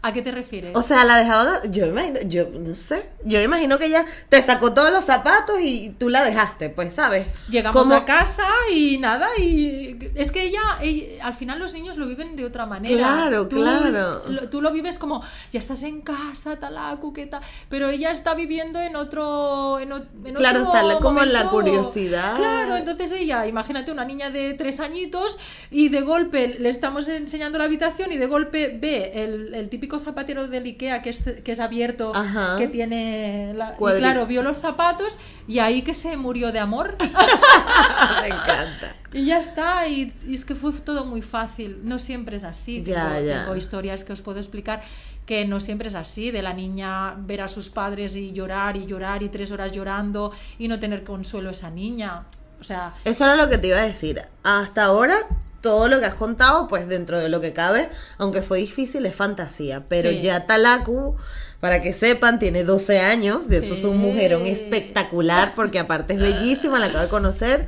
¿A 0.00 0.12
qué 0.12 0.22
te 0.22 0.30
refieres? 0.30 0.76
O 0.76 0.82
sea, 0.82 1.04
la 1.04 1.16
dejaban, 1.18 1.72
yo 1.72 1.84
imagino, 1.86 2.20
yo 2.26 2.46
no 2.50 2.74
sé, 2.76 3.04
yo 3.24 3.40
imagino 3.42 3.78
que 3.78 3.86
ella 3.86 4.04
te 4.28 4.40
sacó 4.40 4.72
todos 4.72 4.92
los 4.92 5.04
zapatos 5.04 5.56
y 5.60 5.90
tú 5.98 6.08
la 6.08 6.22
dejaste, 6.22 6.70
pues, 6.70 6.94
¿sabes? 6.94 7.26
Llegamos 7.50 7.82
Como- 7.82 7.94
a 7.94 8.04
casa 8.04 8.44
y 8.72 8.98
nada, 8.98 9.26
y 9.38 9.98
es 10.14 10.30
que 10.30 10.42
ella, 10.44 10.60
ella- 10.80 11.24
al 11.26 11.34
final 11.34 11.58
los 11.58 11.74
niños 11.74 11.96
lo 11.96 12.06
viven 12.06 12.36
de 12.36 12.44
otra 12.44 12.64
manera. 12.64 12.96
Claro, 12.96 13.48
Tú- 13.48 13.56
claro. 13.56 14.22
lo- 14.28 14.48
tú 14.48 14.60
lo 14.60 14.70
vives 14.70 15.00
como, 15.00 15.20
ya 15.52 15.58
estás 15.58 15.82
en 15.82 16.00
casa, 16.02 16.54
talacu, 16.60 17.12
qué 17.12 17.26
tal, 17.26 17.42
pero 17.68 17.88
ella 17.88 18.12
está 18.12 18.34
viviendo 18.34 18.80
en 18.80 18.94
otro, 18.94 19.80
en, 19.80 19.92
o- 19.92 19.96
en 20.24 20.34
Claro, 20.34 20.60
otro 20.68 20.78
está 20.78 20.98
como 21.00 21.22
en 21.24 21.32
la 21.32 21.48
curiosidad. 21.50 22.36
Claro, 22.36 22.76
entonces 22.76 23.10
ella, 23.10 23.48
imagínate 23.48 23.90
una 23.90 24.04
niña 24.04 24.30
de 24.30 24.54
tres 24.54 24.78
añitos 24.78 25.38
y 25.72 25.88
de 25.88 26.02
golpe 26.02 26.56
le 26.60 26.68
estamos 26.68 27.08
enseñando 27.08 27.58
la 27.58 27.64
habitación 27.64 28.12
y 28.12 28.16
de 28.16 28.26
golpe 28.28 28.78
ve 28.80 29.10
el, 29.24 29.54
el 29.54 29.68
típico 29.68 29.87
zapatero 29.98 30.48
del 30.48 30.64
Ikea 30.64 31.02
que 31.02 31.10
es, 31.10 31.22
que 31.42 31.52
es 31.52 31.60
abierto, 31.60 32.12
Ajá. 32.14 32.56
que 32.58 32.68
tiene, 32.68 33.52
la, 33.54 33.74
y 33.78 33.98
claro, 33.98 34.26
vio 34.26 34.42
los 34.42 34.58
zapatos 34.58 35.18
y 35.46 35.60
ahí 35.60 35.82
que 35.82 35.94
se 35.94 36.16
murió 36.16 36.52
de 36.52 36.58
amor. 36.58 36.96
Me 38.22 38.26
encanta. 38.26 38.94
Y 39.12 39.24
ya 39.24 39.38
está, 39.38 39.88
y, 39.88 40.12
y 40.26 40.34
es 40.34 40.44
que 40.44 40.54
fue 40.54 40.72
todo 40.72 41.04
muy 41.04 41.22
fácil. 41.22 41.80
No 41.84 41.98
siempre 41.98 42.36
es 42.36 42.44
así. 42.44 42.82
Ya, 42.82 43.14
tengo, 43.14 43.26
ya. 43.26 43.40
tengo 43.40 43.56
historias 43.56 44.04
que 44.04 44.12
os 44.12 44.20
puedo 44.20 44.38
explicar 44.38 44.82
que 45.24 45.44
no 45.44 45.60
siempre 45.60 45.88
es 45.88 45.94
así, 45.94 46.30
de 46.30 46.40
la 46.40 46.54
niña 46.54 47.14
ver 47.18 47.42
a 47.42 47.48
sus 47.48 47.68
padres 47.68 48.16
y 48.16 48.32
llorar 48.32 48.78
y 48.78 48.86
llorar 48.86 49.22
y 49.22 49.28
tres 49.28 49.50
horas 49.50 49.72
llorando 49.72 50.32
y 50.58 50.68
no 50.68 50.80
tener 50.80 51.04
consuelo 51.04 51.50
esa 51.50 51.70
niña. 51.70 52.22
O 52.60 52.64
sea, 52.64 52.94
Eso 53.04 53.24
era 53.24 53.36
lo 53.36 53.48
que 53.48 53.58
te 53.58 53.68
iba 53.68 53.78
a 53.78 53.84
decir. 53.84 54.22
Hasta 54.42 54.84
ahora, 54.84 55.16
todo 55.60 55.88
lo 55.88 55.98
que 56.00 56.06
has 56.06 56.14
contado, 56.14 56.68
pues 56.68 56.88
dentro 56.88 57.18
de 57.18 57.28
lo 57.28 57.40
que 57.40 57.52
cabe, 57.52 57.88
aunque 58.18 58.42
fue 58.42 58.58
difícil, 58.58 59.04
es 59.06 59.14
fantasía. 59.14 59.84
Pero 59.88 60.10
Sí. 60.10 60.20
ya 60.22 60.46
Talaku, 60.46 61.16
para 61.60 61.82
que 61.82 61.92
sepan, 61.92 62.38
tiene 62.38 62.64
12 62.64 63.00
años. 63.00 63.48
De 63.48 63.58
eso 63.58 63.74
es 63.74 63.84
un 63.84 63.98
mujerón 63.98 64.46
espectacular, 64.46 65.54
porque 65.56 65.78
aparte 65.78 66.14
es 66.14 66.20
bellísima, 66.20 66.78
la 66.78 66.86
acabo 66.86 67.04
de 67.04 67.10
conocer. 67.10 67.66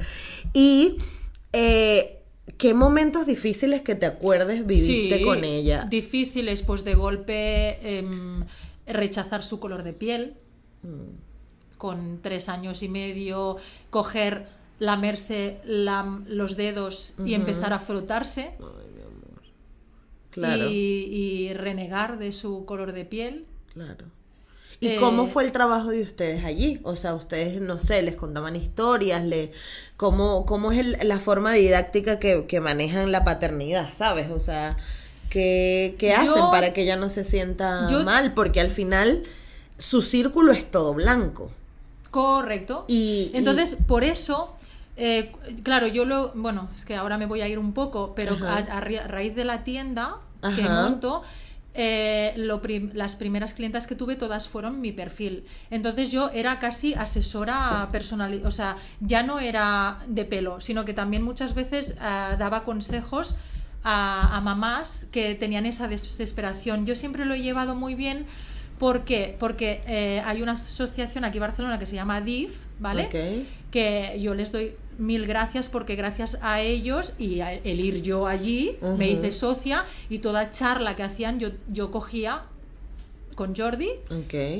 Y. 0.53 0.99
eh, 1.53 2.17
¿Qué 2.59 2.75
momentos 2.75 3.27
difíciles 3.27 3.81
que 3.81 3.95
te 3.95 4.05
acuerdes 4.07 4.67
viviste 4.67 5.19
sí, 5.19 5.25
con 5.25 5.45
ella? 5.45 5.87
Difíciles, 5.89 6.61
pues 6.63 6.85
de 6.85 6.95
golpe 6.95 7.99
em, 7.99 8.45
rechazar 8.87 9.43
su 9.43 9.61
color 9.61 9.83
de 9.83 9.93
piel. 9.95 10.35
Con 11.79 12.21
tres 12.21 12.49
años 12.51 12.83
y 12.83 12.89
medio, 12.91 13.57
coger, 13.89 14.47
lamerse 14.81 15.59
la- 15.65 16.21
los 16.27 16.57
dedos 16.57 17.13
y 17.25 17.35
empezar 17.35 17.73
a 17.73 17.79
frotarse. 17.79 18.51
Claro, 20.31 20.69
y, 20.71 20.75
y 21.49 21.55
renegar 21.55 22.19
de 22.19 22.33
su 22.33 22.65
color 22.65 22.93
de 22.93 23.05
piel. 23.05 23.47
claro. 23.73 24.07
¿Y 24.83 24.89
Eh, 24.93 24.97
cómo 24.99 25.27
fue 25.27 25.45
el 25.45 25.53
trabajo 25.53 25.89
de 25.91 26.01
ustedes 26.01 26.43
allí? 26.47 26.81
O 26.85 26.97
sea, 26.97 27.15
ustedes, 27.15 27.61
no 27.61 27.79
sé, 27.79 28.01
les 28.01 28.15
contaban 28.15 28.57
historias, 28.57 29.23
le, 29.23 29.53
¿cómo, 29.99 30.47
cómo 30.47 30.73
es 30.73 30.79
el- 30.79 30.97
la 31.03 31.19
forma 31.19 31.53
didáctica 31.53 32.19
que, 32.19 32.47
que 32.47 32.61
manejan 32.61 33.13
la 33.13 33.23
paternidad, 33.23 33.87
¿sabes? 33.95 34.31
O 34.31 34.41
sea, 34.41 34.79
¿qué, 35.29 35.97
qué 35.99 36.15
hacen 36.15 36.35
Yo- 36.35 36.51
para 36.51 36.73
que 36.73 36.85
ella 36.85 36.97
no 36.97 37.11
se 37.11 37.25
sienta 37.25 37.89
yo- 37.91 38.05
mal? 38.05 38.33
Porque 38.33 38.59
al 38.61 38.71
final 38.71 39.25
su 39.77 40.01
círculo 40.01 40.51
es 40.51 40.71
todo 40.71 40.95
blanco. 40.95 41.51
Correcto. 42.11 42.87
Y, 42.89 43.33
Entonces, 43.35 43.77
por 43.87 44.03
eso, 44.03 44.55
eh, 45.01 45.33
claro, 45.65 45.87
yo 45.89 46.05
lo. 46.05 46.33
Bueno, 46.35 46.69
es 46.77 46.85
que 46.85 46.95
ahora 46.95 47.17
me 47.19 47.27
voy 47.27 47.41
a 47.41 47.49
ir 47.49 47.59
un 47.59 47.73
poco, 47.73 48.13
pero 48.15 48.37
a, 48.69 48.81
raíz 48.81 49.35
de 49.35 49.45
la 49.45 49.65
tienda 49.65 50.17
que 50.55 50.63
monto. 50.83 51.23
eh, 51.73 52.33
lo 52.37 52.61
prim- 52.61 52.91
las 52.95 53.15
primeras 53.15 53.55
clientas 53.55 53.87
que 53.87 53.95
tuve 53.95 54.17
todas 54.17 54.49
fueron 54.49 54.81
mi 54.81 54.91
perfil 54.91 55.45
entonces 55.71 56.11
yo 56.11 56.29
era 56.35 56.59
casi 56.59 56.95
asesora 56.95 57.89
personal 57.93 58.43
o 58.45 58.51
sea 58.51 58.77
ya 59.01 59.23
no 59.23 59.39
era 59.39 60.01
de 60.09 60.25
pelo 60.25 60.61
sino 60.61 60.85
que 60.85 60.95
también 60.95 61.23
muchas 61.23 61.55
veces 61.55 61.95
ah, 62.01 62.35
daba 62.37 62.65
consejos 62.65 63.37
a, 63.85 64.37
a 64.37 64.41
mamás 64.41 65.07
que 65.13 65.37
tenían 65.37 65.65
esa 65.65 65.87
desesperación 65.87 66.87
yo 66.87 66.97
siempre 66.97 67.25
lo 67.25 67.35
he 67.35 67.41
llevado 67.41 67.77
muy 67.77 67.95
bien 67.95 68.27
¿Por 68.81 69.05
qué? 69.05 69.37
Porque 69.39 69.83
eh, 69.87 70.23
hay 70.25 70.41
una 70.41 70.53
asociación 70.53 71.25
aquí 71.27 71.37
en 71.37 71.43
Barcelona 71.43 71.79
que 71.79 71.85
se 71.85 71.97
llama 71.97 72.23
DIF, 72.23 72.57
¿vale? 72.79 73.03
Que 73.71 74.19
yo 74.23 74.33
les 74.35 74.53
doy 74.53 74.73
mil 75.01 75.27
gracias 75.27 75.69
porque 75.69 75.97
gracias 75.97 76.39
a 76.43 76.61
ellos 76.61 77.13
y 77.19 77.41
a 77.41 77.53
el 77.55 77.81
ir 77.81 78.03
yo 78.03 78.27
allí 78.27 78.77
me 78.97 79.11
hice 79.11 79.33
socia 79.33 79.85
y 80.09 80.19
toda 80.19 80.51
charla 80.51 80.95
que 80.97 81.03
hacían 81.03 81.41
yo, 81.41 81.49
yo 81.73 81.91
cogía 81.91 82.43
con 83.35 83.57
Jordi 83.57 83.89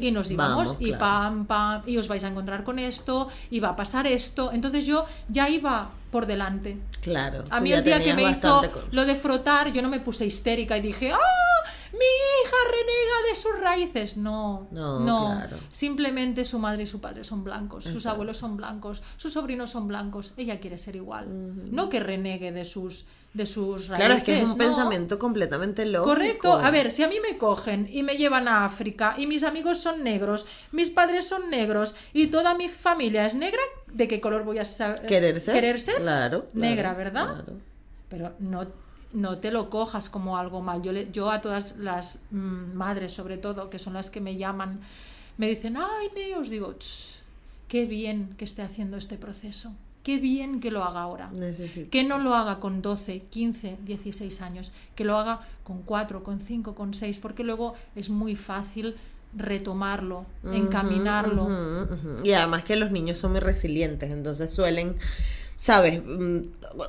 y 0.01 0.11
nos 0.11 0.31
íbamos 0.31 0.57
Vamos, 0.69 0.77
y 0.81 0.87
claro. 0.87 0.99
pam, 1.01 1.47
pam, 1.47 1.83
y 1.87 1.99
os 1.99 2.09
vais 2.09 2.25
a 2.25 2.29
encontrar 2.29 2.65
con 2.65 2.79
esto, 2.79 3.29
y 3.51 3.61
va 3.61 3.71
a 3.71 3.77
pasar 3.77 4.07
esto. 4.07 4.53
Entonces 4.53 4.87
yo 4.87 5.05
ya 5.29 5.51
iba 5.51 5.91
por 6.11 6.25
delante. 6.25 6.79
Claro. 7.03 7.45
A 7.51 7.61
mí 7.61 7.73
el 7.75 7.85
día 7.85 8.01
que 8.01 8.15
me 8.15 8.23
hizo 8.31 8.63
con- 8.73 8.85
lo 8.91 9.05
de 9.05 9.17
frotar, 9.17 9.71
yo 9.73 9.83
no 9.83 9.91
me 9.91 10.01
puse 10.01 10.25
histérica 10.25 10.79
y 10.79 10.81
dije, 10.81 11.13
¡ah! 11.13 11.19
Mi 12.01 12.07
hija 12.07 12.57
renega 12.71 13.29
de 13.29 13.35
sus 13.37 13.61
raíces. 13.61 14.17
No, 14.17 14.67
No, 14.71 15.01
no. 15.01 15.27
claro. 15.37 15.57
Simplemente 15.71 16.45
su 16.47 16.59
madre 16.59 16.85
y 16.85 16.87
su 16.87 17.01
padre 17.01 17.25
son 17.25 17.45
blancos, 17.45 17.85
sus 17.85 18.07
abuelos 18.07 18.39
son 18.39 18.57
blancos, 18.57 19.03
sus 19.19 19.35
sobrinos 19.35 19.71
son 19.71 19.87
blancos. 19.87 20.33
Ella 20.39 20.59
quiere 20.61 20.79
ser 20.79 20.97
igual. 20.97 21.27
No 21.71 21.91
que 21.91 22.01
renegue 22.01 22.53
de 22.53 22.65
sus, 22.65 23.05
de 23.35 23.45
sus 23.45 23.89
raíces. 23.89 23.97
Claro, 24.07 24.15
es 24.15 24.25
que 24.25 24.39
es 24.39 24.45
un 24.45 24.49
no. 24.51 24.57
pensamiento 24.57 25.19
completamente 25.19 25.85
lógico. 25.85 26.11
Correcto. 26.15 26.55
A 26.55 26.71
ver, 26.71 26.91
si 26.91 27.03
a 27.03 27.09
mí 27.09 27.17
me 27.21 27.37
cogen 27.37 27.87
y 27.93 28.03
me 28.03 28.17
llevan 28.17 28.49
a 28.49 28.65
África 28.65 29.15
y 29.19 29.27
mis 29.27 29.43
amigos 29.43 29.79
son 29.79 30.03
negros, 30.03 30.47
mis 30.73 30.89
padres 30.91 31.29
son 31.29 31.51
negros 31.51 31.95
y 32.15 32.29
toda 32.29 32.55
mi 32.55 32.69
familia 32.69 33.27
es 33.27 33.35
negra, 33.35 33.61
¿de 33.93 34.09
qué 34.09 34.21
color 34.23 34.43
voy 34.45 34.59
a 34.59 34.65
saber? 34.65 35.05
¿Querer 35.07 35.39
ser? 35.39 35.55
¿Querer 35.55 35.81
ser? 35.81 35.97
Claro, 35.97 36.47
Negra, 36.55 36.95
claro, 36.95 36.97
¿verdad? 36.99 37.35
claro. 37.45 37.53
Pero 38.09 38.33
no, 38.41 38.67
no 39.13 39.39
te 39.39 39.51
lo 39.51 39.71
cojas 39.71 40.09
como 40.09 40.37
algo 40.37 40.61
mal. 40.61 40.83
Yo, 40.83 40.93
le- 40.93 41.11
yo 41.13 41.31
a 41.31 41.41
todas 41.41 41.77
las 41.79 42.21
mm, 42.31 42.75
madres, 42.75 43.13
sobre 43.13 43.39
todo, 43.39 43.71
que 43.71 43.79
son 43.79 43.95
las 43.95 44.11
que 44.11 44.21
me 44.21 44.37
llaman, 44.37 44.81
me 45.37 45.49
dicen, 45.49 45.77
ay, 45.77 46.09
Neos, 46.15 46.49
digo, 46.51 46.75
"Ch, 46.79 47.21
qué 47.69 47.87
bien 47.87 48.35
que 48.37 48.45
esté 48.45 48.63
haciendo 48.63 48.97
este 48.97 49.17
proceso. 49.17 49.73
Qué 50.03 50.17
bien 50.17 50.61
que 50.61 50.71
lo 50.71 50.83
haga 50.83 51.03
ahora. 51.03 51.31
Necesito. 51.33 51.91
Que 51.91 52.05
no 52.05 52.19
lo 52.19 52.35
haga 52.35 52.59
con 52.59 52.81
12, 52.83 53.21
15, 53.29 53.77
16 53.85 54.41
años, 54.41 54.73
que 54.95 55.05
lo 55.05 55.19
haga 55.19 55.41
con 55.63 55.83
4, 55.83 56.25
con 56.25 56.41
5, 56.41 56.75
con 56.75 56.95
6, 56.95 57.19
porque 57.19 57.45
luego 57.45 57.75
es 57.95 58.09
muy 58.09 58.35
fácil 58.35 58.97
retomarlo, 59.37 60.25
encaminarlo. 60.43 61.49
Y 62.25 62.33
además 62.33 62.65
que 62.65 62.77
los 62.77 62.91
niños 62.91 63.19
son 63.19 63.33
muy 63.33 63.41
resilientes, 63.41 64.11
entonces 64.11 64.53
suelen, 64.53 64.97
sabes, 65.63 66.01
Mm, 66.03 66.39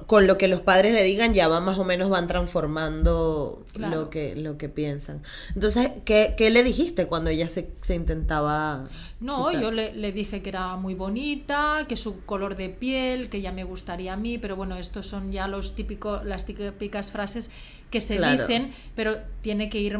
con 0.07 0.27
lo 0.27 0.37
que 0.37 0.47
los 0.47 0.61
padres 0.61 0.93
le 0.93 1.03
digan 1.03 1.33
ya 1.33 1.49
van 1.49 1.65
más 1.65 1.77
o 1.77 1.83
menos 1.83 2.09
van 2.09 2.27
transformando 2.27 3.63
Claro. 3.73 3.95
lo 4.03 4.09
que 4.09 4.35
lo 4.35 4.57
que 4.57 4.69
piensan. 4.69 5.21
Entonces, 5.55 5.91
¿qué, 6.05 6.35
qué 6.37 6.49
le 6.51 6.63
dijiste 6.63 7.05
cuando 7.07 7.29
ella 7.29 7.49
se, 7.49 7.69
se 7.81 7.95
intentaba? 7.95 8.87
No, 9.19 9.47
quitar? 9.49 9.61
yo 9.63 9.71
le, 9.71 9.93
le 9.93 10.11
dije 10.13 10.41
que 10.41 10.49
era 10.49 10.77
muy 10.77 10.95
bonita, 10.95 11.85
que 11.89 11.97
su 11.97 12.21
color 12.25 12.55
de 12.55 12.69
piel, 12.69 13.29
que 13.29 13.41
ya 13.41 13.51
me 13.51 13.65
gustaría 13.65 14.13
a 14.13 14.17
mí, 14.17 14.37
pero 14.37 14.55
bueno, 14.55 14.77
estos 14.77 15.05
son 15.05 15.31
ya 15.33 15.47
los 15.47 15.75
típicos, 15.75 16.23
las 16.25 16.45
típicas 16.45 17.11
frases 17.11 17.49
que 17.89 17.99
se 17.99 18.17
Claro. 18.17 18.41
dicen, 18.47 18.71
pero 18.95 19.17
tiene 19.41 19.69
que 19.69 19.79
ir 19.79 19.99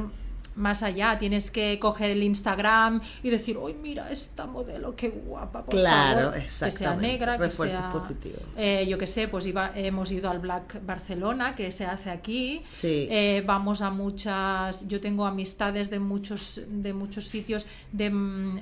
más 0.56 0.84
allá, 0.84 1.18
tienes 1.18 1.50
que 1.50 1.80
coger 1.80 2.12
el 2.12 2.24
Instagram 2.24 3.02
y 3.24 3.30
decir, 3.30 3.58
¡ay, 3.66 3.74
mira 3.82 4.12
esta 4.12 4.46
modelo, 4.46 4.96
qué 4.96 5.10
guapa! 5.10 5.64
Por 5.64 5.76
Claro, 5.76 6.32
favor", 6.32 6.34
Que 6.44 6.72
sea 6.72 6.96
negra, 6.96 7.38
que 7.38 7.50
sea... 7.50 7.92
positivos. 7.92 8.42
eh, 8.58 8.86
yo 8.90 8.98
qué 8.98 9.08
sé, 9.08 9.28
pues 9.28 9.48
iba, 9.48 9.72
hemos 9.76 10.12
ido 10.12 10.30
al 10.30 10.40
Black 10.40 10.86
Barcelona, 10.86 11.56
que 11.56 11.72
se 11.72 11.86
hace 11.86 12.10
aquí. 12.10 12.64
Sí. 12.74 13.08
Eh, 13.10 13.44
vamos 13.46 13.82
a 13.82 13.90
muchas... 13.92 14.88
Yo 14.88 15.00
tengo 15.00 15.26
amistades 15.26 15.90
de 15.90 16.00
muchos, 16.00 16.62
de 16.68 16.94
muchos 16.94 17.26
sitios 17.28 17.66
de, 17.92 18.10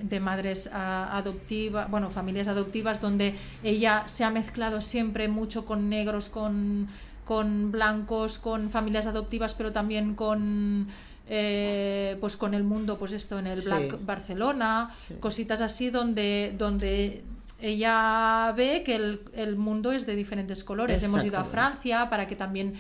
de 0.04 0.20
madres 0.20 0.70
ah, 0.72 1.10
adoptivas, 1.18 1.90
bueno, 1.90 2.10
familias 2.10 2.48
adoptivas, 2.48 3.02
donde 3.02 3.36
ella 3.64 4.04
se 4.08 4.24
ha 4.24 4.30
mezclado 4.30 4.82
siempre 4.82 5.28
mucho 5.28 5.66
con 5.66 5.90
negros, 5.90 6.30
con, 6.30 6.88
con 7.26 7.72
blancos, 7.72 8.38
con 8.40 8.70
familias 8.70 9.08
adoptivas, 9.08 9.54
pero 9.56 9.72
también 9.72 10.14
con... 10.16 10.88
eh, 11.32 12.18
pues 12.20 12.36
con 12.38 12.54
el 12.56 12.64
mundo, 12.64 12.98
pues 12.98 13.12
esto 13.14 13.38
en 13.40 13.48
el 13.48 13.62
Sí. 13.62 13.68
Black 13.70 14.04
Barcelona, 14.06 14.92
Sí. 14.98 15.14
cositas 15.20 15.62
así 15.62 15.90
donde, 15.92 16.54
donde 16.58 17.22
ella 17.62 18.54
ve 18.58 18.84
que 18.84 18.96
el, 18.96 19.22
el 19.36 19.56
mundo 19.56 19.92
es 19.92 20.06
de 20.06 20.16
diferentes 20.16 20.64
colores. 20.64 21.04
Hemos 21.04 21.24
ido 21.24 21.38
a. 21.40 21.44
Francia 21.46 22.10
para 22.10 22.28
que 22.28 22.36
también 22.36 22.76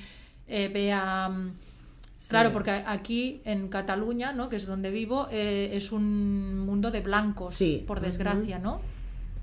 eh, 0.47 0.69
vea... 0.73 1.29
mm, 1.29 1.51
Claro, 2.27 2.51
porque 2.51 2.71
aquí 2.85 3.41
en 3.45 3.69
Cataluña, 3.69 4.33
¿no? 4.33 4.49
que 4.49 4.57
es 4.57 4.65
donde 4.67 4.91
vivo, 4.91 5.27
eh, 5.31 5.71
es 5.73 5.91
un 5.91 6.59
mundo 6.59 6.91
de 6.91 6.99
blancos, 7.01 7.53
Sí. 7.53 7.83
por 7.87 8.01
desgracia, 8.01 8.59
¿no? 8.59 8.81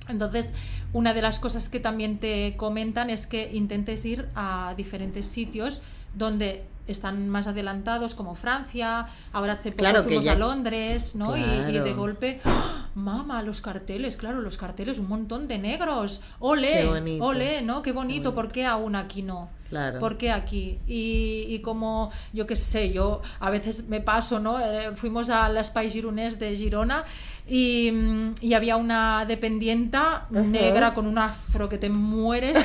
Entonces, 0.09 0.53
una 0.93 1.13
de 1.15 1.23
las 1.23 1.39
cosas 1.41 1.69
que 1.69 1.81
también 1.81 2.19
te 2.19 2.55
comentan 2.57 3.09
es 3.11 3.27
que 3.27 3.51
intentes 3.53 4.05
ir 4.05 4.29
a 4.37 4.75
diferentes 4.77 5.27
sitios 5.27 5.81
donde 6.15 6.65
están 6.87 7.29
más 7.29 7.47
adelantados, 7.47 8.15
como 8.15 8.35
Francia, 8.35 9.07
ahora 9.33 9.55
hace 9.55 9.71
poco 9.71 9.81
Claro, 9.81 9.99
que 10.03 10.09
fuimos 10.09 10.25
ya- 10.25 10.33
a 10.33 10.39
Londres, 10.39 11.15
¿no? 11.17 11.37
Y- 11.37 11.41
Y, 11.43 11.73
de 11.73 11.81
Claro. 11.83 11.97
golpe, 11.97 12.41
¡ah! 12.45 12.89
mama, 12.95 13.43
los 13.43 13.61
carteles, 13.61 14.17
claro, 14.17 14.41
los 14.41 14.57
carteles, 14.57 14.99
un 14.99 15.09
montón 15.09 15.49
de 15.49 15.59
negros, 15.59 16.21
ole, 16.39 16.73
Qué 16.73 16.87
bonito. 16.87 17.25
ole, 17.25 17.63
¿no? 17.63 17.83
Qué 17.83 17.93
bonito, 17.93 18.35
¿por 18.35 18.49
qué 18.49 18.65
aún 18.65 18.97
aquí 18.97 19.23
no? 19.23 19.51
Claro. 19.69 19.99
¿Por 19.99 20.17
qué 20.17 20.31
aquí? 20.31 20.79
Y, 20.87 21.45
y 21.49 21.59
como, 21.61 22.11
yo 22.33 22.47
qué 22.47 22.55
sé, 22.55 22.93
yo 22.93 23.21
a 23.41 23.51
veces 23.51 23.89
me 23.89 24.01
paso, 24.01 24.39
¿no? 24.39 24.61
Eh, 24.61 24.93
fuimos 24.95 25.29
a 25.29 25.49
la 25.49 25.63
Spice 25.65 25.91
Gironès 25.91 26.39
de 26.39 26.55
Girona 26.57 27.03
y, 27.49 27.91
mm, 27.93 28.35
y 28.41 28.55
había 28.55 28.77
una 28.77 29.25
dependienta 29.27 30.27
negra 30.31 30.95
con 30.95 31.07
un 31.07 31.19
afro 31.19 31.69
que 31.69 31.79
te 31.79 31.89
mueres 31.89 32.59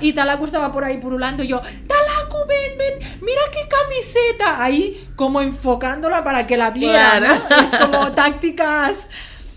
y 0.00 0.12
Talaku 0.14 0.46
estaba 0.46 0.72
por 0.72 0.84
ahí 0.84 0.96
purulando 0.98 1.42
y 1.42 1.48
yo, 1.48 1.60
Talaku, 1.60 2.38
ven, 2.48 2.78
ven, 2.78 3.18
mira 3.22 3.42
qué 3.52 3.68
camiseta. 3.68 4.62
Ahí 4.62 5.10
como 5.16 5.40
enfocándola 5.40 6.24
para 6.24 6.46
que 6.46 6.56
la 6.56 6.70
viera, 6.70 7.18
Claro. 7.18 7.42
¿no? 7.50 7.56
Es 7.56 7.76
como 7.86 8.12
tácticas... 8.12 9.10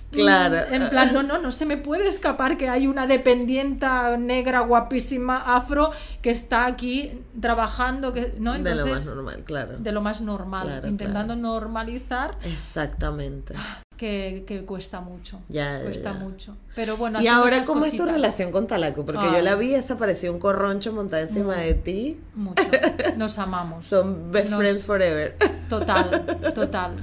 Claro. 0.09 0.55
mm, 0.69 0.73
En 0.73 0.89
plan, 0.89 1.13
no, 1.13 1.21
no, 1.21 1.37
no 1.37 1.51
se 1.51 1.65
me 1.65 1.75
puede 1.77 2.07
escapar 2.07 2.57
que 2.57 2.69
hay 2.69 2.87
una 2.87 3.07
dependienta 3.07 4.15
negra 4.17 4.61
guapísima 4.61 5.55
afro 5.55 5.91
que 6.21 6.31
está 6.31 6.65
aquí 6.65 7.11
trabajando, 7.41 8.13
que, 8.13 8.33
¿no? 8.39 8.53
de 8.53 8.59
lo 8.59 8.65
más 8.65 8.85
Entonces, 8.85 9.13
normal, 9.15 9.43
claro. 9.45 9.77
de 9.77 9.91
lo 9.91 10.01
más 10.01 10.21
normal, 10.21 10.63
Claro, 10.67 10.87
intentando 10.87 11.35
normalizar 11.35 12.35
Exactamente. 12.43 13.53
Que, 13.97 14.43
que 14.47 14.63
cuesta 14.63 15.01
mucho. 15.01 15.39
Ya, 15.49 15.81
cuesta 15.81 16.13
ya. 16.13 16.19
mucho. 16.19 16.55
Pero 16.75 16.95
bueno, 16.95 17.21
Y 17.21 17.27
ahora, 17.27 17.63
¿cómo 17.63 17.83
es 17.85 17.97
tu 17.97 18.05
relación 18.05 18.51
con 18.51 18.67
Talaco? 18.67 19.05
Porque 19.05 19.25
yo 19.25 19.41
la 19.41 19.55
vi, 19.55 19.73
esa 19.73 19.97
parecía 19.97 20.31
un 20.31 20.39
corroncho 20.39 20.93
montado 20.93 21.23
encima 21.23 21.55
de 21.55 21.73
ti. 21.73 22.19
Mucho. 22.35 22.63
Nos 23.17 23.37
amamos. 23.39 23.85
Son 23.87 24.31
best 24.31 24.51
Nos- 24.51 24.59
friends 24.59 24.85
forever. 24.85 25.35
Total, 25.69 26.25
total. 26.55 26.95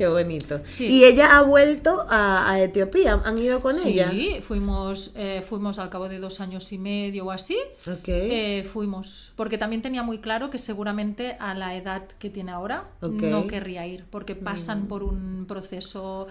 Qué 0.00 0.08
bonito. 0.08 0.62
Sí. 0.66 0.86
Y 0.86 1.04
ella 1.04 1.36
ha 1.36 1.42
vuelto 1.42 2.06
a, 2.08 2.50
a 2.50 2.62
Etiopía. 2.62 3.20
¿Han 3.22 3.36
ido 3.36 3.60
con 3.60 3.74
sí, 3.74 4.00
ella? 4.00 4.10
fuimos, 4.40 5.10
eh, 5.14 5.44
fuimos 5.46 5.78
al 5.78 5.90
cabo 5.90 6.08
de 6.08 6.18
dos 6.18 6.40
años 6.40 6.72
y 6.72 6.78
medio 6.78 7.26
o 7.26 7.30
así. 7.30 7.58
Ok. 7.86 8.08
Eh, 8.08 8.64
fuimos, 8.66 9.34
porque 9.36 9.58
también 9.58 9.82
tenía 9.82 10.02
muy 10.02 10.16
claro 10.16 10.48
que 10.48 10.56
seguramente 10.56 11.36
a 11.38 11.52
la 11.52 11.76
edad 11.76 12.08
que 12.18 12.30
tiene 12.30 12.50
ahora. 12.50 12.88
Mm. 13.02 13.28
no 13.28 13.46
querría 13.46 13.86
ir, 13.86 14.06
porque 14.08 14.34
pasan 14.34 14.86
por 14.88 15.02
un 15.02 15.44
proceso. 15.46 16.28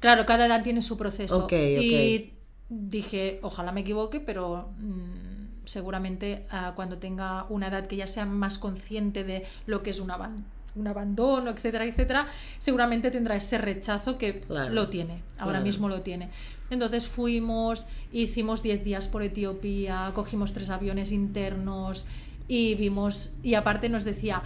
Claro, 0.00 0.26
cada 0.26 0.46
edad 0.46 0.64
tiene 0.64 0.82
su 0.82 0.96
proceso. 0.96 1.44
Ok, 1.44 1.52
Y 1.52 2.32
dije, 2.68 3.38
ojalá 3.42 3.70
me 3.70 3.82
equivoque, 3.82 4.18
pero 4.18 4.70
mm, 4.80 5.64
seguramente 5.66 6.46
ah, 6.50 6.72
cuando 6.74 6.98
tenga 6.98 7.46
una 7.48 7.68
edad 7.68 7.86
que 7.86 7.94
ya 7.94 8.08
sea 8.08 8.26
más 8.26 8.58
consciente 8.58 9.22
de 9.22 9.44
lo 9.66 9.84
que 9.84 9.90
es 9.90 10.00
un, 10.00 10.10
aban- 10.10 10.34
un 10.76 10.86
abandono, 10.88 11.50
etcétera, 11.50 11.84
etcétera, 11.84 12.26
seguramente 12.58 13.10
tendrá 13.10 13.36
ese 13.36 13.58
rechazo 13.58 14.18
que 14.18 14.40
Claro, 14.40 14.72
lo 14.72 14.88
tiene, 14.88 15.22
ahora 15.38 15.52
claro. 15.58 15.64
mismo 15.64 15.88
lo 15.88 16.00
tiene. 16.00 16.30
Entonces 16.70 17.06
fuimos, 17.06 17.86
hicimos 18.12 18.62
10 18.62 18.84
días 18.84 19.06
por 19.08 19.22
Etiopía, 19.22 20.10
cogimos 20.14 20.52
tres 20.52 20.70
aviones 20.70 21.12
internos 21.12 22.04
y 22.48 22.74
vimos, 22.74 23.30
y 23.42 23.54
aparte 23.54 23.88
nos 23.88 24.04
decía, 24.04 24.42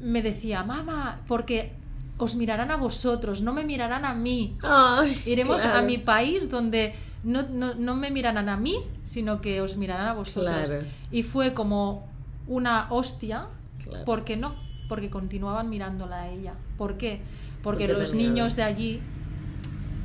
me 0.00 0.22
decía, 0.22 0.62
mamá, 0.64 1.20
porque 1.28 1.72
os 2.18 2.34
mirarán 2.34 2.70
a 2.70 2.76
vosotros, 2.76 3.42
no 3.42 3.52
me 3.52 3.64
mirarán 3.64 4.04
a 4.04 4.14
mí. 4.14 4.56
Ay, 4.62 5.14
Iremos 5.26 5.64
a 5.64 5.80
mi 5.82 5.98
país 5.98 6.50
donde 6.50 6.94
no, 7.22 7.42
no, 7.42 7.74
no 7.74 7.94
me 7.96 8.10
mirarán 8.10 8.48
a 8.48 8.56
mí, 8.56 8.76
sino 9.04 9.40
que 9.40 9.60
os 9.60 9.76
mirarán 9.76 10.08
a 10.08 10.12
vosotros. 10.14 10.70
Claro. 10.70 10.84
Y 11.12 11.22
fue 11.22 11.54
como 11.54 12.08
una 12.48 12.88
hostia, 12.90 13.46
Claro. 13.84 14.04
¿por 14.04 14.24
qué 14.24 14.36
no? 14.36 14.54
Porque 14.92 15.08
continuaban 15.08 15.70
mirándola 15.70 16.20
a 16.24 16.28
ella. 16.28 16.52
¿Por 16.76 16.98
qué? 16.98 17.18
Porque, 17.62 17.86
Porque 17.86 17.98
los 17.98 18.12
niños 18.12 18.56
de 18.56 18.62
allí, 18.62 19.00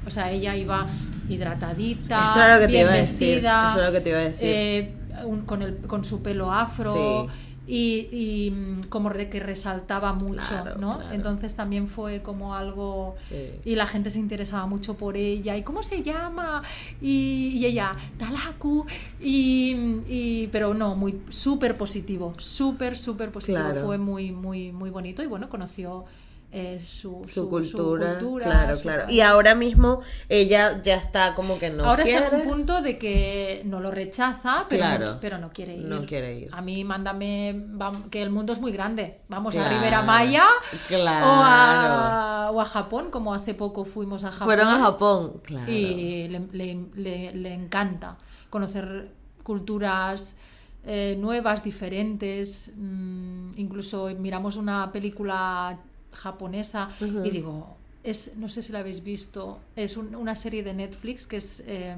o 0.05 0.09
sea, 0.09 0.31
ella 0.31 0.55
iba 0.55 0.88
hidratadita, 1.27 2.29
Eso 2.31 2.39
era 2.39 2.53
lo 2.55 2.59
que 2.61 2.65
te 2.67 2.71
bien 2.71 2.81
iba 2.83 2.93
a 2.93 2.95
decir, 2.95 3.27
vestida, 3.27 3.67
eso 3.69 3.79
era 3.79 3.88
lo 3.88 3.93
que 3.93 3.99
te 4.01 4.09
iba 4.11 4.19
a 4.19 4.23
decir. 4.23 4.47
eh, 4.49 4.93
un- 5.25 5.41
con, 5.41 5.61
el, 5.61 5.75
con 5.79 6.05
su 6.05 6.21
pelo 6.21 6.53
afro. 6.53 6.93
Sí. 6.93 7.46
Y, 7.68 8.07
y, 8.13 8.51
mm, 8.51 8.84
como 8.89 9.09
re- 9.09 9.30
que 9.30 9.41
resaltaba 9.41 10.13
mucho, 10.13 10.41
Claro, 10.47 10.78
¿no? 10.80 10.97
claro. 10.99 11.13
Entonces 11.13 11.53
también 11.55 11.88
fue 11.88 12.22
como 12.22 12.55
algo 12.55 13.15
Sí. 13.28 13.51
y 13.65 13.76
la 13.76 13.86
gente 13.86 14.09
se 14.09 14.20
interesaba 14.20 14.65
mucho 14.68 14.93
por 14.95 15.18
ella 15.18 15.57
y 15.57 15.63
cómo 15.63 15.84
se 15.84 16.01
llama 16.01 16.63
y, 17.01 17.49
y 17.57 17.65
ella 17.65 17.91
Talaku 18.18 18.86
y, 19.20 19.76
y- 20.07 20.49
pero 20.51 20.74
no 20.74 20.95
muy 20.95 21.20
súper 21.30 21.76
positivo 21.78 22.34
súper 22.38 22.97
súper 22.97 23.32
positivo 23.32 23.57
Claro. 23.72 23.86
fue 23.86 23.97
muy 23.97 24.32
muy 24.32 24.72
muy 24.72 24.89
bonito 24.89 25.22
y 25.22 25.28
bueno 25.28 25.49
conoció 25.49 26.05
eh, 26.49 26.79
su, 26.83 27.21
Su, 27.27 27.49
cultura, 27.49 28.13
cultura, 28.19 28.45
claro, 28.45 28.79
claro. 28.79 29.03
Y 29.09 29.19
ahora 29.19 29.53
mismo 29.53 30.01
ella 30.29 30.81
ya 30.81 30.95
está 30.95 31.35
como 31.35 31.59
que 31.59 31.69
no 31.69 31.83
ahora 31.83 32.03
quiere. 32.05 32.23
está 32.23 32.35
en 32.37 32.41
un 32.41 32.47
punto 32.47 32.81
de 32.81 32.97
que 32.97 33.61
no 33.65 33.81
lo 33.81 33.91
rechaza 33.91 34.65
pero, 34.69 34.79
Claro. 34.81 35.05
no, 35.15 35.19
pero 35.19 35.37
no 35.39 35.49
quiere 35.51 35.75
ir 35.75 35.85
No 35.85 36.05
quiere 36.05 36.39
ir. 36.39 36.49
a 36.53 36.61
mí 36.61 36.85
mándame 36.85 37.65
que 38.09 38.21
el 38.23 38.29
mundo 38.29 38.53
es 38.53 38.61
muy 38.61 38.71
grande 38.71 39.19
vamos 39.27 39.53
Claro, 39.55 39.69
a 39.69 39.73
Rivera 39.77 40.01
Maya 40.03 40.45
claro. 40.87 41.25
o, 41.27 41.31
a, 41.43 42.51
o 42.53 42.61
a 42.61 42.65
Japón 42.65 43.11
como 43.11 43.33
hace 43.33 43.53
poco 43.53 43.83
fuimos 43.83 44.23
a 44.23 44.31
Japón 44.31 44.47
Fueron 44.47 44.67
a 44.69 44.79
Japón, 44.79 45.41
claro. 45.43 45.69
y 45.69 46.29
le, 46.29 46.39
le- 46.53 46.87
le- 46.95 47.33
le 47.35 47.53
encanta 47.53 48.17
conocer 48.49 49.09
culturas 49.43 50.37
eh, 50.85 51.17
nuevas, 51.19 51.61
diferentes. 51.65 52.71
mm, 52.77 53.51
incluso 53.57 54.09
miramos 54.17 54.55
una 54.55 54.89
película 54.93 55.77
japonesa 56.14 56.88
y 57.26 57.30
digo, 57.32 57.76
es, 58.03 58.38
no 58.38 58.49
sé 58.49 58.64
si 58.64 58.72
la 58.72 58.80
habéis 58.80 59.03
visto, 59.03 59.60
es 59.76 59.97
un- 59.97 60.16
una 60.16 60.36
serie 60.36 60.64
de 60.64 60.74
Netflix 60.74 61.26
que 61.28 61.38
es, 61.38 61.64
eh, 61.68 61.95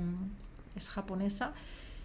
es 0.75 0.89
japonesa 0.89 1.53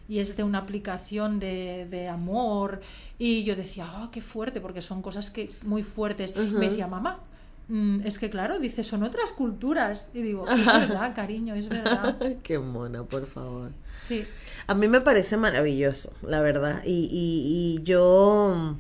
y 0.09 0.19
es 0.19 0.37
de 0.37 0.43
una 0.43 0.59
aplicación 0.59 1.39
de, 1.41 1.87
de 1.91 2.09
amor 2.09 2.81
y 3.19 3.45
yo 3.45 3.57
decía, 3.57 3.87
ah, 3.89 4.11
qué 4.13 4.21
fuerte, 4.21 4.61
porque 4.61 4.83
son 4.83 5.01
cosas 5.01 5.31
que 5.31 5.51
muy 5.63 5.83
fuertes. 5.83 6.35
Me 6.37 6.69
decía, 6.69 6.87
mamá, 6.87 7.21
mm, 7.69 8.01
es 8.05 8.19
que 8.19 8.29
claro, 8.29 8.59
dice, 8.59 8.85
son 8.85 9.03
otras 9.03 9.33
culturas. 9.33 10.11
Y 10.13 10.21
digo, 10.21 10.47
es 10.47 10.67
verdad, 10.67 11.15
cariño, 11.15 11.55
es 11.55 11.71
verdad. 11.71 12.19
Qué 12.43 12.59
mona, 12.59 13.05
por 13.05 13.27
favor. 13.27 13.71
Sí, 13.99 14.27
A 14.67 14.75
mí 14.75 14.89
me 14.89 15.01
parece 15.01 15.39
maravilloso, 15.39 16.11
la 16.21 16.43
verdad. 16.43 16.83
Y, 16.85 17.09
y, 17.11 17.79
y 17.81 17.83
yo 17.85 18.77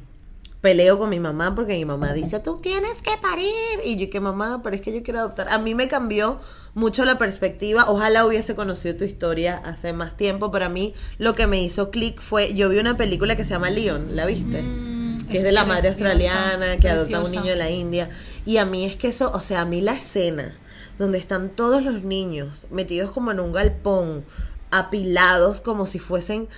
peleo 0.65 0.99
con 0.99 1.11
mi 1.11 1.21
mamá 1.21 1.55
porque 1.55 1.75
mi 1.75 1.85
mamá 1.85 2.15
dice, 2.15 2.41
tú 2.41 2.57
tienes 2.57 3.03
que 3.03 3.11
parir. 3.21 3.53
Y 3.85 3.99
yo 3.99 4.09
que 4.09 4.19
mamá, 4.19 4.63
pero 4.65 4.75
es 4.75 4.81
que 4.81 4.95
yo 4.95 5.03
quiero 5.03 5.21
adoptar. 5.21 5.47
A 5.51 5.59
mí 5.59 5.75
me 5.75 5.89
cambió 5.89 6.41
mucho 6.73 7.05
la 7.05 7.19
perspectiva. 7.19 7.91
Ojalá 7.91 8.25
hubiese 8.25 8.55
conocido 8.55 8.97
tu 8.97 9.05
historia 9.05 9.61
hace 9.63 9.93
más 9.93 10.17
tiempo. 10.17 10.51
Pero 10.51 10.65
a 10.65 10.69
mí 10.71 10.95
lo 11.19 11.35
que 11.35 11.47
me 11.47 11.63
hizo 11.63 11.91
clic 11.91 12.19
fue, 12.19 12.55
yo 12.55 12.71
vi 12.71 12.79
una 12.79 12.97
película 12.97 13.37
que 13.37 13.45
se 13.45 13.51
llama 13.51 13.69
Leon, 13.69 14.17
¿la 14.17 14.25
viste? 14.25 14.63
Mm, 14.63 15.27
que 15.27 15.33
es 15.33 15.37
es 15.41 15.43
de 15.43 15.53
la 15.53 15.67
madre 15.67 15.89
australiana 15.89 16.79
que 16.79 16.89
adopta 16.89 17.19
a 17.19 17.23
un 17.23 17.31
niño 17.31 17.51
de 17.51 17.57
la 17.57 17.69
India. 17.69 18.09
Y 18.47 18.57
a 18.57 18.65
mí 18.65 18.87
es 18.87 18.97
que 18.97 19.09
eso, 19.09 19.33
o 19.35 19.41
sea, 19.41 19.61
a 19.61 19.65
mí 19.67 19.83
la 19.83 19.93
escena 19.93 20.57
donde 20.99 21.19
están 21.19 21.51
todos 21.51 21.85
los 21.85 22.05
niños 22.05 22.69
metidos 22.71 23.11
como 23.11 23.33
en 23.33 23.41
un 23.41 23.53
galpón, 23.53 24.25
apilados 24.71 25.61
como 25.61 25.87
si 25.87 25.99
fuesen 25.99 26.49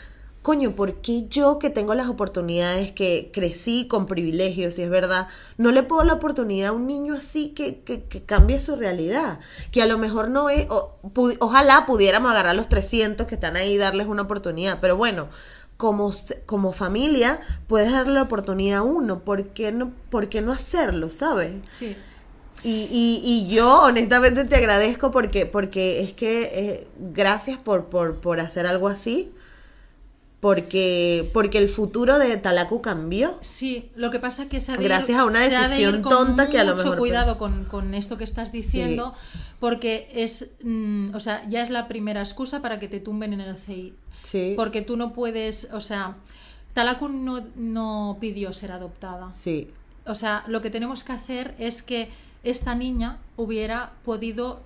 coño, 0.46 0.76
¿por 0.76 0.94
qué 1.02 1.26
yo 1.28 1.58
que 1.58 1.70
tengo 1.70 1.92
las 1.94 2.08
oportunidades, 2.08 2.92
que 2.92 3.30
crecí 3.32 3.88
con 3.88 4.06
privilegios, 4.06 4.74
si 4.74 4.82
es 4.82 4.90
verdad, 4.90 5.26
no 5.58 5.72
le 5.72 5.82
puedo 5.82 6.04
la 6.04 6.12
oportunidad 6.12 6.68
a 6.68 6.72
un 6.72 6.86
niño 6.86 7.14
así 7.14 7.48
que, 7.48 7.80
que, 7.80 8.04
que 8.04 8.22
cambie 8.22 8.60
su 8.60 8.76
realidad? 8.76 9.40
Que 9.72 9.82
a 9.82 9.86
lo 9.86 9.98
mejor 9.98 10.30
no 10.30 10.48
es, 10.48 10.66
o- 10.70 10.94
pu- 11.02 11.36
ojalá 11.40 11.84
pudiéramos 11.84 12.30
agarrar 12.30 12.54
los 12.54 12.68
300 12.68 13.26
que 13.26 13.34
están 13.34 13.56
ahí 13.56 13.72
y 13.72 13.76
darles 13.76 14.06
una 14.06 14.22
oportunidad, 14.22 14.78
pero 14.80 14.96
bueno. 14.96 15.28
Como, 15.76 16.14
como 16.46 16.72
familia, 16.72 17.38
puedes 17.66 17.92
darle 17.92 18.14
la 18.14 18.22
oportunidad 18.22 18.78
a 18.78 18.82
uno. 18.82 19.18
¿Por 19.24 19.48
qué 19.48 19.72
no, 19.72 19.92
por 20.08 20.28
qué 20.30 20.40
no 20.40 20.52
hacerlo, 20.52 21.10
sabes? 21.10 21.52
Sí. 21.68 21.94
Y, 22.62 22.88
y, 22.90 23.20
y 23.22 23.54
yo 23.54 23.82
honestamente 23.82 24.44
te 24.46 24.56
agradezco 24.56 25.10
porque, 25.10 25.44
porque 25.44 26.00
es 26.00 26.14
que 26.14 26.44
eh, 26.44 26.86
gracias 27.12 27.58
por, 27.58 27.84
por, 27.86 28.20
por 28.20 28.40
hacer 28.40 28.66
algo 28.66 28.88
así. 28.88 29.34
Porque, 30.46 31.28
porque 31.32 31.58
el 31.58 31.68
futuro 31.68 32.20
de 32.20 32.36
Talacu 32.36 32.80
cambió. 32.80 33.34
Sí, 33.40 33.90
lo 33.96 34.12
que 34.12 34.20
pasa 34.20 34.48
que 34.48 34.60
se 34.60 34.70
ha 34.70 34.76
de 34.76 34.84
Gracias 34.84 35.08
ir, 35.10 35.16
a 35.16 35.24
una 35.24 35.40
de 35.40 35.48
decisión 35.50 36.02
con 36.02 36.12
tonta 36.12 36.48
que 36.48 36.60
a 36.60 36.62
lo 36.62 36.74
mucho 36.74 36.84
mejor- 36.84 36.98
cuidado 36.98 37.36
con, 37.36 37.64
con 37.64 37.94
esto 37.94 38.16
que 38.16 38.22
estás 38.22 38.52
diciendo, 38.52 39.12
porque 39.58 40.08
es, 40.14 40.50
mm, 40.62 41.16
o 41.16 41.18
sea, 41.18 41.44
ya 41.48 41.62
es 41.62 41.70
la 41.70 41.88
primera 41.88 42.20
excusa 42.20 42.62
para 42.62 42.78
que 42.78 42.86
te 42.86 43.00
tumben 43.00 43.32
en 43.32 43.40
el 43.40 43.56
CI. 43.58 43.92
Sí. 44.22 44.52
Porque 44.54 44.82
tú 44.82 44.96
no 44.96 45.12
puedes, 45.12 45.68
o 45.72 45.80
sea, 45.80 46.14
Talaku 46.74 47.08
no, 47.08 47.42
no 47.56 48.16
pidió 48.20 48.52
ser 48.52 48.70
adoptada. 48.70 49.34
Sí. 49.34 49.68
O 50.06 50.14
sea, 50.14 50.44
lo 50.46 50.60
que 50.60 50.70
tenemos 50.70 51.02
que 51.02 51.10
hacer 51.10 51.56
es 51.58 51.82
que 51.82 52.08
esta 52.44 52.76
niña 52.76 53.18
hubiera 53.36 53.94
podido 54.04 54.60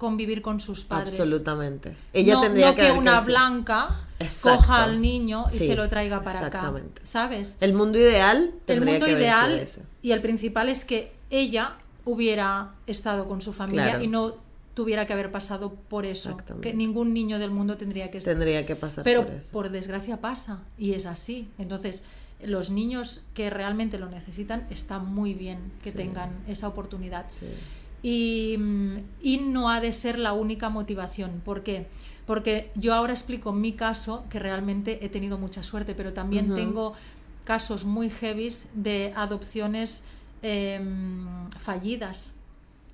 convivir 0.00 0.40
con 0.42 0.58
sus 0.58 0.82
padres. 0.84 1.12
Absolutamente. 1.20 1.94
Ella 2.12 2.34
no, 2.34 2.40
tendría 2.40 2.70
no 2.70 2.74
que, 2.74 2.90
una 2.92 3.20
blanca 3.20 4.00
Exacto. 4.18 4.56
coja 4.56 4.82
al 4.84 5.00
niño 5.00 5.44
y 5.52 5.58
Sí, 5.58 5.66
se 5.68 5.76
lo 5.76 5.88
traiga 5.88 6.22
para 6.22 6.38
acá. 6.38 6.46
exactamente. 6.48 7.02
¿Sabes? 7.04 7.56
El 7.60 7.74
mundo 7.74 7.98
ideal 7.98 8.46
El 8.52 8.60
tendría 8.64 8.94
mundo 8.94 9.06
que 9.06 9.12
ideal 9.12 9.52
ese. 9.60 9.82
y 10.02 10.10
el 10.12 10.20
principal 10.22 10.68
es 10.70 10.84
que 10.84 11.12
ella 11.28 11.76
hubiera 12.06 12.72
estado 12.86 13.28
con 13.28 13.42
su 13.42 13.52
familia 13.52 13.84
Claro. 13.90 14.02
y 14.04 14.08
no 14.08 14.34
tuviera 14.72 15.06
que 15.06 15.12
haber 15.12 15.30
pasado 15.30 15.74
por 15.74 16.06
eso. 16.06 16.36
Que 16.62 16.72
ningún 16.72 17.12
niño 17.12 17.38
del 17.38 17.50
mundo 17.50 17.76
tendría 17.76 18.10
que. 18.10 18.20
Tendría 18.20 18.64
que 18.64 18.74
pasar 18.76 19.04
Pero 19.04 19.26
por 19.26 19.34
eso. 19.34 19.52
por 19.52 19.68
desgracia 19.70 20.16
pasa 20.20 20.60
y 20.78 20.94
es 20.94 21.04
así. 21.04 21.48
Entonces, 21.58 22.02
los 22.42 22.70
niños 22.70 23.20
que 23.34 23.50
realmente 23.50 23.98
lo 23.98 24.08
necesitan 24.08 24.66
está 24.70 24.98
muy 24.98 25.34
bien 25.34 25.58
que 25.84 25.90
Sí. 25.90 25.96
tengan 25.98 26.30
esa 26.48 26.68
oportunidad. 26.68 27.26
Sí. 27.28 27.44
Y, 28.02 28.56
mm, 28.58 28.96
y 29.22 29.38
no 29.38 29.68
ha 29.70 29.80
de 29.80 29.92
ser 29.92 30.18
la 30.18 30.32
única 30.32 30.68
motivación. 30.70 31.40
¿Por 31.44 31.62
qué? 31.62 31.86
Porque 32.26 32.70
yo 32.74 32.94
ahora 32.94 33.12
explico 33.12 33.52
mi 33.52 33.72
caso, 33.72 34.24
que 34.30 34.38
realmente 34.38 35.04
he 35.04 35.08
tenido 35.08 35.36
mucha 35.38 35.62
suerte, 35.62 35.94
pero 35.94 36.12
también 36.12 36.54
tengo 36.54 36.94
casos 37.44 37.84
muy 37.84 38.08
heavies 38.10 38.68
de 38.74 39.12
adopciones 39.16 40.04
em, 40.42 41.26
fallidas. 41.58 42.34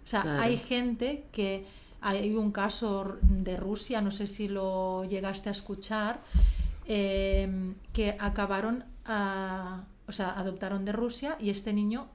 O 0.05 0.09
sea, 0.09 0.23
Claro. 0.23 0.43
hay 0.43 0.57
gente 0.57 1.25
que 1.33 1.67
hay 2.01 2.35
un 2.35 2.51
caso 2.53 3.17
de 3.23 3.57
Rusia, 3.57 4.01
no 4.01 4.11
sé 4.11 4.27
si 4.27 4.49
lo 4.49 5.05
llegaste 5.05 5.49
a 5.49 5.53
escuchar, 5.53 6.21
em, 6.87 7.75
que 7.93 8.17
acabaron, 8.19 8.85
a- 9.05 9.85
o 10.09 10.13
sea, 10.13 10.31
adoptaron 10.39 10.85
de 10.85 10.93
Rusia 10.93 11.37
y 11.41 11.51
este 11.51 11.73
niño, 11.73 12.09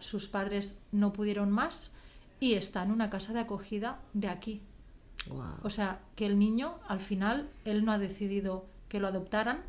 sus 0.00 0.28
padres 0.28 0.78
no 0.92 1.12
pudieron 1.12 1.50
más 1.50 1.92
y 2.40 2.54
está 2.54 2.82
en 2.82 2.90
una 2.92 3.10
casa 3.10 3.32
de 3.32 3.40
acogida 3.40 4.00
de 4.14 4.28
aquí. 4.28 4.60
Wow. 5.28 5.42
O 5.64 5.70
sea, 5.70 6.00
que 6.16 6.26
el 6.26 6.38
niño, 6.38 6.74
al 6.88 7.00
final, 7.00 7.48
él 7.64 7.84
no 7.84 7.92
ha 7.92 7.98
decidido 7.98 8.64
que 8.88 9.00
lo 9.00 9.08
adoptaran. 9.08 9.60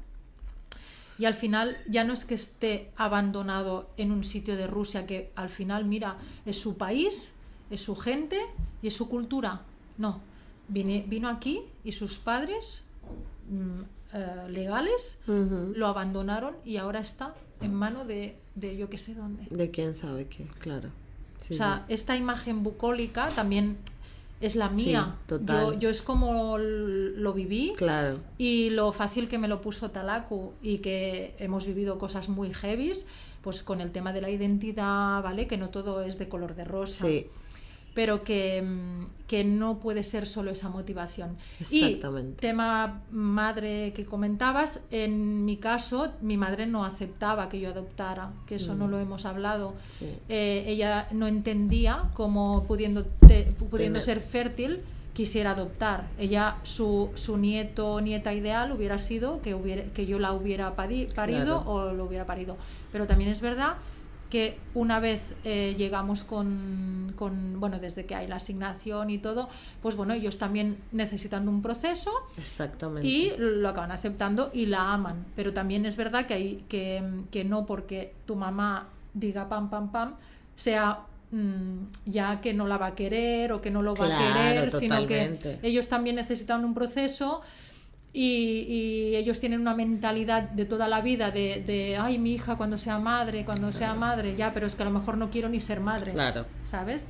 Y 1.18 1.26
al 1.26 1.34
final 1.34 1.78
ya 1.90 2.06
no 2.06 2.14
es 2.14 2.24
que 2.24 2.36
esté 2.36 2.92
abandonado 2.96 3.90
en 3.98 4.12
un 4.12 4.24
sitio 4.24 4.56
de 4.56 4.68
Rusia, 4.68 5.06
que 5.06 5.32
al 5.36 5.50
final, 5.50 5.84
mira, 5.86 6.18
es 6.46 6.58
su 6.62 6.78
país, 6.78 7.34
es 7.70 7.82
su 7.82 7.96
gente 7.96 8.40
y 8.82 8.88
es 8.88 8.94
su 8.96 9.10
cultura. 9.10 9.64
No, 9.98 10.22
vine- 10.70 11.04
vino 11.08 11.28
aquí 11.28 11.62
y 11.84 11.92
sus 11.92 12.20
padres 12.20 12.84
mm, 13.50 13.82
eh, 14.14 14.46
legales 14.50 15.18
lo 15.28 15.88
abandonaron 15.88 16.56
y 16.64 16.78
ahora 16.78 17.02
está 17.02 17.36
en 17.60 17.74
mano 17.74 18.06
de, 18.06 18.38
de 18.56 18.78
yo 18.78 18.90
que 18.90 18.98
sé 18.98 19.14
dónde. 19.14 19.46
De 19.50 19.72
quién 19.72 19.96
sabe 19.96 20.28
qué, 20.28 20.46
claro. 20.60 20.90
Sí, 21.40 21.54
O 21.54 21.58
sea, 21.58 21.86
esta 21.88 22.16
imagen 22.16 22.64
bucólica 22.64 23.30
también 23.30 23.78
es 24.42 24.56
la 24.56 24.70
mía. 24.70 25.16
total. 25.26 25.74
Yo, 25.74 25.80
yo 25.80 25.90
es 25.90 26.02
como 26.02 26.58
lo 26.58 27.34
viví 27.34 27.74
claro. 27.76 28.20
y 28.38 28.70
lo 28.70 28.92
fácil 28.94 29.28
que 29.28 29.38
me 29.38 29.48
lo 29.48 29.62
puso 29.62 29.92
Talaku 29.92 30.54
y 30.62 30.78
que 30.78 31.36
hemos 31.40 31.66
vivido 31.66 31.98
cosas 31.98 32.30
muy 32.30 32.54
heavies, 32.54 33.06
pues 33.42 33.64
con 33.64 33.82
el 33.82 33.92
tema 33.92 34.14
de 34.14 34.22
la 34.22 34.30
identidad, 34.30 35.22
¿vale? 35.24 35.48
Que 35.48 35.58
no 35.58 35.70
todo 35.70 36.02
es 36.04 36.18
de 36.18 36.30
color 36.30 36.56
de 36.56 36.66
rosa. 36.66 37.06
Sí. 37.06 37.28
Pero 37.94 38.24
que, 38.24 38.62
mm, 38.62 39.06
que 39.28 39.44
no 39.44 39.80
puede 39.80 40.04
ser 40.04 40.26
solo 40.26 40.52
esa 40.52 40.70
motivación. 40.70 41.38
Exactamente. 41.60 42.38
Y 42.38 42.50
tema 42.50 43.02
madre 43.12 43.94
que 43.94 44.06
comentabas, 44.06 44.82
en 44.92 45.46
mi 45.46 45.58
caso, 45.58 46.10
mi 46.22 46.38
madre 46.38 46.66
no 46.66 46.86
aceptaba 46.86 47.50
que 47.50 47.60
yo 47.60 47.70
adoptara, 47.70 48.32
que 48.48 48.56
eso 48.56 48.74
no 48.76 48.88
lo 48.88 49.00
hemos 49.00 49.26
hablado. 49.26 49.72
Mm. 49.72 49.74
Sí. 49.92 50.06
Eh, 50.30 50.64
ella 50.68 51.08
no 51.12 51.28
entendía 51.28 52.04
cómo 52.14 52.64
pudiendo, 52.66 53.06
te- 53.28 53.44
pudiendo 53.70 54.00
Tener- 54.00 54.04
ser 54.04 54.22
fértil 54.22 54.80
quisiera 55.14 55.52
adoptar. 55.52 56.08
Ella, 56.18 56.56
su, 56.64 57.10
su 57.16 57.38
nieto 57.38 57.94
o 57.96 58.02
nieta 58.02 58.34
ideal 58.34 58.72
hubiera 58.72 58.98
sido 59.00 59.42
que, 59.42 59.54
hubiera, 59.54 59.84
que 59.94 60.06
yo 60.06 60.18
la 60.18 60.32
hubiera 60.34 60.76
pari- 60.78 61.14
parido 61.14 61.64
Claro. 61.64 61.72
o 61.72 61.94
lo 61.94 62.06
hubiera 62.06 62.26
parido. 62.26 62.56
Pero 62.92 63.06
también 63.06 63.30
es 63.30 63.42
verdad 63.42 63.74
que 64.30 64.58
una 64.76 65.00
vez 65.00 65.22
eh, 65.44 65.76
llegamos 65.78 66.24
con, 66.24 67.14
con, 67.16 67.60
bueno, 67.60 67.80
desde 67.80 68.06
que 68.06 68.16
hay 68.16 68.28
la 68.28 68.36
asignación 68.36 69.10
y 69.10 69.18
todo, 69.18 69.50
pues 69.82 69.96
bueno, 69.96 70.14
ellos 70.14 70.38
también 70.38 70.78
necesitando 70.92 71.50
un 71.50 71.62
proceso 71.62 72.12
Exactamente. 72.38 73.08
y 73.08 73.34
lo 73.38 73.68
acaban 73.68 73.92
aceptando 73.92 74.52
y 74.54 74.68
la 74.68 74.94
aman. 74.94 75.26
Pero 75.36 75.54
también 75.54 75.86
es 75.86 75.98
verdad 75.98 76.28
que, 76.28 76.34
hay, 76.36 76.64
que, 76.70 77.04
que 77.32 77.44
no 77.44 77.66
porque 77.66 78.14
tu 78.26 78.36
mamá 78.36 78.88
diga 79.14 79.50
pam, 79.50 79.70
pam, 79.70 79.92
pam, 79.92 80.16
sea 80.56 81.00
mm, 81.32 81.78
ya 82.06 82.40
que 82.42 82.54
no 82.54 82.68
la 82.68 82.78
va 82.78 82.88
a 82.88 82.96
querer 82.96 83.52
o 83.52 83.62
que 83.62 83.72
no 83.72 83.82
lo 83.82 83.96
va 83.96 84.06
a 84.06 84.34
querer, 84.34 84.72
sino 84.72 85.08
que 85.08 85.60
ellos 85.64 85.90
también 85.90 86.16
necesitan 86.16 86.64
un 86.64 86.74
proceso 86.74 87.42
y, 88.14 88.66
y 88.68 89.16
ellos 89.16 89.40
tienen 89.40 89.62
una 89.62 89.74
mentalidad 89.76 90.44
de 90.44 90.66
toda 90.66 90.88
la 90.88 91.02
vida 91.02 91.32
de, 91.32 91.64
de, 91.66 91.98
ay, 91.98 92.18
mi 92.18 92.34
hija 92.34 92.58
cuando 92.58 92.78
sea 92.78 92.98
madre, 93.00 93.46
cuando 93.46 93.72
sea 93.72 93.94
madre, 93.94 94.36
ya, 94.36 94.54
pero 94.54 94.66
es 94.68 94.76
que 94.76 94.82
a 94.82 94.86
lo 94.86 94.92
mejor 94.92 95.18
no 95.18 95.30
quiero 95.30 95.48
ni 95.50 95.60
ser 95.62 95.80
madre, 95.80 96.12
Claro. 96.14 96.46
¿sabes? 96.66 97.08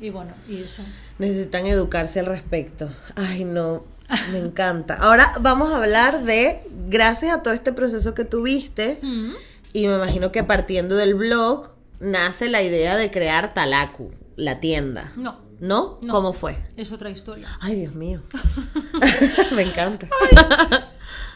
Y 0.00 0.10
bueno, 0.10 0.32
y 0.48 0.62
eso. 0.62 0.82
Necesitan 1.18 1.66
educarse 1.66 2.20
al 2.20 2.26
respecto. 2.26 2.88
Ay, 3.16 3.44
no. 3.44 3.84
Me 4.32 4.38
encanta. 4.38 4.96
Ahora 5.00 5.32
vamos 5.40 5.70
a 5.70 5.76
hablar 5.76 6.24
de, 6.24 6.60
gracias 6.88 7.34
a 7.36 7.42
todo 7.42 7.54
este 7.54 7.72
proceso 7.72 8.14
que 8.14 8.24
tuviste, 8.24 8.98
Mm. 9.02 9.30
y 9.72 9.86
me 9.86 9.94
imagino 9.96 10.30
que 10.30 10.44
partiendo 10.44 10.94
del 10.96 11.14
blog, 11.14 11.74
nace 12.00 12.48
la 12.48 12.62
idea 12.62 12.96
de 12.96 13.10
crear 13.10 13.54
Talaku, 13.54 14.12
la 14.36 14.60
tienda. 14.60 15.12
No, 15.16 15.38
¿No? 15.60 15.98
No. 16.02 16.12
¿Cómo 16.12 16.32
fue? 16.32 16.56
es 16.76 16.92
otra 16.92 17.10
historia. 17.10 17.48
Ay, 17.60 17.76
Dios 17.76 17.94
mío. 17.94 18.22
me 19.54 19.62
encanta. 19.62 20.08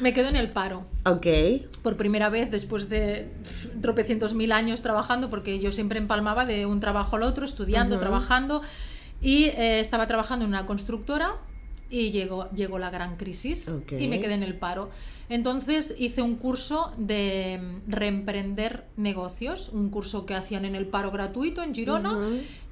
Me 0.00 0.12
quedo 0.12 0.28
en 0.28 0.36
el 0.36 0.50
paro. 0.50 0.86
Ok. 1.04 1.26
por 1.82 1.96
primera 1.96 2.28
vez 2.28 2.50
después 2.50 2.88
de 2.88 3.32
tropecientos 3.80 4.34
mil 4.34 4.52
años 4.52 4.82
trabajando, 4.82 5.30
porque 5.30 5.58
yo 5.58 5.72
siempre 5.72 5.98
empalmaba 5.98 6.44
de 6.44 6.66
un 6.66 6.80
trabajo 6.80 7.16
al 7.16 7.22
otro, 7.22 7.44
estudiando, 7.44 7.98
trabajando, 7.98 8.62
y 9.20 9.46
eh, 9.46 9.80
estaba 9.80 10.06
trabajando 10.06 10.44
en 10.44 10.50
una 10.50 10.66
constructora 10.66 11.36
y 11.90 12.10
llegó, 12.10 12.50
llegó 12.50 12.78
la 12.78 12.90
gran 12.90 13.16
crisis 13.16 13.66
y 13.98 14.08
me 14.08 14.20
quedé 14.20 14.34
en 14.34 14.42
el 14.42 14.54
paro. 14.54 14.90
Entonces 15.28 15.94
hice 15.98 16.22
un 16.22 16.36
curso 16.36 16.92
de 16.96 17.80
reemprender 17.86 18.84
negocios, 18.96 19.70
un 19.70 19.90
curso 19.90 20.26
que 20.26 20.34
hacían 20.34 20.64
en 20.64 20.74
el 20.74 20.86
paro 20.86 21.10
gratuito 21.10 21.62
en 21.62 21.74
Girona. 21.74 22.16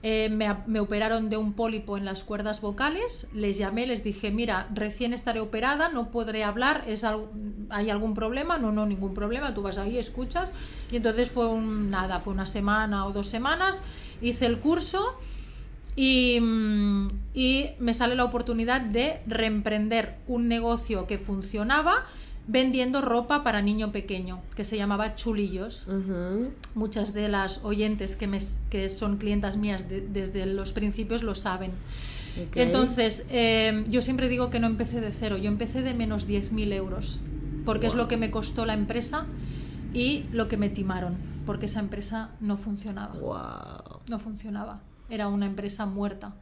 Eh, 0.02 0.28
me, 0.30 0.54
me 0.66 0.78
operaron 0.78 1.30
de 1.30 1.36
un 1.36 1.54
pólipo 1.54 1.96
en 1.96 2.04
las 2.04 2.22
cuerdas 2.22 2.60
vocales, 2.60 3.26
les 3.34 3.58
llamé, 3.58 3.88
les 3.88 4.04
dije, 4.04 4.30
mira, 4.30 4.68
recién 4.72 5.12
estaré 5.12 5.40
operada, 5.40 5.88
no 5.88 6.12
podré 6.12 6.44
hablar, 6.44 6.84
¿es 6.86 7.04
¿hay 7.70 7.90
algún 7.90 8.14
problema? 8.14 8.56
No, 8.56 8.70
no, 8.70 8.86
ningún 8.86 9.14
problema, 9.14 9.52
tú 9.52 9.62
vas 9.62 9.78
ahí, 9.78 9.98
escuchas. 9.98 10.52
Y 10.92 10.96
entonces 10.96 11.28
fue 11.28 11.48
un, 11.48 11.90
nada, 11.90 12.20
fue 12.20 12.34
una 12.34 12.46
semana 12.46 13.06
o 13.06 13.12
dos 13.12 13.26
semanas, 13.26 13.82
hice 14.20 14.46
el 14.46 14.60
curso 14.60 15.18
y, 15.96 16.38
mm, 16.40 17.08
y 17.34 17.66
me 17.80 17.94
sale 17.94 18.14
la 18.14 18.24
oportunidad 18.24 18.80
de 18.80 19.20
reemprender 19.26 20.16
un 20.28 20.46
negocio 20.48 21.06
que 21.06 21.18
funcionaba 21.18 22.04
vendiendo 22.48 23.00
ropa 23.00 23.42
para 23.42 23.60
niño 23.62 23.90
pequeño, 23.90 24.40
que 24.54 24.64
se 24.64 24.76
llamaba 24.76 25.16
Chulillos 25.16 25.86
muchas 26.76 27.12
de 27.12 27.28
las 27.28 27.64
oyentes 27.64 28.14
que, 28.14 28.28
me, 28.28 28.38
que 28.70 28.88
son 28.88 29.16
clientas 29.16 29.56
mías 29.56 29.88
de- 29.88 30.02
desde 30.06 30.46
los 30.46 30.72
principios 30.72 31.22
lo 31.24 31.34
saben. 31.34 31.72
Entonces, 32.66 33.24
eh, 33.30 33.84
yo 33.88 34.02
siempre 34.02 34.28
digo 34.28 34.50
que 34.50 34.60
no 34.60 34.66
empecé 34.66 35.00
de 35.00 35.10
cero, 35.10 35.38
yo 35.38 35.48
empecé 35.48 35.82
de 35.82 35.94
menos 35.94 36.28
10.000 36.28 36.72
euros. 36.72 37.20
porque 37.64 37.88
es 37.88 37.94
lo 37.96 38.06
que 38.06 38.16
me 38.16 38.30
costó 38.30 38.64
la 38.64 38.74
empresa 38.74 39.26
y 39.92 40.24
lo 40.30 40.46
que 40.46 40.56
me 40.56 40.68
timaron, 40.68 41.16
porque 41.46 41.66
esa 41.66 41.80
empresa 41.80 42.30
no 42.40 42.56
funcionaba. 42.56 43.14
Wow. 43.14 44.00
No 44.08 44.18
funcionaba. 44.20 44.80
Era 45.10 45.28
una 45.28 45.46
empresa 45.46 45.86
muerta. 45.86 46.34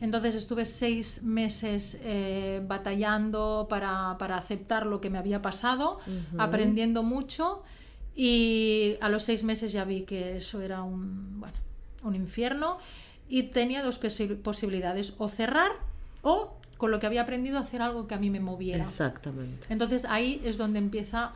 Entonces 0.00 0.34
estuve 0.34 0.66
seis 0.66 1.22
meses 1.22 1.96
eh, 2.02 2.60
batallando 2.66 3.66
para, 3.70 4.16
para 4.18 4.36
aceptar 4.36 4.84
lo 4.86 5.00
que 5.00 5.10
me 5.10 5.18
había 5.18 5.40
pasado, 5.42 5.98
aprendiendo 6.38 7.02
mucho 7.04 7.62
y 8.16 8.96
a 9.00 9.08
los 9.08 9.22
seis 9.22 9.44
meses 9.44 9.72
ya 9.72 9.84
vi 9.84 10.02
que 10.02 10.36
eso 10.36 10.60
era 10.60 10.82
un, 10.82 11.40
bueno, 11.40 11.54
un 12.02 12.14
infierno 12.16 12.78
y 13.28 13.44
tenía 13.44 13.82
dos 13.82 14.02
posi- 14.02 14.36
posibilidades, 14.36 15.14
o 15.18 15.28
cerrar 15.28 15.70
o 16.22 16.52
con 16.76 16.90
lo 16.90 16.98
que 16.98 17.06
había 17.06 17.22
aprendido 17.22 17.58
hacer 17.58 17.80
algo 17.80 18.08
que 18.08 18.14
a 18.14 18.18
mí 18.18 18.28
me 18.28 18.40
moviera. 18.40 18.82
Exactamente. 18.82 19.68
Entonces 19.70 20.04
ahí 20.04 20.42
es 20.44 20.58
donde 20.58 20.80
empieza 20.80 21.32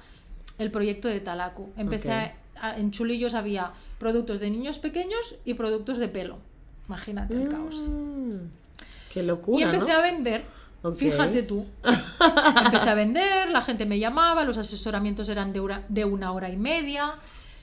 el 0.59 0.71
proyecto 0.73 1.07
de 1.09 1.21
Talaku. 1.21 1.71
Empecé 1.77 2.09
Ok. 2.25 2.33
En 2.77 2.91
Chulillos 2.91 3.35
había 3.35 3.73
productos 3.99 4.41
de 4.41 4.51
niños 4.51 4.79
pequeños 4.79 5.37
y 5.45 5.55
productos 5.55 5.99
de 5.99 6.09
pelo. 6.09 6.39
Imagínate 6.89 7.35
el 7.35 7.49
caos. 7.49 7.87
Mm, 7.89 8.37
qué 9.13 9.21
Y 9.21 9.27
locura, 9.27 9.67
empecé 9.73 9.93
¿no? 9.93 9.99
a 9.99 10.03
vender. 10.03 10.45
Fíjate 10.97 11.43
tú. 11.43 11.65
empecé 12.65 12.91
a 12.91 12.95
vender, 12.95 13.51
la 13.51 13.61
gente 13.63 13.87
me 13.87 13.99
llamaba, 13.99 14.45
los 14.45 14.57
asesoramientos 14.59 15.29
eran 15.29 15.53
de, 15.53 15.59
hora- 15.61 15.83
de 15.89 16.05
una 16.05 16.33
hora 16.33 16.49
y 16.51 16.57
media. 16.57 17.15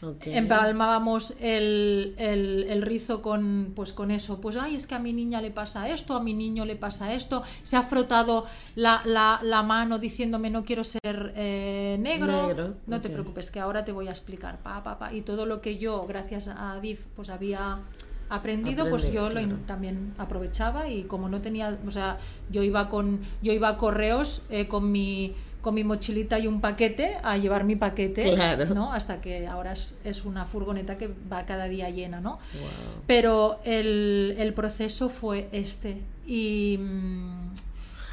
Ok. 0.04 0.28
Empalmábamos 0.28 1.36
el, 1.40 2.16
el- 2.18 2.66
el 2.70 2.82
rizo 2.82 3.22
con, 3.22 3.74
pues 3.76 3.94
con 3.94 4.12
eso. 4.12 4.42
Pues, 4.42 4.56
ay, 4.58 4.76
es 4.76 4.88
que 4.88 4.96
a 4.96 5.00
mi 5.00 5.14
niña 5.14 5.42
le 5.42 5.52
pasa 5.52 5.88
esto, 5.90 6.16
a 6.16 6.22
mi 6.24 6.34
niño 6.34 6.66
le 6.66 6.76
pasa 6.76 7.14
esto. 7.14 7.44
Se 7.64 7.78
ha 7.78 7.84
frotado 7.84 8.46
la, 8.76 9.02
la- 9.06 9.40
la 9.44 9.64
mano 9.64 10.00
diciéndome 10.00 10.50
no 10.50 10.66
quiero 10.66 10.84
ser 10.84 11.34
eh, 11.36 11.98
negro. 12.00 12.48
Negro, 12.48 12.74
No 12.88 13.02
te 13.02 13.10
preocupes, 13.10 13.50
que 13.52 13.60
ahora 13.60 13.86
te 13.86 13.92
voy 13.92 14.08
a 14.08 14.12
explicar. 14.12 14.58
Pa, 14.58 14.84
pa, 14.84 15.00
pa. 15.00 15.14
Y 15.14 15.22
todo 15.22 15.46
lo 15.46 15.62
que 15.62 15.78
yo, 15.78 16.06
gracias 16.08 16.48
a 16.48 16.80
DIF, 16.82 17.06
pues 17.16 17.30
había 17.30 17.80
aprendido, 18.30 18.90
pues 18.90 19.12
yo 19.12 19.30
lo 19.30 19.42
también 19.68 20.14
aprovechaba 20.18 20.88
y 20.90 21.04
como 21.04 21.30
no 21.30 21.42
tenía, 21.42 21.78
o 21.86 21.92
sea, 21.92 22.18
yo 22.50 22.64
iba 22.64 22.90
con, 22.90 23.22
yo 23.44 23.52
iba 23.54 23.68
a 23.70 23.78
correos 23.78 24.42
eh, 24.50 24.68
con 24.68 24.92
mi 24.92 25.34
con 25.64 25.74
mi 25.74 25.84
mochilita 25.84 26.38
y 26.38 26.46
un 26.46 26.62
paquete 26.62 27.18
a 27.24 27.38
llevar 27.38 27.64
mi 27.64 27.76
paquete, 27.76 28.34
Claro. 28.36 28.66
¿no? 28.76 28.94
Hasta 28.94 29.22
que 29.22 29.48
ahora 29.48 29.72
es, 29.72 29.96
es 30.04 30.26
una 30.26 30.46
furgoneta 30.46 30.98
que 30.98 31.10
va 31.32 31.46
cada 31.46 31.66
día 31.66 31.90
llena, 31.90 32.22
¿no? 32.22 32.32
Wow. 32.32 33.02
Pero 33.08 33.60
el, 33.64 34.36
el 34.38 34.54
proceso 34.54 35.10
fue 35.10 35.48
este. 35.54 36.02
Y 36.28 36.78
mm, 36.80 37.54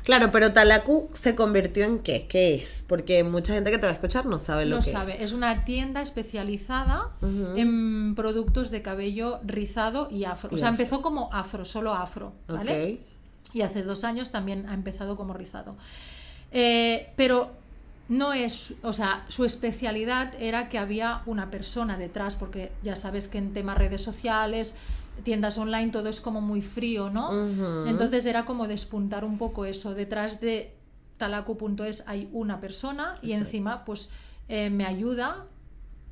Claro, 0.05 0.31
pero 0.33 0.53
Talaku 0.53 1.11
se 1.13 1.35
convirtió 1.35 1.85
en 1.85 1.99
qué? 1.99 2.27
¿Qué 2.27 2.55
es? 2.55 2.85
Porque 2.87 3.23
mucha 3.23 3.53
gente 3.53 3.71
que 3.71 3.79
te 3.79 3.83
va 3.87 3.91
a 3.91 3.95
escuchar 3.95 4.27
no 4.27 4.39
sabe 4.39 4.65
lo 4.65 4.77
no 4.77 4.83
que 4.83 4.91
sabe, 4.91 5.23
es 5.23 5.33
una 5.33 5.65
tienda 5.65 6.01
especializada 6.01 7.11
en 7.57 8.15
productos 8.15 8.71
de 8.71 8.81
cabello 8.81 9.41
rizado 9.45 10.09
y 10.11 10.25
afro. 10.25 10.51
Y 10.53 10.55
o 10.55 10.59
sea, 10.59 10.69
afro. 10.69 10.83
empezó 10.83 11.03
como 11.03 11.33
afro, 11.33 11.65
solo 11.65 11.93
afro. 11.95 12.33
¿vale? 12.49 12.99
Y 13.53 13.63
hace 13.63 13.83
dos 13.83 14.05
años 14.05 14.31
también 14.31 14.69
ha 14.69 14.75
empezado 14.75 15.17
como 15.17 15.35
rizado. 15.35 15.77
Eh, 16.53 17.13
pero 17.17 17.53
no 18.09 18.33
es, 18.33 18.75
o 18.83 18.93
sea, 18.93 19.25
su 19.29 19.45
especialidad 19.45 20.33
era 20.41 20.69
que 20.69 20.79
había 20.79 21.23
una 21.27 21.51
persona 21.51 21.97
detrás, 21.97 22.35
porque 22.37 22.73
ya 22.83 22.97
sabes 22.97 23.29
que 23.29 23.39
en 23.39 23.53
temas 23.53 23.79
redes 23.79 24.03
sociales, 24.03 24.75
tiendas 25.23 25.59
online, 25.59 25.91
todo 25.91 26.09
es 26.09 26.21
como 26.21 26.41
muy 26.41 26.61
frío, 26.63 27.09
¿no? 27.11 27.49
Entonces 27.87 28.27
era 28.27 28.45
como 28.47 28.67
despuntar 28.67 29.25
un 29.25 29.39
poco 29.39 29.65
eso. 29.65 29.95
Detrás 29.95 30.41
de 30.41 30.75
talaku.es 31.19 32.03
hay 32.07 32.29
una 32.33 32.59
persona 32.61 33.15
y 33.23 33.33
encima 33.33 33.85
pues 33.85 34.09
eh, 34.49 34.71
me 34.71 34.87
ayuda 34.87 35.45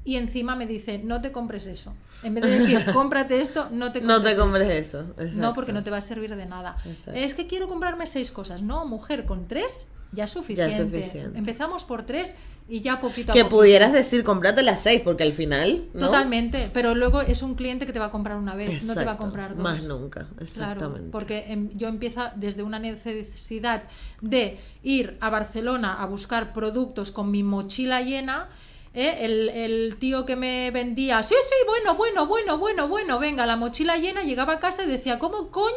y 0.04 0.16
encima 0.16 0.54
me 0.54 0.66
dice, 0.66 0.98
no 0.98 1.20
te 1.20 1.32
compres 1.32 1.66
eso. 1.66 1.94
En 2.22 2.34
vez 2.34 2.44
de 2.44 2.58
decir, 2.60 2.84
cómprate 2.92 3.40
esto, 3.40 3.68
no 3.72 3.90
te 3.92 4.00
compres 4.00 4.06
No 4.18 4.22
te 4.22 4.30
eso". 4.32 4.40
compres 4.42 4.70
eso. 4.70 5.04
No, 5.34 5.52
porque 5.54 5.72
no 5.72 5.82
te 5.82 5.90
va 5.90 5.96
a 5.96 6.02
servir 6.02 6.36
de 6.36 6.46
nada. 6.46 6.76
Exacto. 6.84 7.12
Es 7.14 7.34
que 7.34 7.46
quiero 7.46 7.68
comprarme 7.68 8.06
seis 8.06 8.30
cosas. 8.30 8.62
No, 8.62 8.86
mujer, 8.86 9.24
con 9.24 9.48
tres 9.48 9.88
ya 10.12 10.24
es 10.24 10.30
suficiente. 10.30 10.76
suficiente. 10.76 11.38
Empezamos 11.38 11.84
por 11.84 12.02
tres 12.02 12.34
y 12.70 12.82
ya 12.82 13.00
poquito 13.00 13.32
a 13.32 13.34
Que 13.34 13.40
poquito. 13.44 13.56
pudieras 13.56 13.92
decir, 13.94 14.24
cómprate 14.24 14.62
las 14.62 14.80
seis, 14.80 15.00
porque 15.02 15.22
al 15.22 15.32
final. 15.32 15.84
¿no? 15.94 16.06
Totalmente, 16.06 16.70
pero 16.72 16.94
luego 16.94 17.22
es 17.22 17.42
un 17.42 17.54
cliente 17.54 17.86
que 17.86 17.92
te 17.94 17.98
va 17.98 18.06
a 18.06 18.10
comprar 18.10 18.36
una 18.36 18.54
vez, 18.54 18.84
no 18.84 18.94
te 18.94 19.04
va 19.06 19.12
a 19.12 19.16
comprar 19.16 19.54
dos. 19.54 19.62
Más 19.62 19.82
nunca, 19.84 20.26
Claro, 20.26 20.42
exactamente. 20.42 21.08
porque 21.10 21.44
em, 21.48 21.70
yo 21.76 21.88
empiezo 21.88 22.24
desde 22.36 22.62
una 22.62 22.78
necesidad 22.78 23.84
de 24.20 24.58
ir 24.82 25.16
a 25.20 25.30
Barcelona 25.30 25.94
a 26.02 26.06
buscar 26.06 26.52
productos 26.52 27.10
con 27.10 27.30
mi 27.30 27.42
mochila 27.42 28.02
llena. 28.02 28.48
¿Eh? 28.98 29.24
El, 29.24 29.48
el 29.48 29.96
tío 29.98 30.26
que 30.26 30.34
me 30.34 30.70
vendía, 30.70 31.22
sí, 31.22 31.34
sí, 31.40 31.54
bueno, 31.66 31.94
bueno, 31.94 32.26
bueno, 32.26 32.58
bueno, 32.58 32.88
bueno, 32.88 33.18
venga, 33.18 33.46
la 33.46 33.56
mochila 33.56 33.96
llena, 33.96 34.24
llegaba 34.24 34.54
a 34.54 34.58
casa 34.58 34.84
y 34.84 34.88
decía, 34.88 35.18
¿cómo 35.18 35.50
coño 35.50 35.72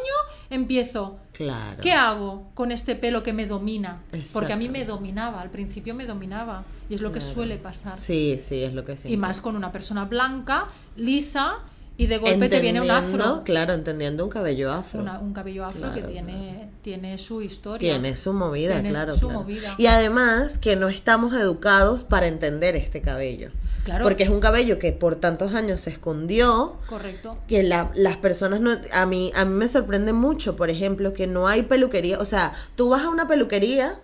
empiezo? 0.50 1.18
Claro. 1.32 1.80
¿Qué 1.80 1.92
hago 1.92 2.50
con 2.54 2.72
este 2.72 2.96
pelo 2.96 3.22
que 3.22 3.32
me 3.32 3.46
domina? 3.46 4.02
Porque 4.32 4.52
a 4.52 4.56
mí 4.56 4.68
me 4.68 4.84
dominaba, 4.84 5.40
al 5.40 5.50
principio 5.50 5.94
me 5.94 6.04
dominaba, 6.04 6.64
y 6.88 6.94
es 6.94 7.00
lo 7.00 7.12
que 7.12 7.20
suele 7.20 7.56
pasar. 7.56 7.98
Sí, 7.98 8.40
sí, 8.44 8.62
es 8.64 8.74
lo 8.74 8.84
que 8.84 8.92
siempre. 8.92 9.12
Y 9.12 9.16
más 9.16 9.40
con 9.40 9.56
una 9.56 9.72
persona 9.72 10.04
blanca, 10.04 10.66
lisa, 10.96 11.60
y 11.96 12.06
de 12.06 12.18
golpe 12.18 12.48
te 12.48 12.60
viene 12.60 12.80
un 12.80 12.90
afro. 12.90 13.42
Claro, 13.44 13.74
entendiendo 13.74 14.24
un 14.24 14.30
cabello 14.30 14.72
afro. 14.72 15.00
Una- 15.02 15.18
un 15.18 15.32
cabello 15.32 15.64
afro 15.64 15.92
que 15.92 16.00
Claro, 16.00 16.08
tiene, 16.12 16.68
tiene 16.82 17.18
su 17.18 17.42
historia. 17.42 17.92
Tiene 17.92 18.16
su 18.16 18.32
movida, 18.32 18.74
Tiene 18.74 18.90
claro. 18.90 19.14
su 19.14 19.26
claro. 19.26 19.40
movida. 19.42 19.74
Y 19.78 19.86
además 19.86 20.58
que 20.58 20.74
no 20.76 20.88
estamos 20.88 21.32
educados 21.34 22.04
para 22.04 22.26
entender 22.26 22.76
este 22.76 23.00
cabello. 23.02 23.50
Claro. 23.84 24.04
Porque 24.04 24.22
es 24.22 24.30
un 24.30 24.38
cabello 24.40 24.78
que 24.78 24.92
por 24.92 25.16
tantos 25.16 25.54
años 25.54 25.80
se 25.80 25.90
escondió, 25.90 26.76
Correcto. 26.88 27.36
que 27.48 27.62
la- 27.64 27.90
las 27.96 28.16
personas 28.16 28.60
no... 28.60 28.70
A 28.92 29.06
mí, 29.06 29.32
a 29.34 29.44
mí 29.44 29.54
me 29.54 29.66
sorprende 29.68 30.12
mucho, 30.12 30.54
por 30.56 30.70
ejemplo, 30.70 31.12
que 31.12 31.26
no 31.26 31.48
hay 31.48 31.62
peluquería. 31.62 32.20
O 32.20 32.24
sea, 32.24 32.52
tú 32.76 32.88
vas 32.90 33.02
a 33.04 33.10
una 33.10 33.26
peluquería 33.26 33.94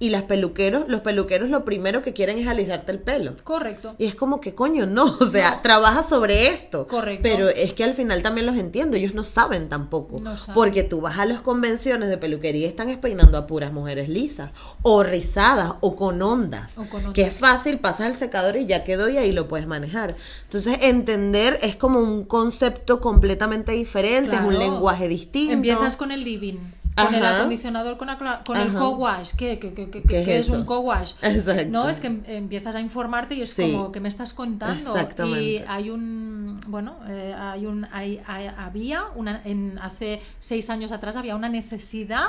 y 0.00 0.08
las 0.10 0.22
peluqueros, 0.22 0.84
los 0.88 1.00
peluqueros 1.00 1.50
lo 1.50 1.64
primero 1.64 2.02
que 2.02 2.12
quieren 2.12 2.38
es 2.38 2.48
alisarte 2.48 2.90
el 2.92 2.98
pelo. 2.98 3.34
Correcto. 3.44 3.94
Y 3.96 4.06
es 4.06 4.14
como 4.14 4.40
que 4.40 4.54
coño, 4.54 4.86
no, 4.86 5.04
o 5.20 5.26
sea, 5.26 5.52
No. 5.52 5.60
trabaja 5.62 6.02
sobre 6.02 6.48
esto. 6.48 6.86
Correcto. 6.88 7.20
Pero 7.22 7.48
es 7.48 7.72
que 7.74 7.84
al 7.84 7.94
final 7.94 8.20
también 8.22 8.46
los 8.46 8.56
entiendo, 8.56 8.96
ellos 8.96 9.14
no 9.14 9.24
saben 9.24 9.68
tampoco. 9.68 10.18
No 10.20 10.36
saben. 10.36 10.54
Porque 10.54 10.82
tú 10.82 11.00
vas 11.00 11.18
a 11.18 11.26
las 11.26 11.40
convenciones 11.40 12.08
de 12.08 12.18
peluquería 12.18 12.62
y 12.66 12.68
están 12.68 12.88
peinando 13.00 13.38
a 13.38 13.46
puras 13.46 13.72
mujeres 13.72 14.08
lisas, 14.08 14.50
o 14.82 15.02
rizadas, 15.02 15.74
o 15.80 15.94
con 15.96 16.20
ondas. 16.22 16.76
O 16.76 16.84
con 16.88 16.98
ondas. 17.00 17.12
Que 17.14 17.22
es 17.22 17.34
fácil, 17.34 17.78
pasas 17.78 18.08
el 18.08 18.16
secador 18.16 18.56
y 18.56 18.66
ya 18.66 18.84
quedó 18.84 19.08
y 19.08 19.16
ahí 19.16 19.32
lo 19.32 19.48
puedes 19.48 19.66
manejar. 19.66 20.14
Entonces, 20.42 20.78
entender 20.82 21.58
es 21.62 21.76
como 21.76 22.00
un 22.00 22.24
concepto 22.24 23.00
completamente 23.00 23.72
diferente, 23.72 24.36
es 24.36 24.42
un 24.42 24.58
lenguaje 24.58 25.08
distinto. 25.08 25.52
Empiezas 25.52 25.96
con 25.96 26.10
el 26.10 26.24
living, 26.24 26.58
con 26.96 27.12
el 27.14 27.24
acondicionador, 27.26 27.96
con, 27.96 28.08
con 28.46 28.56
el 28.56 28.72
co-wash. 28.72 29.32
¿Qué, 29.36 29.58
qué, 29.58 29.74
qué, 29.74 29.90
qué- 29.90 30.02
¿Qué 30.02 30.38
es 30.38 30.48
un 30.50 30.64
co-wash? 30.64 31.12
No, 31.68 31.88
es 31.88 32.00
que 32.00 32.06
em- 32.06 32.22
empiezas 32.26 32.76
a 32.76 32.80
informarte 32.80 33.34
y 33.34 33.42
es 33.42 33.50
Sí. 33.50 33.72
como 33.72 33.90
que 33.90 33.98
me 34.00 34.08
estás 34.08 34.32
contando. 34.32 34.74
Exactamente. 34.94 35.42
Y 35.42 35.64
hay 35.66 35.90
un, 35.90 36.60
bueno, 36.68 36.96
eh, 37.08 37.34
hay 37.36 37.66
un, 37.66 37.86
hay, 37.92 38.20
hay- 38.26 38.48
había, 38.56 39.04
una, 39.16 39.40
en, 39.44 39.78
hace 39.82 40.20
seis 40.38 40.70
años 40.70 40.92
atrás 40.92 41.16
había 41.16 41.34
una 41.34 41.48
necesidad 41.48 42.28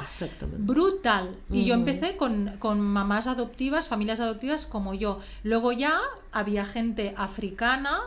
brutal. 0.58 1.36
Y 1.52 1.66
yo 1.66 1.74
empecé 1.76 2.18
con, 2.18 2.54
con 2.60 2.82
mamás 2.82 3.28
adoptivas, 3.28 3.88
familias 3.88 4.20
adoptivas 4.20 4.66
como 4.66 4.94
yo. 4.94 5.20
Luego 5.44 5.72
ya 5.72 6.00
había 6.32 6.66
gente 6.66 7.14
africana, 7.18 8.00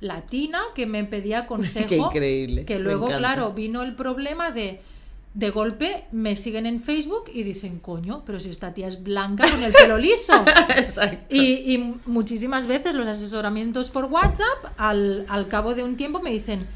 latina, 0.00 0.60
que 0.74 0.86
me 0.86 1.04
pedía 1.04 1.46
consejo. 1.46 1.88
Qué 1.88 1.96
increíble, 1.96 2.64
Que 2.64 2.78
luego, 2.78 3.06
claro, 3.06 3.52
vino 3.52 3.82
el 3.82 3.94
problema 3.94 4.50
de. 4.50 4.82
De 5.32 5.50
golpe 5.50 6.06
me 6.10 6.34
siguen 6.34 6.66
en 6.66 6.80
Facebook 6.80 7.30
y 7.32 7.44
dicen, 7.44 7.78
coño, 7.78 8.22
pero 8.26 8.40
si 8.40 8.50
esta 8.50 8.74
tía 8.74 8.88
es 8.88 9.02
blanca 9.04 9.48
con 9.48 9.62
el 9.62 9.72
pelo 9.72 9.96
liso. 9.96 10.32
Exacto. 10.76 11.24
Y, 11.34 11.72
y 11.74 11.96
muchísimas 12.06 12.66
veces 12.66 12.94
los 12.94 13.06
asesoramientos 13.06 13.90
por 13.90 14.06
WhatsApp, 14.06 14.72
al, 14.76 15.24
al 15.28 15.46
cabo 15.46 15.74
de 15.76 15.84
un 15.84 15.96
tiempo 15.96 16.20
me 16.20 16.32
dicen, 16.32 16.66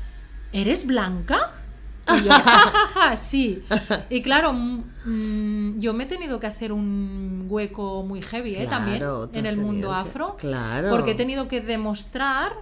¿eres 0.52 0.86
blanca? 0.86 1.50
Y 2.16 2.22
yo, 2.22 2.30
ja, 2.30 2.40
ja, 2.42 2.86
ja, 2.86 3.16
sí. 3.16 3.62
Y 4.08 4.22
claro, 4.22 4.52
mm, 4.52 5.80
yo 5.80 5.92
me 5.92 6.04
he 6.04 6.06
tenido 6.06 6.38
que 6.38 6.46
hacer 6.46 6.70
un 6.72 7.46
hueco 7.48 8.04
muy 8.04 8.22
heavy 8.22 8.54
¿eh? 8.54 8.66
Claro, 8.68 9.28
también 9.28 9.46
en 9.46 9.46
el 9.46 9.56
mundo 9.56 9.88
que- 9.88 9.94
afro. 9.96 10.36
claro. 10.38 10.90
Porque 10.90 11.12
he 11.12 11.14
tenido 11.16 11.48
que 11.48 11.60
demostrar 11.60 12.52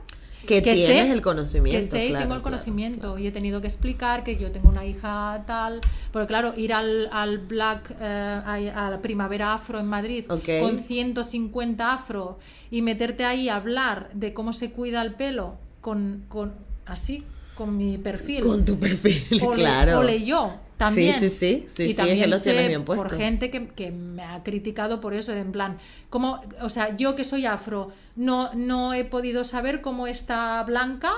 Que 0.46 0.60
tienes 0.62 0.86
sé- 0.86 1.12
el 1.12 1.22
conocimiento, 1.22 1.78
Que 1.78 1.82
sé 1.86 2.06
y 2.06 2.08
claro, 2.08 2.22
tengo 2.24 2.34
el 2.34 2.42
claro, 2.42 2.56
conocimiento. 2.56 3.18
Y 3.18 3.26
he 3.26 3.30
tenido 3.32 3.60
que 3.60 3.66
explicar 3.68 4.24
que 4.24 4.36
yo 4.36 4.50
tengo 4.50 4.68
una 4.68 4.84
hija 4.84 5.44
tal. 5.46 5.80
Porque 6.12 6.26
claro, 6.28 6.52
ir 6.56 6.72
al, 6.72 7.08
al 7.12 7.38
Black, 7.38 7.94
eh, 8.00 8.72
a, 8.74 8.90
la 8.90 9.00
Primavera 9.02 9.54
Afro 9.54 9.78
en 9.78 9.86
Madrid 9.86 10.24
Ok. 10.28 10.48
con 10.60 10.78
150 10.78 11.92
afro 11.92 12.38
y 12.70 12.82
meterte 12.82 13.24
ahí 13.24 13.48
a 13.48 13.56
hablar 13.56 14.10
de 14.14 14.32
cómo 14.34 14.52
se 14.52 14.70
cuida 14.72 15.02
el 15.02 15.14
pelo 15.14 15.54
con, 15.80 16.24
con 16.28 16.52
así, 16.86 17.22
con 17.54 17.76
mi 17.76 17.98
perfil. 17.98 18.40
Con 18.44 18.64
tu 18.64 18.78
perfil, 18.78 19.24
Ole- 19.42 19.56
claro. 19.56 19.98
ole 20.00 20.24
yo, 20.24 20.54
También. 20.84 21.20
Sí, 21.20 21.28
sí, 21.28 21.36
sí, 21.36 21.66
sí, 21.72 21.82
y 21.84 21.88
sí, 21.88 21.94
también 21.94 22.30
lo 22.30 22.38
sé 22.38 22.66
bien 22.68 22.84
puesto. 22.84 23.02
por 23.04 23.16
gente 23.16 23.50
que, 23.50 23.68
que 23.68 23.90
me 23.90 24.22
ha 24.24 24.42
criticado 24.42 25.00
por 25.00 25.14
eso, 25.14 25.32
en 25.32 25.52
plan, 25.52 25.78
como, 26.10 26.40
o 26.60 26.68
sea, 26.68 26.96
yo 26.96 27.14
que 27.14 27.24
soy 27.24 27.46
afro, 27.46 27.90
no, 28.16 28.52
no 28.54 28.92
he 28.94 29.04
podido 29.04 29.44
saber 29.44 29.80
cómo 29.80 30.06
esta 30.06 30.62
blanca 30.64 31.12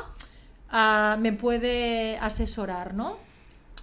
ah, 0.71 1.17
me 1.21 1.33
puede 1.33 2.17
asesorar, 2.19 2.95
¿no? 2.95 3.17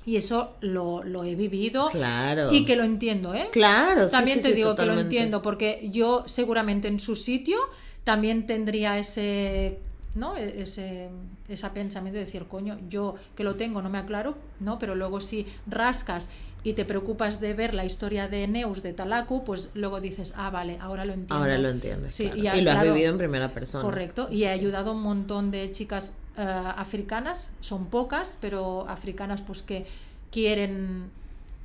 Y 0.06 0.16
eso 0.16 0.56
lo, 0.62 1.04
lo 1.04 1.24
he 1.24 1.36
vivido 1.36 1.90
Claro. 1.92 2.52
y 2.52 2.66
que 2.66 2.76
lo 2.76 2.84
entiendo, 2.84 3.34
¿eh? 3.36 3.50
Claro, 3.52 4.06
sí, 4.06 4.12
También 4.12 4.38
sí, 4.38 4.44
te 4.44 4.50
sí, 4.50 4.56
digo 4.56 4.76
que 4.76 4.86
lo 4.86 5.00
entiendo, 5.00 5.42
porque 5.42 5.90
yo 5.92 6.24
seguramente 6.28 6.88
en 6.88 7.00
su 7.00 7.16
sitio 7.16 7.58
también 8.04 8.48
tendría 8.48 8.98
ese, 8.98 9.78
¿no? 10.16 10.36
E- 10.38 10.62
Ese, 10.62 11.10
ese 11.48 11.70
pensamiento 11.70 12.18
de 12.20 12.26
decir, 12.26 12.46
coño, 12.48 12.78
yo 12.90 13.16
que 13.36 13.44
lo 13.44 13.56
tengo 13.56 13.82
no 13.82 13.90
me 13.90 13.98
aclaro, 13.98 14.36
¿no? 14.60 14.80
Pero 14.80 14.96
luego 14.96 15.22
si 15.22 15.48
rascas 15.68 16.30
y 16.64 16.74
te 16.74 16.86
preocupas 16.86 17.40
de 17.40 17.54
ver 17.54 17.74
la 17.74 17.86
historia 17.86 18.28
de 18.28 18.48
Neus 18.48 18.84
de 18.84 18.94
Talaku, 18.94 19.44
pues 19.44 19.70
luego 19.74 20.00
dices, 20.00 20.34
ah, 20.38 20.52
vale, 20.52 20.78
ahora 20.80 21.06
lo 21.06 21.14
entiendo. 21.14 21.36
Ahora 21.36 21.58
lo 21.58 21.70
entiendes. 21.70 22.14
Sí, 22.14 22.30
claro. 22.30 22.60
y, 22.60 22.62
lo 22.62 22.72
has 22.72 22.84
vivido 22.84 23.12
en 23.12 23.18
primera 23.18 23.52
persona. 23.52 23.84
Correcto, 23.84 24.28
y 24.30 24.44
he 24.44 24.50
ayudado 24.50 24.92
a 24.92 24.94
un 24.94 25.02
montón 25.02 25.50
de 25.50 25.72
chicas 25.72 26.18
eh, 26.38 26.42
africanas, 26.42 27.54
son 27.62 27.88
pocas, 27.88 28.38
pero 28.40 28.88
africanas 28.88 29.42
pues 29.42 29.64
que 29.64 29.88
quieren, 30.32 31.10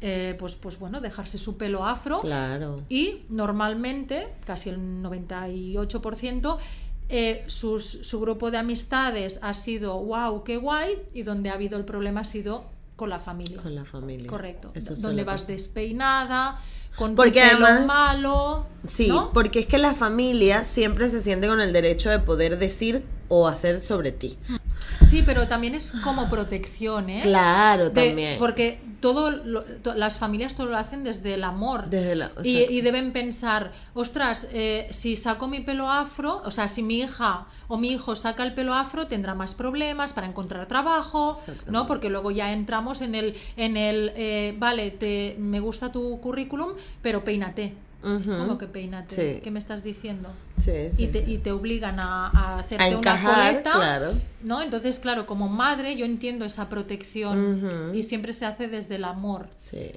eh, 0.01 0.35
pues, 0.39 0.57
pues 0.57 0.79
bueno, 0.79 1.03
dejarse 1.03 1.37
su 1.37 1.59
pelo 1.59 1.85
afro. 1.85 2.23
Claro. 2.23 2.77
Y 2.89 3.23
normalmente, 3.29 4.29
casi 4.47 4.71
el 4.71 4.79
98%, 4.79 6.59
eh, 7.09 7.45
sus, 7.47 7.85
su 7.85 8.21
grupo 8.21 8.51
de 8.51 8.59
amistades 8.59 9.39
ha 9.43 9.55
sido 9.55 9.99
wow, 9.99 10.43
qué 10.45 10.57
guay, 10.57 11.03
y 11.15 11.23
donde 11.23 11.51
ha 11.51 11.55
habido 11.55 11.79
el 11.79 11.85
problema 11.85 12.21
ha 12.21 12.25
sido 12.25 12.65
con 12.97 13.11
la 13.11 13.19
familia. 13.19 13.63
Con 13.63 13.75
la 13.75 13.85
familia. 13.85 14.27
Correcto. 14.27 14.73
Eso 14.75 14.95
donde 14.97 15.23
vas 15.23 15.47
despeinada, 15.47 16.59
con 16.97 17.11
tu 17.11 17.17
Porque 17.17 17.41
pelo 17.41 17.67
además- 17.67 17.87
malo. 17.87 18.67
Sí, 18.89 19.09
¿no? 19.09 19.33
porque 19.33 19.59
es 19.61 19.67
que 19.67 19.79
la 19.79 19.95
familia 19.95 20.65
siempre 20.65 21.11
se 21.11 21.21
siente 21.21 21.49
con 21.49 21.61
el 21.61 21.73
derecho 21.73 22.09
de 22.09 22.21
poder 22.21 22.59
decir 22.59 23.05
o 23.29 23.49
hacer 23.49 23.83
sobre 23.83 24.13
ti. 24.13 24.39
Sí, 25.05 25.23
pero 25.27 25.49
también 25.49 25.75
es 25.75 25.93
como 26.05 26.29
protección, 26.31 27.11
¿eh? 27.11 27.21
Claro, 27.23 27.91
De- 27.91 28.07
también. 28.09 28.39
porque 28.39 28.81
todo 29.01 29.31
lo- 29.31 29.63
to- 29.63 29.95
las 29.95 30.17
familias 30.19 30.55
todo 30.55 30.67
lo 30.69 30.77
hacen 30.77 31.03
desde 31.05 31.35
el 31.35 31.45
amor. 31.45 31.89
Desde 31.91 32.15
la- 32.17 32.31
y, 32.43 32.81
deben 32.81 33.13
pensar, 33.13 33.73
ostras, 33.95 34.49
eh, 34.53 34.89
si 34.91 35.17
saco 35.17 35.49
mi 35.49 35.61
pelo 35.61 35.91
afro, 35.91 36.41
o 36.45 36.51
sea, 36.51 36.67
si 36.69 36.83
mi 36.83 37.01
hija 37.01 37.47
o 37.69 37.77
mi 37.79 37.91
hijo 37.93 38.15
saca 38.15 38.45
el 38.45 38.55
pelo 38.55 38.75
afro, 38.75 39.07
tendrá 39.09 39.35
más 39.35 39.55
problemas 39.55 40.13
para 40.13 40.27
encontrar 40.29 40.67
trabajo. 40.67 41.37
¿no? 41.67 41.87
Porque 41.87 42.09
luego 42.09 42.31
ya 42.31 42.53
entramos 42.53 43.03
en 43.03 43.15
el, 43.17 43.35
en 43.57 43.77
el 43.77 44.13
eh, 44.17 44.55
vale, 44.59 44.93
te, 44.93 45.37
me 45.39 45.59
gusta 45.61 45.91
tu 45.93 46.21
currículum, 46.21 46.71
pero 47.03 47.25
peínate. 47.25 47.75
¿Cómo 48.03 48.57
que 48.57 48.69
peínate? 48.69 49.35
Sí. 49.35 49.41
¿Qué 49.41 49.51
me 49.51 49.59
estás 49.59 49.83
diciendo? 49.83 50.29
Sí, 50.59 50.91
sí, 50.95 51.05
y, 51.05 51.07
te, 51.09 51.19
y 51.27 51.39
te 51.39 51.51
obligan 51.51 51.99
a, 51.99 52.29
a 52.29 52.59
hacerte 52.61 52.85
A 52.85 52.99
una 52.99 53.23
coleta, 53.23 53.73
claro. 53.73 54.13
¿no? 54.43 54.63
Entonces, 54.63 55.01
claro, 55.01 55.27
como 55.27 55.49
madre 55.49 55.97
yo 55.97 56.07
entiendo 56.07 56.45
esa 56.45 56.69
protección 56.69 57.93
y 57.95 58.05
siempre 58.05 58.33
se 58.33 58.47
hace 58.47 58.69
desde 58.69 58.97
el 58.97 59.05
amor. 59.05 59.49
Sí. 59.59 59.91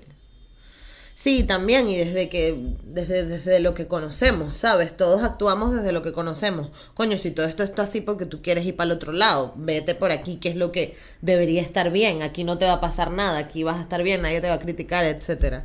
Sí, 1.13 1.43
también, 1.43 1.89
y 1.89 1.97
desde 1.97 2.29
que, 2.29 2.57
desde, 2.85 3.25
desde 3.25 3.59
lo 3.59 3.73
que 3.73 3.87
conocemos, 3.87 4.55
¿sabes? 4.55 4.95
Todos 4.95 5.21
actuamos 5.21 5.73
desde 5.75 5.91
lo 5.91 6.01
que 6.01 6.13
conocemos. 6.13 6.71
Coño, 6.93 7.17
si 7.17 7.31
todo 7.31 7.45
esto 7.45 7.61
está 7.61 7.83
así 7.83 7.99
porque 7.99 8.25
tú 8.25 8.41
quieres 8.41 8.65
ir 8.65 8.77
para 8.77 8.85
el 8.85 8.95
otro 8.95 9.11
lado, 9.11 9.53
vete 9.57 9.95
por 9.95 10.13
aquí, 10.13 10.37
que 10.37 10.47
es 10.47 10.55
lo 10.55 10.71
que 10.71 10.95
debería 11.21 11.61
estar 11.61 11.91
bien. 11.91 12.21
Aquí 12.21 12.45
no 12.45 12.57
te 12.57 12.65
va 12.65 12.75
a 12.75 12.81
pasar 12.81 13.11
nada, 13.11 13.37
aquí 13.37 13.63
vas 13.63 13.79
a 13.79 13.81
estar 13.81 14.01
bien, 14.01 14.21
nadie 14.21 14.39
te 14.39 14.47
va 14.47 14.53
a 14.53 14.59
criticar, 14.59 15.03
etcétera. 15.03 15.61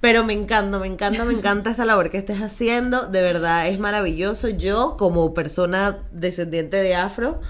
Pero 0.00 0.24
me 0.24 0.32
encanta, 0.32 0.78
me 0.78 0.86
encanta, 0.86 1.24
me 1.24 1.32
encanta 1.34 1.70
esta 1.70 1.84
labor 1.84 2.10
que 2.10 2.18
estés 2.18 2.40
haciendo. 2.40 3.06
De 3.06 3.20
verdad, 3.20 3.66
es 3.68 3.78
maravilloso. 3.80 4.48
Yo, 4.48 4.96
como 4.96 5.34
persona 5.34 5.98
descendiente 6.12 6.76
de 6.76 6.94
afro, 6.94 7.40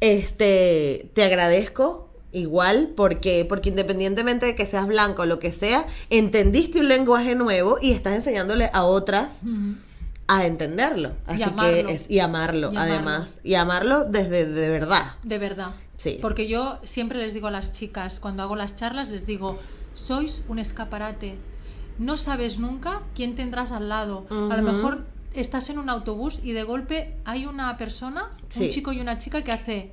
este, 0.00 1.10
te 1.14 1.22
agradezco 1.24 2.08
igual 2.32 2.92
porque, 2.96 3.44
porque 3.48 3.68
independientemente 3.68 4.46
de 4.46 4.54
que 4.56 4.66
seas 4.66 4.86
blanco 4.86 5.22
o 5.22 5.26
lo 5.26 5.38
que 5.38 5.52
sea, 5.52 5.86
entendiste 6.10 6.80
un 6.80 6.88
lenguaje 6.88 7.34
nuevo 7.34 7.78
y 7.80 7.92
estás 7.92 8.14
enseñándole 8.14 8.70
a 8.72 8.82
otras 8.84 9.36
a 10.26 10.46
entenderlo. 10.46 11.12
Así 11.26 11.42
amarlo. 11.42 11.86
que 11.86 11.92
es, 11.92 12.10
y 12.10 12.18
amarlo, 12.18 12.72
Y 12.72 12.76
amarlo. 12.76 12.94
además. 12.94 13.34
Y 13.44 13.54
amarlo 13.54 14.04
desde 14.04 14.46
de 14.46 14.68
verdad. 14.70 15.14
De 15.22 15.38
verdad. 15.38 15.70
Sí. 15.98 16.18
Porque 16.20 16.48
yo 16.48 16.78
siempre 16.84 17.18
les 17.18 17.34
digo 17.34 17.46
a 17.46 17.50
las 17.52 17.72
chicas, 17.72 18.18
cuando 18.18 18.42
hago 18.42 18.56
las 18.56 18.74
charlas, 18.74 19.08
les 19.08 19.26
digo, 19.26 19.58
sois 19.94 20.42
un 20.48 20.58
escaparate. 20.58 21.36
No 22.02 22.16
sabes 22.16 22.58
nunca 22.58 23.00
quién 23.14 23.34
tendrás 23.36 23.70
al 23.72 23.88
lado. 23.88 24.26
A 24.30 24.56
lo 24.56 24.62
mejor 24.62 25.04
estás 25.34 25.70
en 25.70 25.78
un 25.78 25.88
autobús 25.88 26.40
y 26.42 26.52
de 26.52 26.64
golpe 26.64 27.16
hay 27.24 27.46
una 27.46 27.76
persona, 27.78 28.28
Sí. 28.48 28.64
un 28.64 28.70
chico 28.70 28.92
y 28.92 29.00
una 29.00 29.18
chica 29.18 29.42
que 29.44 29.52
hace 29.52 29.92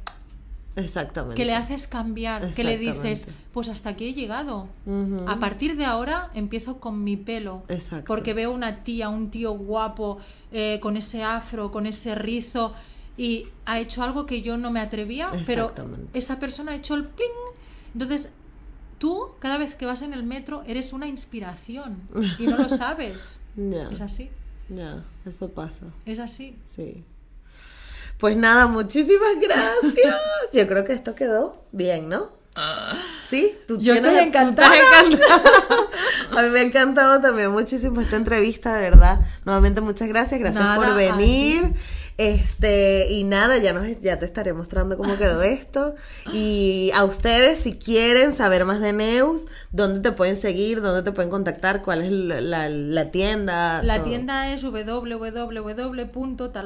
Exactamente. 0.76 1.36
que 1.36 1.46
le 1.46 1.54
haces 1.54 1.88
cambiar, 1.88 2.54
que 2.54 2.64
le 2.64 2.78
dices, 2.78 3.28
pues 3.54 3.70
hasta 3.70 3.90
aquí 3.90 4.10
he 4.10 4.14
llegado. 4.14 4.68
A 5.28 5.38
partir 5.40 5.76
de 5.78 5.86
ahora 5.86 6.30
empiezo 6.34 6.80
con 6.80 7.04
mi 7.04 7.16
pelo. 7.16 7.64
Exacto. 7.68 8.06
Porque 8.08 8.34
veo 8.34 8.52
una 8.52 8.84
tía, 8.84 9.10
un 9.10 9.30
tío 9.30 9.52
guapo, 9.54 10.18
eh, 10.52 10.80
con 10.82 10.98
ese 10.98 11.24
afro, 11.24 11.72
con 11.72 11.86
ese 11.86 12.16
rizo, 12.16 12.74
y 13.18 13.48
ha 13.66 13.80
hecho 13.80 14.02
algo 14.02 14.26
que 14.26 14.42
yo 14.42 14.58
no 14.58 14.72
me 14.72 14.80
atrevía, 14.80 15.30
pero 15.46 15.72
esa 16.14 16.40
persona 16.40 16.72
ha 16.72 16.76
hecho 16.76 16.96
el 16.96 17.06
pling. 17.06 17.30
Entonces, 17.94 18.32
tú, 19.00 19.30
cada 19.40 19.58
vez 19.58 19.74
que 19.76 19.86
vas 19.88 20.02
en 20.04 20.14
el 20.14 20.24
metro, 20.24 20.64
eres 20.68 20.94
una 20.94 21.08
inspiración 21.08 22.02
y 22.38 22.46
no 22.46 22.58
lo 22.58 22.70
sabes. 22.70 23.40
Ya, 23.56 23.90
Es 23.92 24.02
así, 24.02 24.30
ya, 24.70 25.04
eso 25.26 25.50
pasa. 25.50 25.88
es 26.06 26.20
así. 26.20 26.56
Sí. 26.74 27.04
Pues 28.20 28.36
nada, 28.38 28.68
muchísimas 28.68 29.40
gracias. 29.42 30.16
Yo 30.54 30.68
creo 30.68 30.86
que 30.86 30.94
esto 30.94 31.16
quedó 31.16 31.64
bien, 31.72 32.10
¿no? 32.10 32.28
Sí, 33.30 33.58
tú 33.68 33.80
Yo 33.80 33.94
tienes- 33.94 34.12
estoy 34.12 34.28
encantada. 34.28 34.70
A 36.38 36.42
mí 36.44 36.50
me 36.50 36.60
ha 36.60 36.64
encantado 36.64 37.22
también 37.22 37.52
muchísimo 37.52 38.02
esta 38.02 38.18
entrevista, 38.18 38.76
de 38.76 38.82
verdad. 38.82 39.22
Nuevamente 39.46 39.80
muchas 39.82 40.08
gracias, 40.10 40.40
gracias 40.40 40.64
Nada, 40.64 40.76
por 40.76 40.94
venir. 40.96 41.74
Este, 42.20 43.08
y 43.12 43.24
nada, 43.24 43.60
ya 43.60 43.72
nos 43.72 43.88
ya 44.02 44.20
te 44.20 44.26
estaré 44.26 44.52
mostrando 44.52 44.98
cómo 44.98 45.18
quedó 45.18 45.42
esto. 45.60 45.96
Y 46.34 46.92
a 46.94 47.06
ustedes, 47.06 47.60
si 47.60 47.78
quieren 47.78 48.36
saber 48.36 48.66
más 48.66 48.82
de 48.82 48.92
Neus, 48.92 49.46
dónde 49.72 50.02
te 50.02 50.12
pueden 50.12 50.36
seguir, 50.36 50.82
dónde 50.82 51.02
te 51.02 51.14
pueden 51.14 51.30
contactar, 51.32 51.82
cuál 51.82 52.02
es 52.02 52.12
la, 52.12 52.42
la- 52.42 52.68
la 52.68 53.12
tienda. 53.12 53.82
La 53.84 53.96
todo. 54.00 54.08
tienda 54.10 54.52
es 54.54 54.62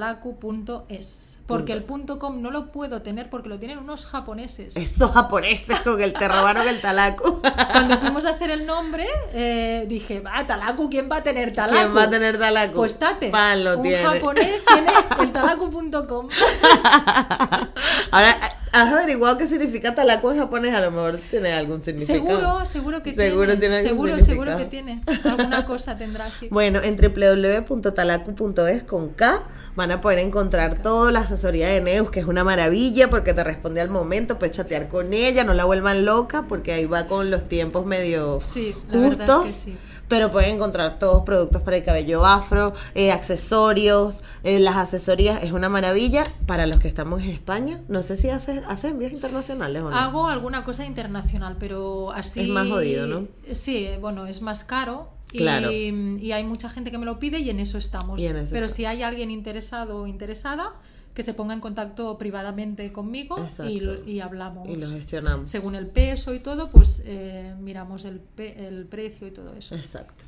www.talaku.es. 0.03 1.32
Porque 1.45 1.73
el 1.73 1.83
punto 1.83 2.19
.com 2.19 2.41
no 2.41 2.51
lo 2.51 2.69
puedo 2.69 3.01
tener 3.01 3.29
porque 3.29 3.49
lo 3.49 3.59
tienen 3.59 3.77
unos 3.77 4.05
japoneses. 4.05 4.75
Esos 4.77 5.11
japoneses 5.11 5.79
con 5.81 6.01
el 6.01 6.13
te 6.13 6.27
robaron 6.29 6.67
el 6.67 6.79
talaco. 6.79 7.41
Cuando 7.71 7.97
fuimos 7.97 8.25
a 8.25 8.29
hacer 8.29 8.49
el 8.49 8.65
nombre, 8.65 9.05
eh, 9.33 9.85
dije, 9.89 10.21
va, 10.21 10.47
Talaku, 10.47 10.89
¿quién 10.89 11.09
va 11.11 11.17
a 11.17 11.23
tener 11.23 11.53
Talaku? 11.53 11.77
¿Quién 11.79 11.97
va 11.97 12.03
a 12.03 12.09
tener 12.09 12.39
talaco? 12.39 12.75
Pues 12.75 12.97
Tate, 12.97 13.29
Pan 13.29 13.63
lo 13.63 13.75
un 13.77 13.83
tiene. 13.83 14.03
japonés 14.03 14.63
tiene 14.65 14.91
el 15.19 15.31
talaku.com. 15.33 16.29
Ahora, 18.11 18.37
¿has 18.73 18.91
averiguado 18.91 19.37
qué 19.37 19.47
significa 19.47 19.95
talaco 19.95 20.31
en 20.33 20.39
japonés? 20.39 20.73
A 20.73 20.81
lo 20.81 20.91
mejor 20.91 21.19
tiene 21.31 21.53
algún 21.53 21.79
significado. 21.81 22.19
Seguro, 22.27 22.65
seguro 22.65 23.03
que 23.03 23.13
Seguro 23.15 23.45
tiene. 23.57 23.59
tiene 23.59 23.75
algún 23.77 23.89
seguro, 23.89 24.15
significado. 24.19 24.45
seguro 24.45 24.57
que 24.57 24.65
tiene. 24.65 25.01
Alguna 25.23 25.65
cosa 25.65 25.97
tendrá 25.97 26.25
así. 26.25 26.47
Bueno, 26.51 26.79
en 26.83 26.97
www.talacu.es 26.97 28.83
con 28.83 29.09
K 29.09 29.41
van 29.75 29.91
a 29.91 30.01
poder 30.01 30.19
encontrar 30.19 30.81
toda 30.81 31.11
la 31.11 31.21
asesoría 31.21 31.67
de 31.67 31.81
Neus, 31.81 32.09
que 32.11 32.19
es 32.19 32.25
una 32.25 32.43
maravilla 32.43 33.09
porque 33.09 33.33
te 33.33 33.43
responde 33.43 33.81
al 33.81 33.89
momento, 33.89 34.37
puedes 34.39 34.55
chatear 34.55 34.87
con 34.89 35.13
ella, 35.13 35.43
no 35.43 35.53
la 35.53 35.65
vuelvan 35.65 36.05
loca 36.05 36.45
porque 36.47 36.73
ahí 36.73 36.85
va 36.85 37.07
con 37.07 37.31
los 37.31 37.47
tiempos 37.47 37.85
medio 37.85 38.39
Sí, 38.43 38.75
la 38.89 38.99
verdad 38.99 39.09
justos. 39.37 39.45
es 39.45 39.51
que 39.51 39.71
sí. 39.71 39.77
Pero 40.13 40.31
pueden 40.31 40.51
encontrar 40.57 40.99
todos 40.99 41.23
productos 41.23 41.63
para 41.63 41.77
el 41.77 41.83
cabello 41.83 42.23
afro, 42.23 42.73
eh, 42.93 43.11
accesorios, 43.11 44.21
eh, 44.43 44.59
las 44.59 44.75
asesorías 44.77 45.41
es 45.41 45.53
una 45.53 45.69
maravilla 45.69 46.23
para 46.45 46.67
los 46.67 46.79
que 46.79 46.87
estamos 46.87 47.23
en 47.23 47.31
España. 47.31 47.81
No 47.87 48.03
sé 48.03 48.15
si 48.15 48.29
hace, 48.29 48.61
hace 48.67 48.89
envíos 48.89 49.11
internacionales 49.11 49.81
o 49.81 49.89
no. 49.89 49.95
Hago 49.97 50.27
alguna 50.27 50.63
cosa 50.63 50.85
internacional, 50.85 51.57
pero 51.59 52.11
así... 52.11 52.41
Es 52.41 52.47
más 52.49 52.69
jodido, 52.69 53.07
¿no? 53.07 53.27
Sí, 53.53 53.89
bueno, 53.99 54.27
es 54.27 54.43
más 54.43 54.63
caro. 54.63 55.09
y- 55.31 55.39
Claro. 55.39 55.71
Y, 55.71 56.31
hay 56.31 56.43
mucha 56.43 56.69
gente 56.69 56.91
que 56.91 56.99
me 56.99 57.05
lo 57.05 57.17
pide 57.17 57.39
y 57.39 57.49
en 57.49 57.59
eso 57.59 57.79
estamos. 57.79 58.21
Y 58.21 58.27
en 58.27 58.37
eso 58.37 58.51
pero 58.51 58.67
está. 58.67 58.75
si 58.75 58.85
hay 58.85 59.01
alguien 59.01 59.31
interesado 59.31 59.97
o 60.03 60.05
interesada, 60.05 60.73
que 61.13 61.21
se 61.23 61.33
ponga 61.33 61.53
en 61.53 61.59
contacto 61.59 62.17
privadamente 62.17 62.91
conmigo 62.91 63.35
y, 63.67 63.83
y 64.09 64.19
hablamos. 64.19 64.67
Y 64.69 64.75
lo 64.75 64.89
gestionamos. 64.89 65.49
Según 65.49 65.75
el 65.75 65.87
peso 65.87 66.33
y 66.33 66.39
todo, 66.39 66.69
pues 66.69 67.03
eh, 67.05 67.53
miramos 67.59 68.05
el, 68.05 68.19
pe- 68.19 68.67
el 68.67 68.85
precio 68.85 69.27
y 69.27 69.31
todo 69.31 69.53
eso. 69.55 69.75
Exacto. 69.75 70.23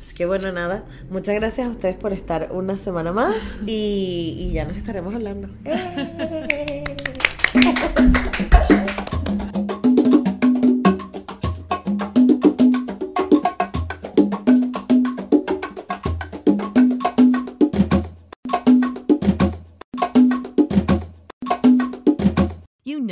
Así 0.00 0.14
que 0.14 0.24
bueno, 0.24 0.50
nada. 0.52 0.84
Muchas 1.10 1.34
gracias 1.34 1.66
a 1.66 1.70
ustedes 1.70 1.96
por 1.96 2.12
estar 2.12 2.48
una 2.52 2.76
semana 2.76 3.12
más 3.12 3.36
y, 3.66 4.34
y 4.38 4.52
ya 4.52 4.64
nos 4.64 4.76
estaremos 4.78 5.14
hablando. 5.14 5.50
¡Eh! 5.66 6.84